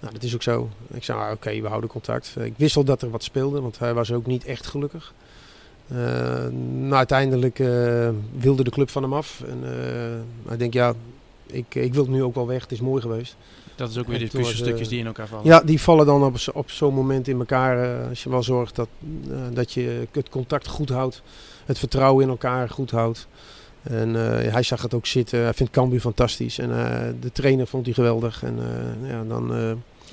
nou, 0.00 0.12
dat 0.12 0.22
is 0.22 0.34
ook 0.34 0.42
zo. 0.42 0.70
Ik 0.90 1.04
zei, 1.04 1.18
ah, 1.18 1.30
oké, 1.30 1.60
we 1.60 1.68
houden 1.68 1.90
contact. 1.90 2.34
ik 2.40 2.54
wist 2.56 2.76
al 2.76 2.84
dat 2.84 3.02
er 3.02 3.10
wat 3.10 3.22
speelde, 3.22 3.60
want 3.60 3.78
hij 3.78 3.94
was 3.94 4.12
ook 4.12 4.26
niet 4.26 4.44
echt 4.44 4.66
gelukkig. 4.66 5.12
nou, 6.50 6.92
uiteindelijk 6.92 7.58
wilde 8.38 8.64
de 8.64 8.70
club 8.70 8.90
van 8.90 9.02
hem 9.02 9.12
af 9.12 9.42
en 9.48 9.64
ik 10.52 10.58
denk, 10.58 10.72
ja, 10.72 10.94
ik, 11.46 11.74
ik 11.74 11.94
wil 11.94 12.06
nu 12.06 12.22
ook 12.22 12.34
wel 12.34 12.46
weg, 12.46 12.62
het 12.62 12.72
is 12.72 12.80
mooi 12.80 13.02
geweest. 13.02 13.36
Dat 13.74 13.90
is 13.90 13.98
ook 13.98 14.06
weer 14.06 14.18
die 14.18 14.28
puzzelstukjes 14.28 14.88
die 14.88 14.98
in 14.98 15.06
elkaar 15.06 15.28
vallen. 15.28 15.44
Ja, 15.44 15.60
die 15.60 15.80
vallen 15.80 16.06
dan 16.06 16.24
op, 16.24 16.36
op 16.52 16.70
zo'n 16.70 16.94
moment 16.94 17.28
in 17.28 17.38
elkaar. 17.38 18.06
als 18.08 18.22
je 18.22 18.30
wel 18.30 18.42
zorgt 18.42 18.76
dat, 18.76 18.88
dat 19.52 19.72
je 19.72 20.06
het 20.12 20.28
contact 20.28 20.66
goed 20.66 20.88
houdt 20.88 21.22
het 21.66 21.78
vertrouwen 21.78 22.24
in 22.24 22.30
elkaar 22.30 22.68
goed 22.68 22.90
houdt. 22.90 23.26
En 23.90 24.08
uh, 24.08 24.52
hij 24.52 24.62
zag 24.62 24.82
het 24.82 24.94
ook 24.94 25.06
zitten. 25.06 25.42
Hij 25.42 25.54
vindt 25.54 25.72
Cambuur 25.72 26.00
fantastisch. 26.00 26.58
En 26.58 26.70
uh, 26.70 26.98
de 27.20 27.32
trainer 27.32 27.66
vond 27.66 27.84
hij 27.84 27.94
geweldig. 27.94 28.42
En 28.42 28.58
uh, 29.02 29.10
ja, 29.10 29.24
dan 29.28 29.52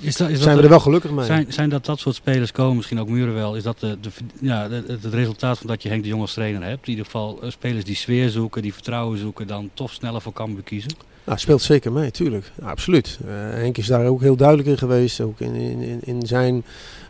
is 0.00 0.16
dat, 0.16 0.28
is 0.28 0.40
zijn 0.40 0.48
dat 0.48 0.56
we 0.56 0.62
er 0.62 0.68
wel 0.68 0.80
gelukkig 0.80 1.10
mee. 1.10 1.24
Zijn, 1.24 1.52
zijn 1.52 1.68
dat 1.68 1.84
dat 1.84 1.98
soort 1.98 2.14
spelers 2.14 2.52
komen, 2.52 2.76
misschien 2.76 3.00
ook 3.00 3.08
Muren 3.08 3.34
wel, 3.34 3.56
is 3.56 3.62
dat 3.62 3.80
de, 3.80 3.98
de, 4.00 4.10
ja, 4.40 4.68
de, 4.68 4.84
het 4.86 5.04
resultaat 5.04 5.58
van 5.58 5.66
dat 5.66 5.82
je 5.82 5.88
Henk 5.88 6.02
de 6.02 6.08
Jong 6.08 6.20
als 6.20 6.32
trainer 6.32 6.62
hebt? 6.62 6.82
In 6.84 6.90
ieder 6.90 7.04
geval 7.04 7.40
spelers 7.46 7.84
die 7.84 7.96
sfeer 7.96 8.30
zoeken, 8.30 8.62
die 8.62 8.74
vertrouwen 8.74 9.18
zoeken, 9.18 9.46
dan 9.46 9.70
toch 9.74 9.92
sneller 9.92 10.20
voor 10.20 10.32
Cambuur 10.32 10.62
kiezen? 10.62 10.90
Nou, 11.24 11.38
speelt 11.38 11.62
zeker 11.62 11.92
mee, 11.92 12.10
tuurlijk. 12.10 12.52
Ja, 12.60 12.66
absoluut. 12.66 13.18
Henk 13.50 13.78
is 13.78 13.86
daar 13.86 14.06
ook 14.06 14.20
heel 14.20 14.36
duidelijk 14.36 14.68
in 14.68 14.78
geweest. 14.78 15.20
Ook 15.20 15.40
in, 15.40 15.54
in, 15.54 16.00
in 16.02 16.26
zijn 16.26 16.64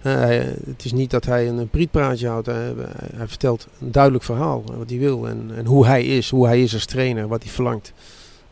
het 0.09 0.85
is 0.85 0.93
niet 0.93 1.11
dat 1.11 1.25
hij 1.25 1.49
een 1.49 1.69
prietpraatje 1.69 2.29
houdt. 2.29 2.47
Hij, 2.47 2.75
vertelt 3.27 3.67
een 3.81 3.93
duidelijk 3.93 4.25
verhaal 4.25 4.65
wat 4.77 4.91
hij 4.91 4.99
wil 4.99 5.29
en, 5.29 5.51
en, 5.57 5.67
hoe 5.67 5.87
hij 5.87 6.05
is, 6.05 6.31
hoe 6.31 6.47
hij 6.47 6.63
is 6.63 6.75
als 6.75 6.87
trainer, 6.87 7.29
wat 7.29 7.43
hij 7.43 7.53
verlangt. 7.53 7.93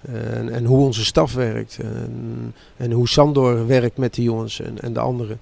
En, 0.01 0.49
en 0.49 0.65
hoe 0.65 0.85
onze 0.85 1.05
staf 1.05 1.35
werkt 1.35 1.79
en, 1.83 2.55
en, 2.77 2.91
hoe 2.91 3.09
Sandor 3.09 3.67
werkt 3.67 3.97
met 3.97 4.15
de 4.15 4.23
jongens 4.23 4.61
en, 4.61 4.93
de 4.93 5.01
anderen. 5.01 5.41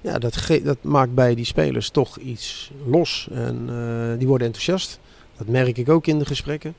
Ja, 0.00 0.18
dat, 0.18 0.48
dat, 0.64 0.78
maakt 0.80 1.14
bij 1.14 1.34
die 1.34 1.44
spelers 1.44 1.90
toch 1.90 2.18
iets 2.18 2.70
los 2.86 3.28
en 3.32 3.68
uh, 3.70 4.18
die 4.18 4.26
worden 4.26 4.46
enthousiast. 4.46 4.98
Dat 5.36 5.46
merk 5.46 5.78
ik 5.78 5.88
ook 5.88 6.06
in 6.06 6.18
de 6.18 6.26
gesprekken. 6.26 6.74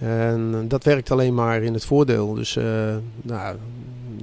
En 0.00 0.68
dat 0.68 0.84
werkt 0.84 1.10
alleen 1.10 1.34
maar 1.34 1.62
in 1.62 1.74
het 1.74 1.84
voordeel. 1.84 2.34
Dus 2.34 2.56
uh, 2.56 2.96
nou, 3.22 3.56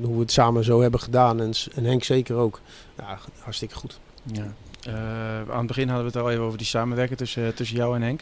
hoe 0.01 0.13
we 0.13 0.19
het 0.19 0.32
samen 0.32 0.63
zo 0.63 0.82
hebben 0.82 0.99
gedaan 0.99 1.41
en, 1.41 1.53
en 1.76 1.84
Henk 1.84 2.03
zeker 2.03 2.36
ook. 2.36 2.59
Ja, 2.97 3.19
hartstikke 3.39 3.76
goed. 3.76 3.99
Ja. 4.24 4.53
Uh, 4.88 5.51
aan 5.51 5.57
het 5.57 5.67
begin 5.67 5.88
hadden 5.88 6.11
we 6.11 6.17
het 6.17 6.26
al 6.26 6.32
even 6.32 6.43
over 6.43 6.57
die 6.57 6.67
samenwerking 6.67 7.17
tussen, 7.17 7.55
tussen 7.55 7.78
jou 7.78 7.95
en 7.95 8.01
Henk. 8.01 8.22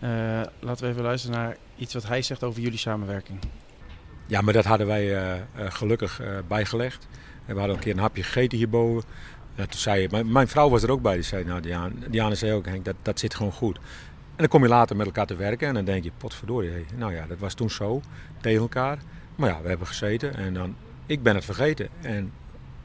Uh, 0.00 0.08
laten 0.60 0.84
we 0.84 0.90
even 0.90 1.02
luisteren 1.02 1.36
naar 1.36 1.56
iets 1.76 1.94
wat 1.94 2.06
hij 2.06 2.22
zegt 2.22 2.44
over 2.44 2.60
jullie 2.62 2.78
samenwerking. 2.78 3.38
Ja, 4.26 4.40
maar 4.40 4.52
dat 4.52 4.64
hadden 4.64 4.86
wij 4.86 5.22
uh, 5.22 5.32
gelukkig 5.56 6.20
bijgelegd. 6.48 7.08
En 7.46 7.54
we 7.54 7.58
hadden 7.58 7.76
een 7.76 7.82
keer 7.82 7.92
een 7.92 7.98
hapje 7.98 8.22
gegeten 8.22 8.58
hierboven. 8.58 9.02
En 9.54 9.68
toen 9.68 9.80
zei 9.80 10.08
mijn, 10.10 10.32
mijn, 10.32 10.48
vrouw 10.48 10.68
was 10.68 10.82
er 10.82 10.90
ook 10.90 11.02
bij. 11.02 11.14
Die 11.14 11.22
zei, 11.22 11.44
nou 11.44 11.60
Diana, 11.60 11.90
Diana 12.08 12.34
zei 12.34 12.52
ook, 12.52 12.66
Henk, 12.66 12.84
dat, 12.84 12.94
dat 13.02 13.18
zit 13.18 13.34
gewoon 13.34 13.52
goed. 13.52 13.78
Dan 14.42 14.50
kom 14.50 14.62
je 14.62 14.68
later 14.68 14.96
met 14.96 15.06
elkaar 15.06 15.26
te 15.26 15.36
werken 15.36 15.68
en 15.68 15.74
dan 15.74 15.84
denk 15.84 16.04
je, 16.04 16.10
potverdorie. 16.18 16.70
Nou 16.96 17.14
ja, 17.14 17.26
dat 17.26 17.38
was 17.38 17.54
toen 17.54 17.70
zo, 17.70 18.02
tegen 18.40 18.60
elkaar. 18.60 18.98
Maar 19.36 19.48
ja, 19.48 19.62
we 19.62 19.68
hebben 19.68 19.86
gezeten 19.86 20.34
en 20.34 20.54
dan, 20.54 20.76
ik 21.06 21.22
ben 21.22 21.34
het 21.34 21.44
vergeten. 21.44 21.88
En 22.00 22.32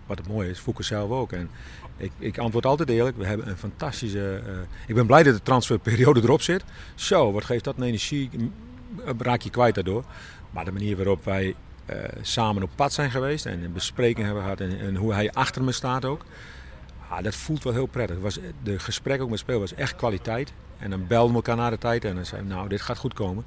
wat 0.06 0.18
het 0.18 0.28
mooie 0.28 0.50
is, 0.50 0.60
Fouke 0.60 0.84
zelf 0.84 1.10
ook. 1.10 1.32
En 1.32 1.50
ik, 1.98 2.12
ik, 2.20 2.38
antwoord 2.38 2.66
altijd 2.66 2.90
eerlijk. 2.90 3.18
We 3.18 3.26
hebben 3.26 3.48
een 3.48 3.58
fantastische. 3.58 4.42
Uh, 4.48 4.54
ik 4.88 4.96
ben 4.96 5.06
blij 5.06 5.24
dat 5.24 5.34
de 5.34 5.42
transferperiode 5.42 6.22
erop 6.22 6.42
zit. 6.42 6.64
Zo, 6.96 7.32
wat 7.32 7.46
geeft 7.46 7.64
dat 7.64 7.78
een 7.78 7.84
energie? 7.84 8.30
Raak 9.18 9.42
je 9.42 9.50
kwijt 9.50 9.76
daardoor. 9.76 10.04
Maar 10.52 10.66
de 10.66 10.72
manier 10.72 10.96
waarop 10.96 11.26
wij 11.26 11.56
uh, 11.90 11.96
samen 12.22 12.64
op 12.64 12.70
pad 12.76 12.94
zijn 12.94 13.12
geweest 13.12 13.46
en 13.46 13.64
een 13.64 13.74
bespreking 13.74 14.26
hebben 14.26 14.44
gehad 14.44 14.60
en 14.60 14.96
hoe 14.96 15.14
hij 15.14 15.32
achter 15.32 15.64
me 15.64 15.72
staat 15.72 16.06
ook. 16.06 16.26
Ah, 17.10 17.24
dat 17.24 17.36
voelt 17.36 17.64
wel 17.64 17.74
heel 17.74 17.86
prettig. 17.86 18.18
Was, 18.20 18.40
de 18.64 18.80
gesprek 18.80 19.22
ook 19.22 19.30
met 19.30 19.40
speel 19.40 19.60
was 19.60 19.74
echt 19.74 19.96
kwaliteit. 19.96 20.54
En 20.80 20.90
dan 20.90 21.08
belden 21.08 21.30
we 21.30 21.36
elkaar 21.36 21.56
na 21.56 21.70
de 21.70 21.78
tijd 21.78 22.06
en 22.06 22.16
dan 22.16 22.26
zeiden 22.26 22.50
we, 22.50 22.56
nou, 22.56 22.70
dit 22.70 22.82
gaat 22.82 22.98
goed 22.98 23.14
komen. 23.14 23.46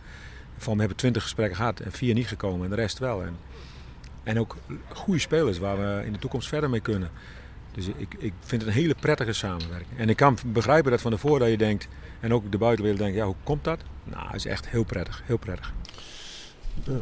Van, 0.57 0.73
we 0.73 0.79
hebben 0.79 0.99
twintig 0.99 1.23
gesprekken 1.23 1.57
gehad 1.57 1.81
en 1.81 1.93
vier 1.93 2.15
niet 2.15 2.29
gekomen 2.29 2.65
en 2.65 2.71
de 2.71 2.77
rest 2.77 2.99
wel. 2.99 3.23
En, 3.23 3.37
en 4.23 4.39
ook 4.39 4.57
goede 4.89 5.21
spelers 5.21 5.59
waar 5.59 5.79
we 5.79 6.07
in 6.07 6.13
de 6.13 6.19
toekomst 6.19 6.49
verder 6.49 6.71
mee 6.71 6.81
kunnen. 6.81 7.11
Dus 7.73 7.87
ik, 7.87 8.15
ik 8.19 8.33
vind 8.41 8.63
het 8.63 8.71
een 8.71 8.77
hele 8.77 8.95
prettige 9.01 9.33
samenwerking. 9.33 9.99
En 9.99 10.09
ik 10.09 10.17
kan 10.17 10.39
begrijpen 10.47 10.91
dat 10.91 11.01
van 11.01 11.11
tevoren 11.11 11.41
dat 11.41 11.49
je 11.49 11.57
denkt, 11.57 11.89
en 12.21 12.35
ook 12.35 12.53
de 12.53 12.59
buitenwereld 12.59 13.03
denkt, 13.03 13.17
ja, 13.17 13.25
hoe 13.25 13.35
komt 13.45 13.65
dat? 13.65 13.81
Nou, 14.05 14.27
het 14.27 14.35
is 14.35 14.47
echt 14.47 14.69
heel 14.69 14.85
prettig, 14.85 15.23
heel 15.25 15.39
prettig. 15.39 15.73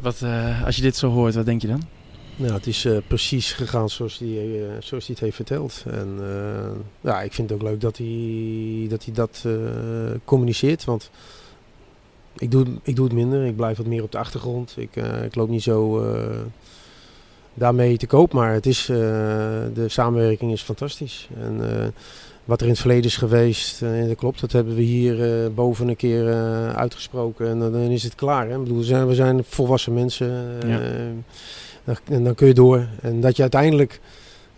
Wat, 0.00 0.20
uh, 0.20 0.64
als 0.64 0.76
je 0.76 0.82
dit 0.82 0.96
zo 0.96 1.11
hoort, 1.11 1.34
wat 1.34 1.44
denk 1.44 1.62
je 1.62 1.68
dan? 1.68 1.82
Nou, 2.39 2.53
het 2.53 2.66
is 2.66 2.84
uh, 2.84 2.97
precies 3.07 3.53
gegaan 3.53 3.89
zoals 3.89 4.18
hij, 4.18 4.28
uh, 4.28 4.66
zoals 4.78 5.07
hij 5.07 5.14
het 5.14 5.20
heeft 5.20 5.36
verteld. 5.36 5.84
En 5.91 6.18
ja, 7.01 7.22
ik 7.22 7.32
vind 7.32 7.51
het 7.51 7.59
ook 7.59 7.68
leuk 7.68 7.80
dat 7.80 7.97
hij 7.97 8.86
dat, 8.89 9.05
hij 9.05 9.14
dat 9.14 9.47
communiceert. 10.24 10.84
Want 10.84 11.11
ik 12.36 12.51
doe, 12.51 12.66
ik 12.82 12.97
doe 12.97 13.05
het 13.05 13.14
minder. 13.14 13.47
Ik 13.47 13.57
blijf 13.57 13.76
wat 13.76 13.86
meer 13.86 14.03
op 14.03 14.12
de 14.12 14.18
achtergrond. 14.18 14.74
Ik, 14.76 14.97
ik 15.24 15.34
loop 15.34 15.49
niet 15.49 15.62
zo 15.62 16.05
daarmee 17.55 17.97
te 17.97 18.07
koop. 18.07 18.32
Maar 18.32 18.53
het 18.53 18.66
is, 18.66 18.84
de 18.86 19.84
samenwerking 19.86 20.53
is 20.53 20.62
fantastisch. 20.62 21.28
En 21.41 21.61
wat 22.45 22.59
er 22.61 22.66
in 22.66 22.72
het 22.72 22.80
verleden 22.80 23.05
is 23.05 23.16
geweest, 23.16 23.80
dat 23.80 24.16
klopt. 24.16 24.41
Dat 24.41 24.53
hebben 24.53 24.74
we 24.74 24.82
hier 24.82 25.53
boven 25.55 25.89
een 25.89 25.97
keer 25.97 26.34
uitgesproken. 26.74 27.49
En 27.49 27.59
dan 27.59 27.74
is 27.74 28.03
het 28.03 28.14
klaar. 28.14 28.49
Hè? 28.49 28.55
Ik 28.55 28.62
bedoel, 28.62 28.78
we, 28.78 28.84
zijn, 28.84 29.07
we 29.07 29.14
zijn 29.14 29.45
volwassen 29.45 29.95
mensen. 29.95 30.59
Ja. 30.66 30.80
En 32.11 32.24
dan 32.24 32.34
kun 32.34 32.47
je 32.47 32.55
door. 32.55 32.86
En 33.01 33.20
dat 33.20 33.36
je 33.36 33.43
uiteindelijk 33.43 34.01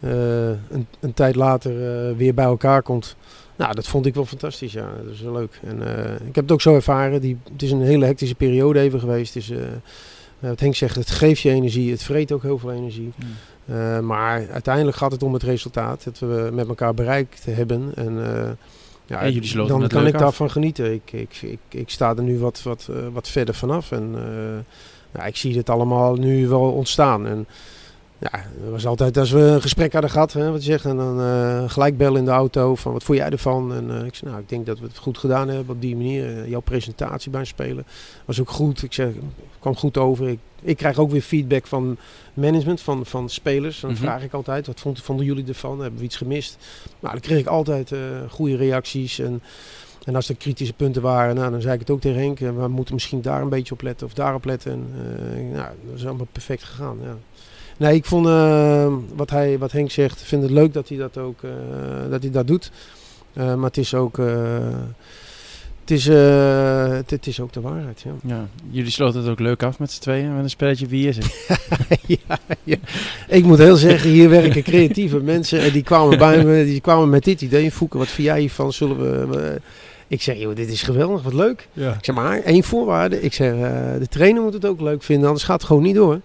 uh, 0.00 0.48
een, 0.48 0.86
een, 1.00 1.14
tijd 1.14 1.34
later 1.34 1.72
uh, 1.72 2.16
weer 2.16 2.34
bij 2.34 2.44
elkaar 2.44 2.82
komt. 2.82 3.16
Nou, 3.56 3.74
dat 3.74 3.86
vond 3.86 4.06
ik 4.06 4.14
wel 4.14 4.24
fantastisch, 4.24 4.72
ja. 4.72 4.88
Dat 5.04 5.12
is 5.12 5.20
wel 5.20 5.32
leuk. 5.32 5.60
En 5.62 5.78
uh, 5.78 6.14
ik 6.14 6.34
heb 6.34 6.44
het 6.44 6.52
ook 6.52 6.60
zo 6.60 6.74
ervaren. 6.74 7.20
Die, 7.20 7.38
het 7.52 7.62
is 7.62 7.70
een 7.70 7.82
hele 7.82 8.04
hectische 8.04 8.34
periode 8.34 8.80
even 8.80 9.00
geweest. 9.00 9.34
Dus, 9.34 9.52
wat 10.38 10.60
Henk 10.60 10.74
zegt, 10.74 10.94
het 10.94 11.10
geeft 11.10 11.40
je 11.40 11.50
energie. 11.50 11.90
Het 11.90 12.02
vreet 12.02 12.32
ook 12.32 12.42
heel 12.42 12.58
veel 12.58 12.72
energie. 12.72 13.12
Mm. 13.14 14.06
maar 14.06 14.48
uiteindelijk 14.50 14.96
gaat 14.96 15.12
het 15.12 15.22
om 15.22 15.32
het 15.32 15.42
resultaat. 15.42 16.04
Dat 16.04 16.18
we 16.18 16.50
met 16.52 16.68
elkaar 16.68 16.94
bereikt 16.94 17.44
hebben. 17.44 17.92
En, 17.94 18.14
ja, 19.06 19.20
en 19.20 19.32
jullie 19.32 19.66
dan 19.66 19.88
kan 19.88 20.06
ik 20.06 20.14
af. 20.14 20.20
daarvan 20.20 20.50
genieten. 20.50 20.92
Ik, 20.92 21.12
ik, 21.12 21.42
ik, 21.42 21.58
ik, 21.68 21.90
sta 21.90 22.16
er 22.16 22.22
nu 22.22 22.38
wat, 22.38 22.62
wat, 22.62 22.88
wat 23.12 23.28
verder 23.28 23.54
vanaf. 23.54 23.92
En 23.92 24.14
nou, 25.12 25.26
ik 25.26 25.36
zie 25.36 25.52
dit 25.52 25.70
allemaal 25.70 26.14
nu 26.14 26.48
wel 26.48 26.72
ontstaan. 26.72 27.26
En 27.26 27.46
ja, 28.20 28.44
was 28.70 28.86
altijd 28.86 29.16
als 29.16 29.30
we 29.30 29.40
een 29.40 29.62
gesprek 29.62 29.92
hadden 29.92 30.10
gehad, 30.10 30.32
hè, 30.32 30.50
wat 30.50 30.64
je 30.64 30.70
zegt, 30.70 30.84
en 30.84 30.96
dan 30.96 31.20
uh, 31.20 31.70
gelijk 31.70 31.96
bellen 31.96 32.18
in 32.18 32.24
de 32.24 32.30
auto 32.30 32.74
van 32.74 32.92
wat 32.92 33.02
voel 33.02 33.16
jij 33.16 33.30
ervan? 33.30 33.74
En 33.74 33.90
uh, 33.90 34.04
ik 34.04 34.14
zei, 34.14 34.30
nou, 34.30 34.42
ik 34.42 34.48
denk 34.48 34.66
dat 34.66 34.78
we 34.78 34.86
het 34.86 34.98
goed 34.98 35.18
gedaan 35.18 35.48
hebben 35.48 35.74
op 35.74 35.80
die 35.80 35.96
manier. 35.96 36.36
Uh, 36.36 36.48
jouw 36.48 36.60
presentatie 36.60 37.30
bij 37.30 37.44
spelen 37.44 37.84
was 38.24 38.40
ook 38.40 38.50
goed. 38.50 38.82
Ik 38.82 38.92
zeg, 38.92 39.08
kwam 39.58 39.76
goed 39.76 39.96
over. 39.96 40.28
Ik, 40.28 40.38
ik 40.62 40.76
krijg 40.76 40.98
ook 40.98 41.10
weer 41.10 41.20
feedback 41.20 41.66
van 41.66 41.96
management, 42.34 42.80
van, 42.80 43.06
van 43.06 43.28
spelers. 43.28 43.80
Dan 43.80 43.90
mm 43.90 43.96
-hmm. 43.96 44.04
vraag 44.04 44.22
ik 44.22 44.32
altijd, 44.32 44.66
wat 44.66 44.80
vonden, 44.80 45.02
vonden 45.02 45.26
jullie 45.26 45.48
ervan? 45.48 45.80
Hebben 45.80 45.98
we 45.98 46.04
iets 46.04 46.16
gemist? 46.16 46.56
Nou, 47.00 47.12
dan 47.12 47.22
kreeg 47.22 47.38
ik 47.38 47.46
altijd 47.46 47.92
goede 48.28 48.56
reacties 48.56 49.18
en... 49.18 49.42
En 50.10 50.16
als 50.16 50.28
er 50.28 50.34
kritische 50.34 50.72
punten 50.72 51.02
waren, 51.02 51.34
nou, 51.34 51.50
dan 51.50 51.60
zei 51.60 51.74
ik 51.74 51.80
het 51.80 51.90
ook 51.90 52.00
tegen 52.00 52.20
Henk. 52.20 52.40
eh, 52.40 52.56
We 52.56 52.68
moeten 52.68 52.94
misschien 52.94 53.22
daar 53.22 53.42
een 53.42 53.48
beetje 53.48 53.74
op 53.74 53.82
letten 53.82 54.06
of 54.06 54.14
daarop 54.14 54.44
letten. 54.44 54.72
En, 54.72 54.86
eh, 55.34 55.56
nou, 55.56 55.68
dat 55.88 55.98
is 55.98 56.06
allemaal 56.06 56.26
perfect 56.32 56.62
gegaan. 56.62 56.96
Ja. 57.02 57.16
Nee, 57.76 57.94
ik 57.94 58.04
vond 58.04 58.26
eh, 58.26 58.92
wat, 59.14 59.30
hij, 59.30 59.58
wat 59.58 59.72
Henk 59.72 59.90
zegt, 59.90 60.22
vind 60.22 60.42
het 60.42 60.50
leuk 60.50 60.72
dat 60.72 60.88
hij 60.88 60.98
dat 60.98 61.18
ook 61.18 61.40
dat, 62.10 62.22
hij 62.22 62.30
dat 62.30 62.46
doet. 62.46 62.70
Maar 63.32 63.56
het 63.58 63.76
is 63.76 63.94
ook, 63.94 64.16
het 65.80 65.90
is, 65.90 66.06
het, 66.06 67.10
het 67.10 67.26
is 67.26 67.40
ook 67.40 67.52
de 67.52 67.60
waarheid. 67.60 68.00
Ja. 68.00 68.12
Ja, 68.24 68.48
jullie 68.70 68.90
sloten 68.90 69.20
het 69.20 69.30
ook 69.30 69.40
leuk 69.40 69.62
af 69.62 69.78
met 69.78 69.90
z'n 69.92 70.00
tweeën 70.00 70.34
met 70.34 70.42
een 70.42 70.50
spelletje 70.50 70.86
wie 70.86 71.08
is 71.08 71.16
het? 71.16 71.46
ja, 72.26 72.38
ja. 72.64 72.76
Ik 73.28 73.44
moet 73.44 73.58
heel 73.58 73.76
zeggen, 73.76 74.10
hier 74.10 74.28
werken 74.28 74.62
creatieve 74.62 75.20
mensen. 75.20 75.60
En 75.60 75.72
die 75.72 75.82
kwamen 75.82 76.18
bij 76.18 76.44
me, 76.44 76.64
die 76.64 76.80
kwamen 76.80 77.08
met 77.10 77.24
dit 77.24 77.40
idee. 77.40 77.72
Fouke, 77.72 77.98
wat 77.98 78.08
vind 78.08 78.26
jij 78.26 78.40
hiervan? 78.40 78.72
Zullen 78.72 78.98
we... 79.30 79.60
Ik 80.10 80.22
zeg, 80.22 80.36
joh, 80.38 80.54
dit 80.56 80.70
is 80.70 80.82
geweldig, 80.82 81.22
wat 81.22 81.32
leuk. 81.32 81.68
Ja. 81.72 81.92
Ik 81.92 82.04
zeg, 82.04 82.14
maar 82.14 82.40
één 82.40 82.62
voorwaarde. 82.62 83.22
Ik 83.22 83.32
zeg, 83.32 83.52
eh, 83.52 83.58
de 83.98 84.08
trainer 84.08 84.42
moet 84.42 84.52
het 84.52 84.66
ook 84.66 84.80
leuk 84.80 85.02
vinden, 85.02 85.26
anders 85.26 85.44
gaat 85.44 85.58
het 85.58 85.66
gewoon 85.66 85.82
niet 85.82 85.94
door. 85.94 86.20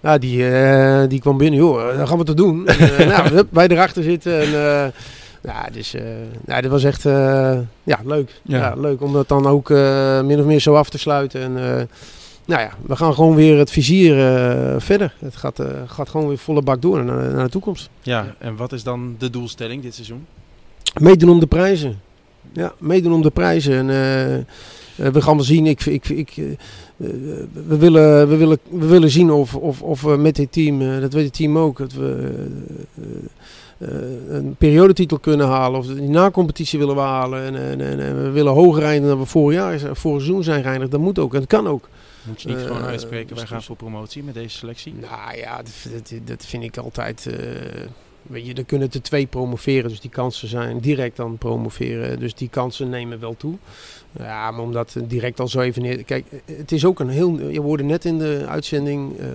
Nou, 0.00 0.18
die, 0.18 0.48
eh, 0.48 1.02
die 1.08 1.20
kwam 1.20 1.36
binnen, 1.38 1.58
joh, 1.60 1.96
dan 1.96 2.08
gaan 2.08 2.18
we 2.18 2.24
het 2.24 2.36
doen. 2.36 2.66
En, 2.66 2.78
eh, 2.98 3.06
nou, 3.06 3.28
hup, 3.28 3.46
wij 3.50 3.68
erachter 3.68 4.02
zitten. 4.02 4.40
En, 4.40 4.46
eh, 4.46 4.86
ja, 5.42 5.68
dus, 5.72 5.94
eh 5.94 6.02
nou, 6.44 6.62
dit 6.62 6.70
was 6.70 6.84
echt 6.84 7.06
eh, 7.06 7.58
ja, 7.82 7.98
leuk. 8.04 8.40
Ja. 8.42 8.58
Ja. 8.58 8.74
leuk 8.76 9.02
om 9.02 9.12
dat 9.12 9.28
dan 9.28 9.46
ook 9.46 9.70
eh, 9.70 10.22
min 10.22 10.38
of 10.40 10.44
meer 10.44 10.60
zo 10.60 10.74
af 10.74 10.88
te 10.90 10.98
sluiten. 10.98 11.40
En, 11.40 11.56
eh, 11.56 11.82
nou 12.44 12.60
ja, 12.60 12.70
we 12.86 12.96
gaan 12.96 13.14
gewoon 13.14 13.34
weer 13.34 13.58
het 13.58 13.70
vizier 13.70 14.14
verder. 14.80 15.14
Het 15.18 15.36
gaat, 15.36 15.58
eh, 15.58 15.66
gaat 15.86 16.08
gewoon 16.08 16.28
weer 16.28 16.38
volle 16.38 16.62
bak 16.62 16.82
door 16.82 17.04
naar, 17.04 17.34
naar 17.34 17.44
de 17.44 17.50
toekomst. 17.50 17.88
Ja, 18.02 18.34
en 18.38 18.56
wat 18.56 18.72
is 18.72 18.82
dan 18.82 19.14
de 19.18 19.30
doelstelling 19.30 19.82
dit 19.82 19.94
seizoen? 19.94 20.26
Meedoen 21.00 21.30
om 21.30 21.40
de 21.40 21.46
prijzen. 21.46 22.00
Ja, 22.52 22.74
meedoen 22.78 23.12
om 23.12 23.22
de 23.22 23.30
prijzen. 23.30 23.74
En, 23.74 23.90
eh, 23.90 24.34
eh, 24.36 24.44
we 25.12 25.22
gaan 25.22 25.36
wel 25.36 25.44
zien. 25.44 25.66
Ik, 25.66 25.84
ik, 25.86 26.08
ik, 26.08 26.36
eh, 26.36 26.44
we, 27.66 27.76
willen, 27.76 28.28
we, 28.28 28.36
willen, 28.36 28.58
we 28.70 28.86
willen 28.86 29.10
zien 29.10 29.30
of, 29.30 29.54
of, 29.54 29.82
of 29.82 30.02
we 30.02 30.16
met 30.16 30.36
dit 30.36 30.52
team, 30.52 31.00
dat 31.00 31.12
weet 31.12 31.24
het 31.24 31.34
team 31.34 31.58
ook, 31.58 31.78
dat 31.78 31.92
we 31.92 32.32
een 34.28 34.54
periodetitel 34.58 35.18
kunnen 35.18 35.46
halen. 35.46 35.78
Of 35.78 35.86
die 35.86 36.08
na-competitie 36.08 36.78
willen 36.78 36.94
we 36.94 37.00
halen. 37.00 37.42
En, 37.42 37.54
en, 37.54 37.80
en, 37.80 38.00
en 38.00 38.22
we 38.22 38.30
willen 38.30 38.52
hoger 38.52 38.82
eindigen 38.82 39.08
dan 39.08 39.18
we 39.18 39.26
vorig, 39.26 39.58
jaar, 39.58 39.78
vorig 39.78 40.22
seizoen 40.22 40.44
zijn 40.44 40.62
geëindigd. 40.62 40.90
Dat 40.90 41.00
moet 41.00 41.18
ook 41.18 41.34
en 41.34 41.40
dat 41.40 41.48
kan 41.48 41.68
ook. 41.68 41.88
Moet 42.22 42.42
je 42.42 42.48
niet 42.48 42.58
gewoon 42.58 42.82
uitspreken, 42.82 43.34
wij 43.34 43.44
dus- 43.44 43.52
gaan 43.52 43.62
voor 43.62 43.76
promotie 43.76 44.22
met 44.22 44.34
deze 44.34 44.56
selectie? 44.56 44.94
Nou 45.00 45.36
ja, 45.36 45.56
dat, 45.56 45.92
dat, 45.92 46.26
dat 46.26 46.46
vind 46.46 46.62
ik 46.62 46.76
altijd. 46.76 47.26
Weet 48.26 48.46
je, 48.46 48.54
er 48.54 48.64
kunnen 48.64 48.88
er 48.92 49.02
twee 49.02 49.26
promoveren, 49.26 49.88
dus 49.90 50.00
die 50.00 50.10
kansen 50.10 50.48
zijn 50.48 50.78
direct 50.78 51.16
dan 51.16 51.38
promoveren. 51.38 52.18
Dus 52.18 52.34
die 52.34 52.48
kansen 52.48 52.88
nemen 52.88 53.20
wel 53.20 53.36
toe. 53.36 53.54
Ja, 54.18 54.50
maar 54.50 54.60
om 54.60 54.72
dat 54.72 54.96
direct 55.04 55.40
al 55.40 55.48
zo 55.48 55.60
even 55.60 55.82
neer. 55.82 56.04
Kijk, 56.04 56.26
het 56.44 56.72
is 56.72 56.84
ook 56.84 57.00
een 57.00 57.08
heel. 57.08 57.40
Je 57.40 57.60
hoorde 57.60 57.82
net 57.82 58.04
in 58.04 58.18
de 58.18 58.44
uitzending. 58.48 59.18
eh 59.18 59.26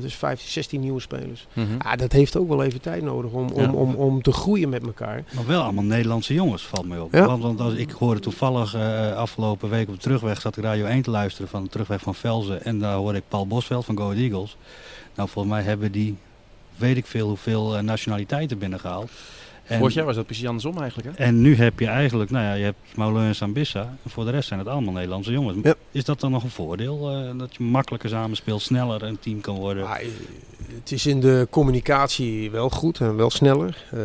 dus 0.00 0.14
15, 0.14 0.48
16 0.50 0.80
nieuwe 0.80 1.00
spelers. 1.00 1.46
Mhm. 1.52 1.66
Ja, 1.84 1.96
dat 1.96 2.12
heeft 2.12 2.36
ook 2.36 2.48
wel 2.48 2.62
even 2.62 2.80
tijd 2.80 3.02
nodig 3.02 3.30
om, 3.30 3.48
om, 3.48 3.62
Ja. 3.62 3.72
om, 3.72 3.94
om 3.94 4.22
te 4.22 4.32
groeien 4.32 4.68
met 4.68 4.82
elkaar. 4.86 5.24
Maar 5.34 5.46
wel 5.46 5.62
allemaal 5.62 5.84
Nederlandse 5.84 6.34
jongens, 6.34 6.62
valt 6.66 6.88
mij 6.88 6.98
op. 6.98 7.12
Ja. 7.12 7.26
Want, 7.26 7.42
want 7.42 7.60
als, 7.60 7.74
ik 7.74 7.90
hoorde 7.90 8.20
toevallig 8.20 8.74
eh, 8.74 9.16
afgelopen 9.16 9.70
week 9.70 9.88
op 9.88 9.94
de 9.94 10.00
terugweg, 10.00 10.40
zat 10.40 10.56
ik 10.56 10.64
Radio 10.64 10.84
1 10.86 11.02
te 11.02 11.10
luisteren 11.10 11.48
van 11.48 11.62
de 11.62 11.68
terugweg 11.68 12.00
van 12.00 12.14
Velzen. 12.14 12.64
En 12.64 12.78
daar 12.78 12.94
hoorde 12.96 13.18
ik 13.18 13.24
Paul 13.28 13.46
Bosveld 13.46 13.84
van 13.84 13.96
Go 13.98 14.10
Eagles. 14.10 14.56
Nou, 15.14 15.28
volgens 15.28 15.54
mij 15.54 15.62
hebben 15.62 15.92
die, 15.92 16.16
weet 16.76 16.96
ik 16.96 17.06
veel 17.06 17.28
hoeveel 17.28 17.76
eh, 17.76 17.82
nationaliteiten 17.82 18.58
binnengehaald. 18.58 19.10
En, 19.64 19.78
Vorig 19.78 19.94
jaar 19.94 20.04
was 20.04 20.16
dat 20.16 20.26
precies 20.26 20.46
andersom 20.46 20.78
eigenlijk, 20.78 21.08
hè? 21.18 21.24
en 21.24 21.40
nu 21.40 21.56
heb 21.56 21.78
je 21.78 21.86
eigenlijk, 21.86 22.30
nou 22.30 22.44
ja, 22.44 22.54
je 22.54 22.64
hebt 22.64 22.78
Moulin 22.94 23.26
en 23.26 23.34
Sambissa. 23.34 23.80
En 23.80 24.10
voor 24.10 24.24
de 24.24 24.30
rest 24.30 24.48
zijn 24.48 24.58
het 24.60 24.68
allemaal 24.68 24.92
Nederlandse 24.92 25.32
jongens. 25.32 25.58
Ja. 25.62 25.74
Is 25.90 26.04
dat 26.04 26.20
dan 26.20 26.30
nog 26.30 26.42
een 26.42 26.50
voordeel? 26.50 27.10
eh, 27.10 27.38
dat 27.38 27.54
je 27.56 27.62
makkelijker 27.62 28.08
samenspeelt, 28.08 28.62
sneller 28.62 29.02
een 29.02 29.18
team 29.18 29.40
kan 29.40 29.54
worden? 29.56 29.84
Eh, 29.86 30.06
het 30.78 30.92
is 30.92 31.06
in 31.06 31.20
de 31.20 31.46
communicatie 31.50 32.50
wel 32.50 32.70
goed 32.70 33.00
en 33.00 33.16
wel 33.16 33.30
sneller. 33.30 33.84
Eh, 33.90 33.98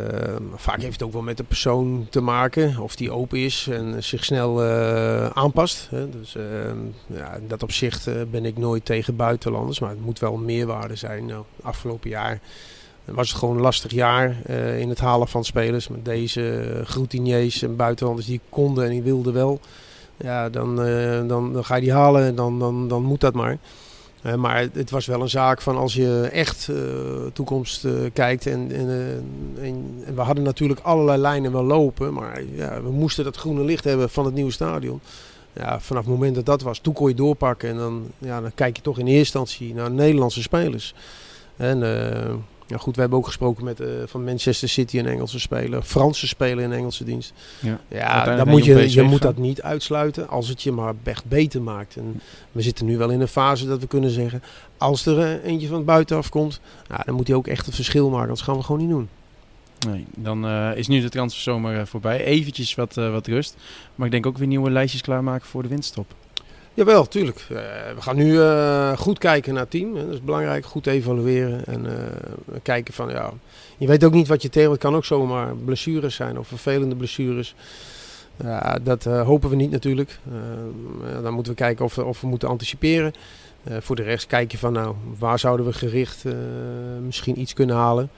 maar 0.50 0.60
vaak 0.60 0.82
heeft 0.82 0.94
het 0.94 1.04
ook 1.04 1.14
wel 1.14 1.22
met 1.22 1.38
de 1.38 1.44
persoon 1.44 2.08
te 2.10 2.22
maken. 2.22 2.78
Of 2.80 2.96
die 2.96 3.12
open 3.12 3.40
is 3.40 3.68
en 3.72 4.04
zich 4.04 4.26
snel 4.26 4.64
eh, 4.64 5.26
aanpast. 5.26 5.88
Hè. 5.90 6.10
Dus 6.10 6.36
eh, 6.36 6.44
ja, 7.08 7.34
in 7.34 7.48
dat 7.48 7.64
opzicht 7.64 8.08
eh, 8.08 8.16
ben 8.32 8.46
ik 8.46 8.58
nooit 8.58 8.86
tegen 8.86 9.16
buitenlanders. 9.16 9.80
Maar 9.80 9.90
het 9.90 10.06
moet 10.06 10.20
wel 10.20 10.36
meerwaarde 10.38 10.96
zijn. 10.96 11.26
Nou, 11.26 11.44
afgelopen 11.62 12.10
jaar 12.10 12.40
was 13.06 13.30
het 13.30 13.38
gewoon 13.38 13.56
een 13.56 13.62
lastig 13.62 13.92
jaar 13.92 14.36
eh, 14.46 14.80
in 14.80 14.90
het 14.90 15.00
halen 15.00 15.28
van 15.28 15.46
spelers. 15.46 15.88
Met 15.88 16.06
deze 16.06 16.82
groetiniers 16.84 17.62
en 17.62 17.76
buitenlanders 17.76 18.28
die 18.28 18.42
konden 18.50 18.84
en 18.84 18.90
die 18.90 19.02
wilden 19.02 19.34
wel. 19.34 19.60
Ja, 20.18 20.50
dan, 20.50 20.76
dan, 21.28 21.54
dan 21.54 21.66
ga 21.66 21.76
je 21.76 21.82
die 21.82 21.94
halen 21.94 22.26
en 22.26 22.36
dan, 22.36 22.60
dan, 22.60 22.88
dan 22.88 23.04
moet 23.04 23.22
dat 23.22 23.34
maar. 23.34 23.58
Eh, 24.22 24.36
maar 24.36 24.68
het, 24.74 24.90
was 24.90 25.06
wel 25.06 25.22
een 25.22 25.30
zaak 25.30 25.62
van 25.62 25.78
als 25.78 25.94
je 25.94 26.30
echt 26.32 26.70
eh, 26.70 26.76
toekomst 27.34 27.86
eh, 27.86 27.94
kijkt. 28.14 28.46
En, 28.46 28.72
en, 29.62 30.04
we 30.16 30.22
hadden 30.22 30.44
natuurlijk 30.44 30.80
allerlei 30.80 31.22
lijnen 31.22 31.52
wel 31.52 31.64
lopen. 31.64 32.14
Maar 32.14 32.44
ja, 32.56 32.82
we 32.82 32.92
moesten 32.92 33.24
dat 33.24 33.38
groene 33.38 33.64
licht 33.64 33.84
hebben 33.84 34.10
van 34.10 34.26
het 34.26 34.34
nieuwe 34.34 34.52
stadion. 34.52 35.00
Ja, 35.54 35.80
vanaf 35.80 36.04
het 36.04 36.14
moment 36.14 36.36
dat 36.36 36.46
dat 36.46 36.62
was, 36.62 36.80
toen 36.80 36.94
kon 36.94 37.10
je 37.10 37.16
doorpakken. 37.16 37.70
En 37.70 37.78
dan, 37.78 38.08
ja, 38.18 38.42
dan 38.42 38.52
kijk 38.56 38.76
je 38.76 38.82
toch 38.82 39.00
in 39.00 39.08
eerste 39.08 39.40
instantie 39.40 39.74
naar 39.74 39.92
Nederlandse 39.92 40.42
spelers. 40.42 40.94
En 41.58 41.80
ja, 42.70 42.78
goed, 42.78 42.96
we 42.96 43.02
hebben 43.02 43.20
ook 43.20 43.26
gesproken 43.26 43.64
met 43.64 43.80
eh, 43.80 43.88
van 44.06 44.24
Manchester 44.24 44.70
City 44.70 45.00
een 45.00 45.06
Engelse 45.06 45.40
speler. 45.40 45.82
Franse 45.82 46.28
speler 46.28 46.64
in 46.64 46.72
Engelse 46.72 47.04
dienst. 47.04 47.34
Ja. 47.60 47.80
Ja, 47.88 48.36
dan 48.36 48.48
moet 48.48 48.66
je 48.66 48.92
je, 48.92 49.02
moet 49.02 49.22
dat 49.22 49.38
niet 49.38 49.62
uitsluiten 49.62 50.30
als 50.30 50.48
het 50.48 50.62
je 50.62 50.72
maar 50.72 50.94
echt 51.04 51.26
beter 51.26 51.62
maakt. 51.62 51.96
En 51.96 52.22
we 52.52 52.62
zitten 52.62 52.86
nu 52.86 52.98
wel 52.98 53.10
in 53.10 53.22
een 53.22 53.28
fase 53.28 53.68
dat 53.68 53.80
we 53.80 53.88
kunnen 53.88 54.10
zeggen, 54.10 54.44
als 54.78 55.06
er 55.06 55.20
eh, 55.20 55.44
eentje 55.44 55.68
van 55.68 55.86
buitenaf 55.86 56.30
komt, 56.30 56.60
nou, 56.88 57.02
dan 57.06 57.16
moet 57.16 57.28
hij 57.28 57.36
ook 57.36 57.48
echt 57.48 57.66
het 57.66 57.76
verschil 57.76 58.10
maken. 58.10 58.24
Anders 58.24 58.42
gaan 58.42 58.58
we 58.58 58.64
gewoon 58.64 58.82
niet 58.82 58.90
doen. 58.90 59.10
Nee, 59.88 60.06
dan 60.16 60.46
eh, 60.46 60.70
is 60.76 60.88
nu 60.88 61.02
de 61.02 61.10
transferzomer 61.10 61.88
voorbij. 61.88 62.24
Eventjes 62.24 62.76
wat, 62.76 62.94
wat 62.94 63.28
rust. 63.28 63.56
Maar 63.96 64.06
ik 64.06 64.12
denk 64.12 64.26
ook 64.26 64.38
weer 64.38 64.48
nieuwe 64.48 64.70
lijstjes 64.70 65.02
klaarmaken 65.02 65.48
voor 65.48 65.62
de 65.62 65.70
winststop. 65.70 66.14
Jawel, 66.80 67.08
tuurlijk. 67.08 67.40
Eh, 67.50 67.56
we 67.96 68.02
gaan 68.02 68.16
nu 68.16 68.42
eh, 68.42 68.98
goed 68.98 69.18
kijken 69.18 69.54
naar 69.54 69.62
het 69.62 69.72
team. 69.72 69.96
Hè. 69.96 70.06
Dat 70.06 70.14
is 70.14 70.22
belangrijk. 70.22 70.66
Goed 70.66 70.88
evalueren. 70.88 71.66
En 71.66 71.86
eh, 71.86 72.60
kijken 72.62 72.94
van, 72.94 73.10
ja... 73.10 73.32
Je 73.78 73.88
weet 73.88 74.04
ook 74.04 74.14
niet 74.14 74.28
wat 74.28 74.42
je 74.42 74.50
tegen... 74.50 74.72
Het 74.72 74.80
kan 74.80 74.96
ook 74.96 75.06
zomaar 75.06 75.56
blessures 75.56 76.16
zijn 76.16 76.40
of 76.40 76.48
vervelende 76.48 76.96
blessures. 76.96 77.56
Dat 78.84 79.04
hopen 79.04 79.50
we 79.50 79.56
niet 79.56 79.72
natuurlijk. 79.72 80.20
Dan 81.22 81.34
moeten 81.34 81.52
we 81.52 81.58
kijken 81.58 81.86
of 81.86 81.98
of 81.98 82.22
we 82.22 82.28
moeten 82.28 82.50
anticiperen. 82.50 83.14
Voor 83.80 83.96
de 83.96 84.04
rest 84.04 84.28
kijk 84.28 84.52
je 84.52 84.58
van, 84.58 84.74
nou, 84.74 84.96
waar 85.18 85.40
zouden 85.40 85.66
we 85.66 85.74
gericht 85.74 86.24
misschien 87.06 87.40
iets 87.40 87.54
kunnen 87.54 87.76
halen. 87.76 88.10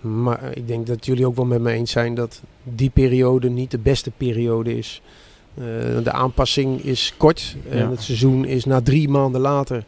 Maar 0.00 0.56
ik 0.56 0.68
denk 0.68 0.86
dat 0.86 1.06
jullie 1.06 1.26
ook 1.26 1.36
wel 1.36 1.44
met 1.44 1.60
me 1.60 1.72
eens 1.72 1.90
zijn 1.90 2.14
dat 2.14 2.42
die 2.62 2.90
periode 2.90 3.48
niet 3.48 3.70
de 3.70 3.78
beste 3.78 4.10
periode 4.10 4.76
is. 4.76 5.02
Eh, 5.58 5.64
de 6.04 6.12
aanpassing 6.12 6.82
is 6.84 7.14
kort. 7.16 7.56
En 7.70 7.78
Ja. 7.78 7.90
het 7.90 8.02
seizoen 8.02 8.44
is 8.44 8.64
na 8.64 8.80
drie 8.82 9.08
maanden 9.08 9.40
later 9.40 9.84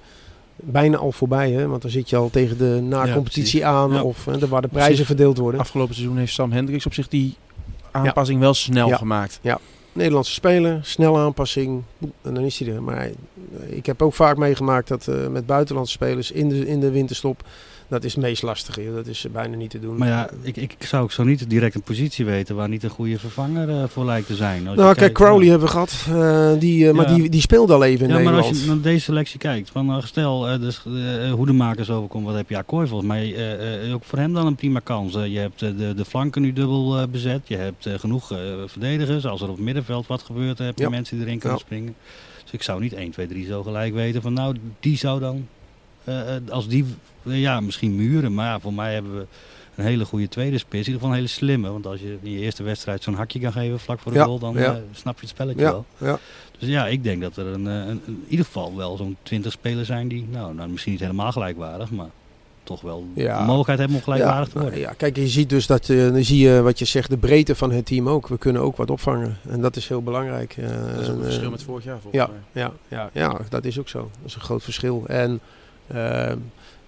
bijna 0.56 0.96
al 0.96 1.12
voorbij. 1.12 1.50
Hè? 1.50 1.66
Want 1.66 1.82
dan 1.82 1.90
zit 1.90 2.10
je 2.10 2.16
al 2.16 2.30
tegen 2.30 2.58
de 2.58 2.80
na-competitie 2.82 3.66
aan. 3.66 3.92
Ja. 3.92 4.02
Of 4.02 4.24
hè, 4.24 4.48
waar 4.48 4.62
de 4.62 4.68
prijzen 4.68 4.96
zich- 4.96 5.06
verdeeld 5.06 5.38
worden. 5.38 5.60
Afgelopen 5.60 5.94
seizoen 5.94 6.16
heeft 6.16 6.32
Sam 6.32 6.52
Hendricks 6.52 6.86
op 6.86 6.94
zich 6.94 7.08
die 7.08 7.34
aanpassing 7.90 8.40
wel 8.40 8.54
snel 8.54 8.88
Ja. 8.88 8.96
gemaakt. 8.96 9.40
Nederlandse 9.92 10.32
speler, 10.32 10.78
snelle 10.82 11.18
aanpassing. 11.18 11.82
En 12.22 12.34
dan 12.34 12.44
is 12.44 12.58
hij 12.58 12.74
er. 12.74 12.82
Maar 12.82 13.08
ik 13.66 13.86
heb 13.86 14.02
ook 14.02 14.14
vaak 14.14 14.36
meegemaakt 14.36 14.88
dat 14.88 15.08
eh, 15.08 15.26
met 15.26 15.46
buitenlandse 15.46 15.92
spelers 15.92 16.30
in 16.30 16.48
de, 16.48 16.66
in 16.66 16.80
de 16.80 16.90
winterstop. 16.90 17.42
Dat 17.88 18.04
is 18.04 18.14
het 18.14 18.22
meest 18.24 18.42
lastige. 18.42 18.92
Dat 18.94 19.06
is 19.06 19.24
eh, 19.24 19.30
bijna 19.32 19.56
niet 19.56 19.70
te 19.70 19.80
doen. 19.80 19.96
Maar 19.96 20.08
ja, 20.08 20.30
ik, 20.42 20.56
ik 20.56 20.76
zou 20.78 21.02
ook 21.02 21.12
zo 21.12 21.24
niet 21.24 21.50
direct 21.50 21.74
een 21.74 21.82
positie 21.82 22.24
weten 22.24 22.56
waar 22.56 22.68
niet 22.68 22.82
een 22.82 22.90
goede 22.90 23.18
vervanger 23.18 23.68
eh, 23.68 23.84
voor 23.88 24.04
lijkt 24.04 24.26
te 24.26 24.34
zijn. 24.36 24.62
Nou, 24.62 24.76
kijk, 24.76 24.96
kijkt, 24.96 25.14
Crowley 25.14 25.42
eh, 25.44 25.48
hebben 25.50 25.66
we 25.68 25.72
gehad. 25.72 26.06
eh, 26.08 26.60
die, 26.60 26.92
Maar 26.92 27.10
Ja. 27.10 27.16
die, 27.16 27.30
die 27.30 27.40
speelde 27.40 27.72
al 27.72 27.84
even 27.84 28.08
in 28.08 28.16
Ja, 28.16 28.22
maar 28.30 28.42
als 28.42 28.60
je 28.60 28.66
naar 28.66 28.80
deze 28.80 29.00
selectie 29.00 29.38
kijkt, 29.38 29.70
van, 29.70 30.02
stel 30.02 30.48
eh, 30.48 30.60
dus, 30.60 30.82
hoe 31.32 31.46
de 31.46 31.52
makers 31.52 31.90
overkomt, 31.90 32.24
wat 32.26 32.34
heb 32.34 32.48
je 32.48 32.56
Akkooi 32.56 32.86
volgens 32.88 33.08
mij, 33.08 33.34
ook 33.92 34.04
voor 34.04 34.18
hem 34.18 34.32
dan 34.32 34.46
een 34.46 34.54
prima 34.54 34.80
kans. 34.80 35.12
Je 35.12 35.38
hebt 35.38 35.58
de, 35.58 35.94
de 35.94 36.04
flanken 36.04 36.42
nu 36.42 36.52
dubbel 36.52 37.08
bezet, 37.08 37.40
je 37.44 37.56
hebt 37.56 37.88
genoeg 37.96 38.26
verdedigers. 38.66 39.26
Als 39.26 39.40
er 39.40 39.48
op 39.48 39.54
het 39.56 39.64
middenveld 39.64 40.06
wat 40.06 40.22
gebeurt, 40.22 40.58
heb 40.58 40.76
je 40.78 40.84
Ja. 40.84 40.90
mensen 40.90 41.16
die 41.16 41.26
erin 41.26 41.38
kunnen 41.38 41.58
Ja. 41.58 41.64
springen. 41.64 41.94
Dus 42.42 42.52
ik 42.52 42.62
zou 42.62 42.80
niet 42.80 42.92
1, 42.92 43.10
2, 43.10 43.26
3 43.26 43.46
zo 43.46 43.62
gelijk 43.62 43.94
weten 43.94 44.22
van 44.22 44.32
nou, 44.32 44.56
die 44.80 44.96
zou 44.96 45.20
dan, 45.20 45.46
als 46.50 46.68
die, 46.68 46.84
ja 47.36 47.60
misschien 47.60 47.96
muren, 47.96 48.34
maar 48.34 48.46
ja, 48.46 48.60
voor 48.60 48.74
mij 48.74 48.92
hebben 48.94 49.18
we 49.18 49.26
een 49.74 49.84
hele 49.84 50.04
goede 50.04 50.28
tweede 50.28 50.58
spits. 50.58 50.72
In 50.72 50.78
ieder 50.78 50.94
geval 50.94 51.08
een 51.10 51.14
hele 51.16 51.26
slimme, 51.28 51.70
want 51.70 51.86
als 51.86 52.00
je 52.00 52.16
in 52.22 52.30
je 52.32 52.38
eerste 52.38 52.62
wedstrijd 52.62 53.02
zo'n 53.02 53.14
hakje 53.14 53.40
kan 53.40 53.52
geven 53.52 53.78
vlak 53.80 54.00
voor 54.00 54.12
de 54.12 54.18
Ja, 54.18 54.24
goal, 54.24 54.38
dan 54.38 54.54
ja. 54.54 54.72
eh, 54.74 54.80
snap 54.92 55.14
je 55.14 55.20
het 55.20 55.28
spelletje 55.30 55.60
ja, 55.62 55.70
wel. 55.70 55.84
ja. 55.98 56.18
Dus 56.58 56.68
ja, 56.68 56.86
ik 56.86 57.02
denk 57.02 57.22
dat 57.22 57.36
er 57.36 57.46
een, 57.46 57.66
eh, 57.66 57.74
een, 57.74 58.00
in 58.06 58.24
ieder 58.28 58.44
geval 58.46 58.76
wel 58.76 58.96
zo'n 58.96 59.16
20 59.22 59.52
spelers 59.52 59.86
zijn 59.86 60.08
die, 60.08 60.26
nou, 60.30 60.54
nou 60.54 60.68
misschien 60.68 60.92
niet 60.92 61.00
helemaal 61.00 61.32
gelijkwaardig, 61.32 61.90
maar 61.90 62.08
toch 62.62 62.80
wel 62.80 63.06
Ja. 63.14 63.38
de 63.38 63.44
mogelijkheid 63.44 63.78
hebben 63.78 63.96
om 63.96 64.02
gelijkwaardig 64.02 64.48
te 64.48 64.58
worden. 64.60 64.78
ja, 64.78 64.92
kijk, 64.96 65.16
je 65.16 65.28
ziet 65.28 65.48
dus 65.50 65.66
dat, 65.66 65.88
eh, 65.88 65.96
dan 65.98 66.24
zie 66.24 66.38
je 66.48 66.60
wat 66.62 66.78
je 66.78 66.84
zegt, 66.84 67.10
de 67.10 67.16
breedte 67.16 67.54
van 67.54 67.70
het 67.72 67.86
team 67.86 68.08
ook. 68.08 68.28
We 68.28 68.38
kunnen 68.38 68.62
ook 68.62 68.76
wat 68.76 68.90
opvangen. 68.90 69.36
En 69.48 69.60
dat 69.60 69.76
is 69.76 69.88
heel 69.88 70.02
belangrijk. 70.02 70.56
Eh, 70.56 70.68
Dat 70.68 71.00
is 71.00 71.08
ook 71.08 71.14
een 71.14 71.18
en, 71.18 71.24
verschil 71.24 71.50
met 71.50 71.62
vorig 71.62 71.84
jaar 71.84 71.98
volgens 72.00 72.22
Ja, 72.22 72.30
mij. 72.52 72.62
ja, 72.62 72.72
ja, 72.88 73.10
ja, 73.12 73.40
dat 73.48 73.64
is 73.64 73.78
ook 73.78 73.88
zo. 73.88 73.98
Dat 73.98 74.08
is 74.26 74.34
een 74.34 74.40
groot 74.40 74.62
verschil. 74.62 75.04
En 75.06 75.40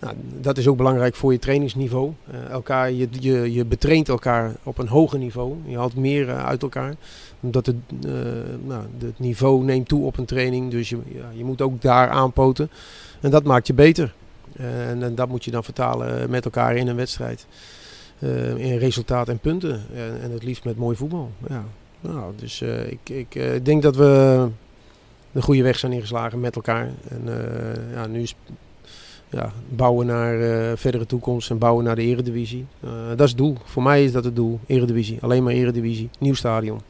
nou, 0.01 0.15
dat 0.41 0.59
is 0.59 0.69
ook 0.69 0.77
belangrijk 0.77 1.15
voor 1.15 1.33
je 1.33 1.39
trainingsniveau. 1.39 2.13
Eh, 2.31 2.51
elkaar, 2.51 2.93
je, 2.93 3.09
je, 3.11 3.53
je 3.53 3.65
betraint 3.65 4.09
elkaar 4.09 4.57
op 4.63 4.79
een 4.79 4.89
hoger 4.89 5.19
niveau. 5.19 5.57
Je 5.65 5.77
haalt 5.77 5.97
meer 5.97 6.29
eh, 6.29 6.45
uit 6.45 6.63
elkaar. 6.63 6.95
Omdat 7.41 7.67
het, 7.67 7.77
eh, 8.05 8.13
nou, 8.65 8.85
het 8.99 9.19
niveau 9.19 9.65
neemt 9.65 9.89
toe 9.89 10.05
op 10.05 10.19
een 10.19 10.25
training. 10.25 10.71
Dus 10.71 10.89
je, 10.89 10.99
ja, 11.07 11.31
je 11.33 11.45
moet 11.45 11.61
ook 11.61 11.83
daar 11.83 12.09
aanpoten. 12.09 12.71
En 13.21 13.31
dat 13.31 13.45
maakt 13.45 13.67
je 13.67 13.75
beter. 13.75 14.15
En, 14.57 15.03
en 15.03 15.15
dat 15.15 15.29
moet 15.29 15.45
je 15.45 15.51
dan 15.51 15.65
vertalen 15.65 16.31
met 16.31 16.45
elkaar 16.45 16.77
in 16.77 16.89
een 16.89 16.97
wedstrijd. 16.97 17.47
In 18.57 18.77
resultaat 18.77 19.29
en 19.29 19.39
punten. 19.39 19.83
En, 19.95 20.21
en 20.23 20.31
het 20.31 20.43
liefst 20.43 20.65
met 20.65 20.77
mooi 20.77 20.97
voetbal. 20.97 21.31
Ja. 21.49 21.65
Nou, 22.01 22.33
dus 22.37 22.63
ik, 22.89 23.09
ik 23.09 23.65
denk 23.65 23.83
dat 23.83 23.97
we 23.97 24.47
de 25.33 25.43
goede 25.43 25.63
weg 25.63 25.79
zijn 25.79 25.93
ingeslagen 25.93 26.41
met 26.41 26.57
elkaar. 26.57 26.91
En 27.09 27.23
ja, 27.95 28.07
nu 28.07 28.23
is 28.23 28.35
ja, 29.31 29.53
bouwen 29.69 30.07
naar 30.07 30.41
eh, 30.41 30.77
verdere 30.77 31.07
toekomst 31.07 31.51
en 31.51 31.59
bouwen 31.59 31.85
naar 31.85 31.97
de 31.97 32.03
eredivisie. 32.03 32.67
Eh, 32.81 32.91
dat 33.09 33.21
is 33.21 33.29
het 33.29 33.39
doel. 33.39 33.57
Voor 33.65 33.83
mij 33.83 34.05
is 34.05 34.13
dat 34.13 34.25
het 34.25 34.37
doel. 34.37 34.61
Eredivisie. 34.67 35.19
Alleen 35.21 35.43
maar 35.43 35.53
eredivisie. 35.53 36.11
Nieuw 36.19 36.35
stadion. 36.35 36.81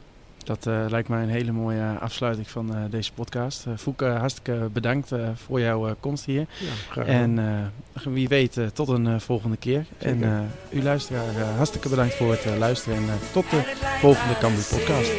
Dat 0.43 0.65
eh, 0.65 0.85
lijkt 0.89 1.09
mij 1.09 1.23
een 1.23 1.29
hele 1.29 1.51
mooie 1.51 1.83
afsluiting 1.99 2.49
van 2.49 2.73
deze 2.89 3.13
podcast. 3.13 3.65
Fouke, 3.77 4.05
hartstikke 4.05 4.69
bedankt 4.73 5.11
voor 5.33 5.59
jouw 5.59 5.95
komst 5.99 6.25
hier. 6.25 6.39
Ja, 6.39 6.45
graag. 6.89 7.05
En 7.05 7.39
wie 8.03 8.27
weet 8.27 8.59
tot 8.73 8.87
een 8.87 9.21
volgende 9.21 9.57
keer. 9.57 9.85
Zeker. 9.97 10.23
En 10.23 10.49
u 10.69 10.83
luisteraar, 10.83 11.39
hartstikke 11.55 11.89
bedankt 11.89 12.13
voor 12.13 12.31
het 12.31 12.57
luisteren. 12.57 12.97
En 12.97 13.03
tot 13.33 13.49
de 13.49 13.73
volgende 13.99 14.37
Cambuur 14.39 14.65
podcast. 14.69 15.11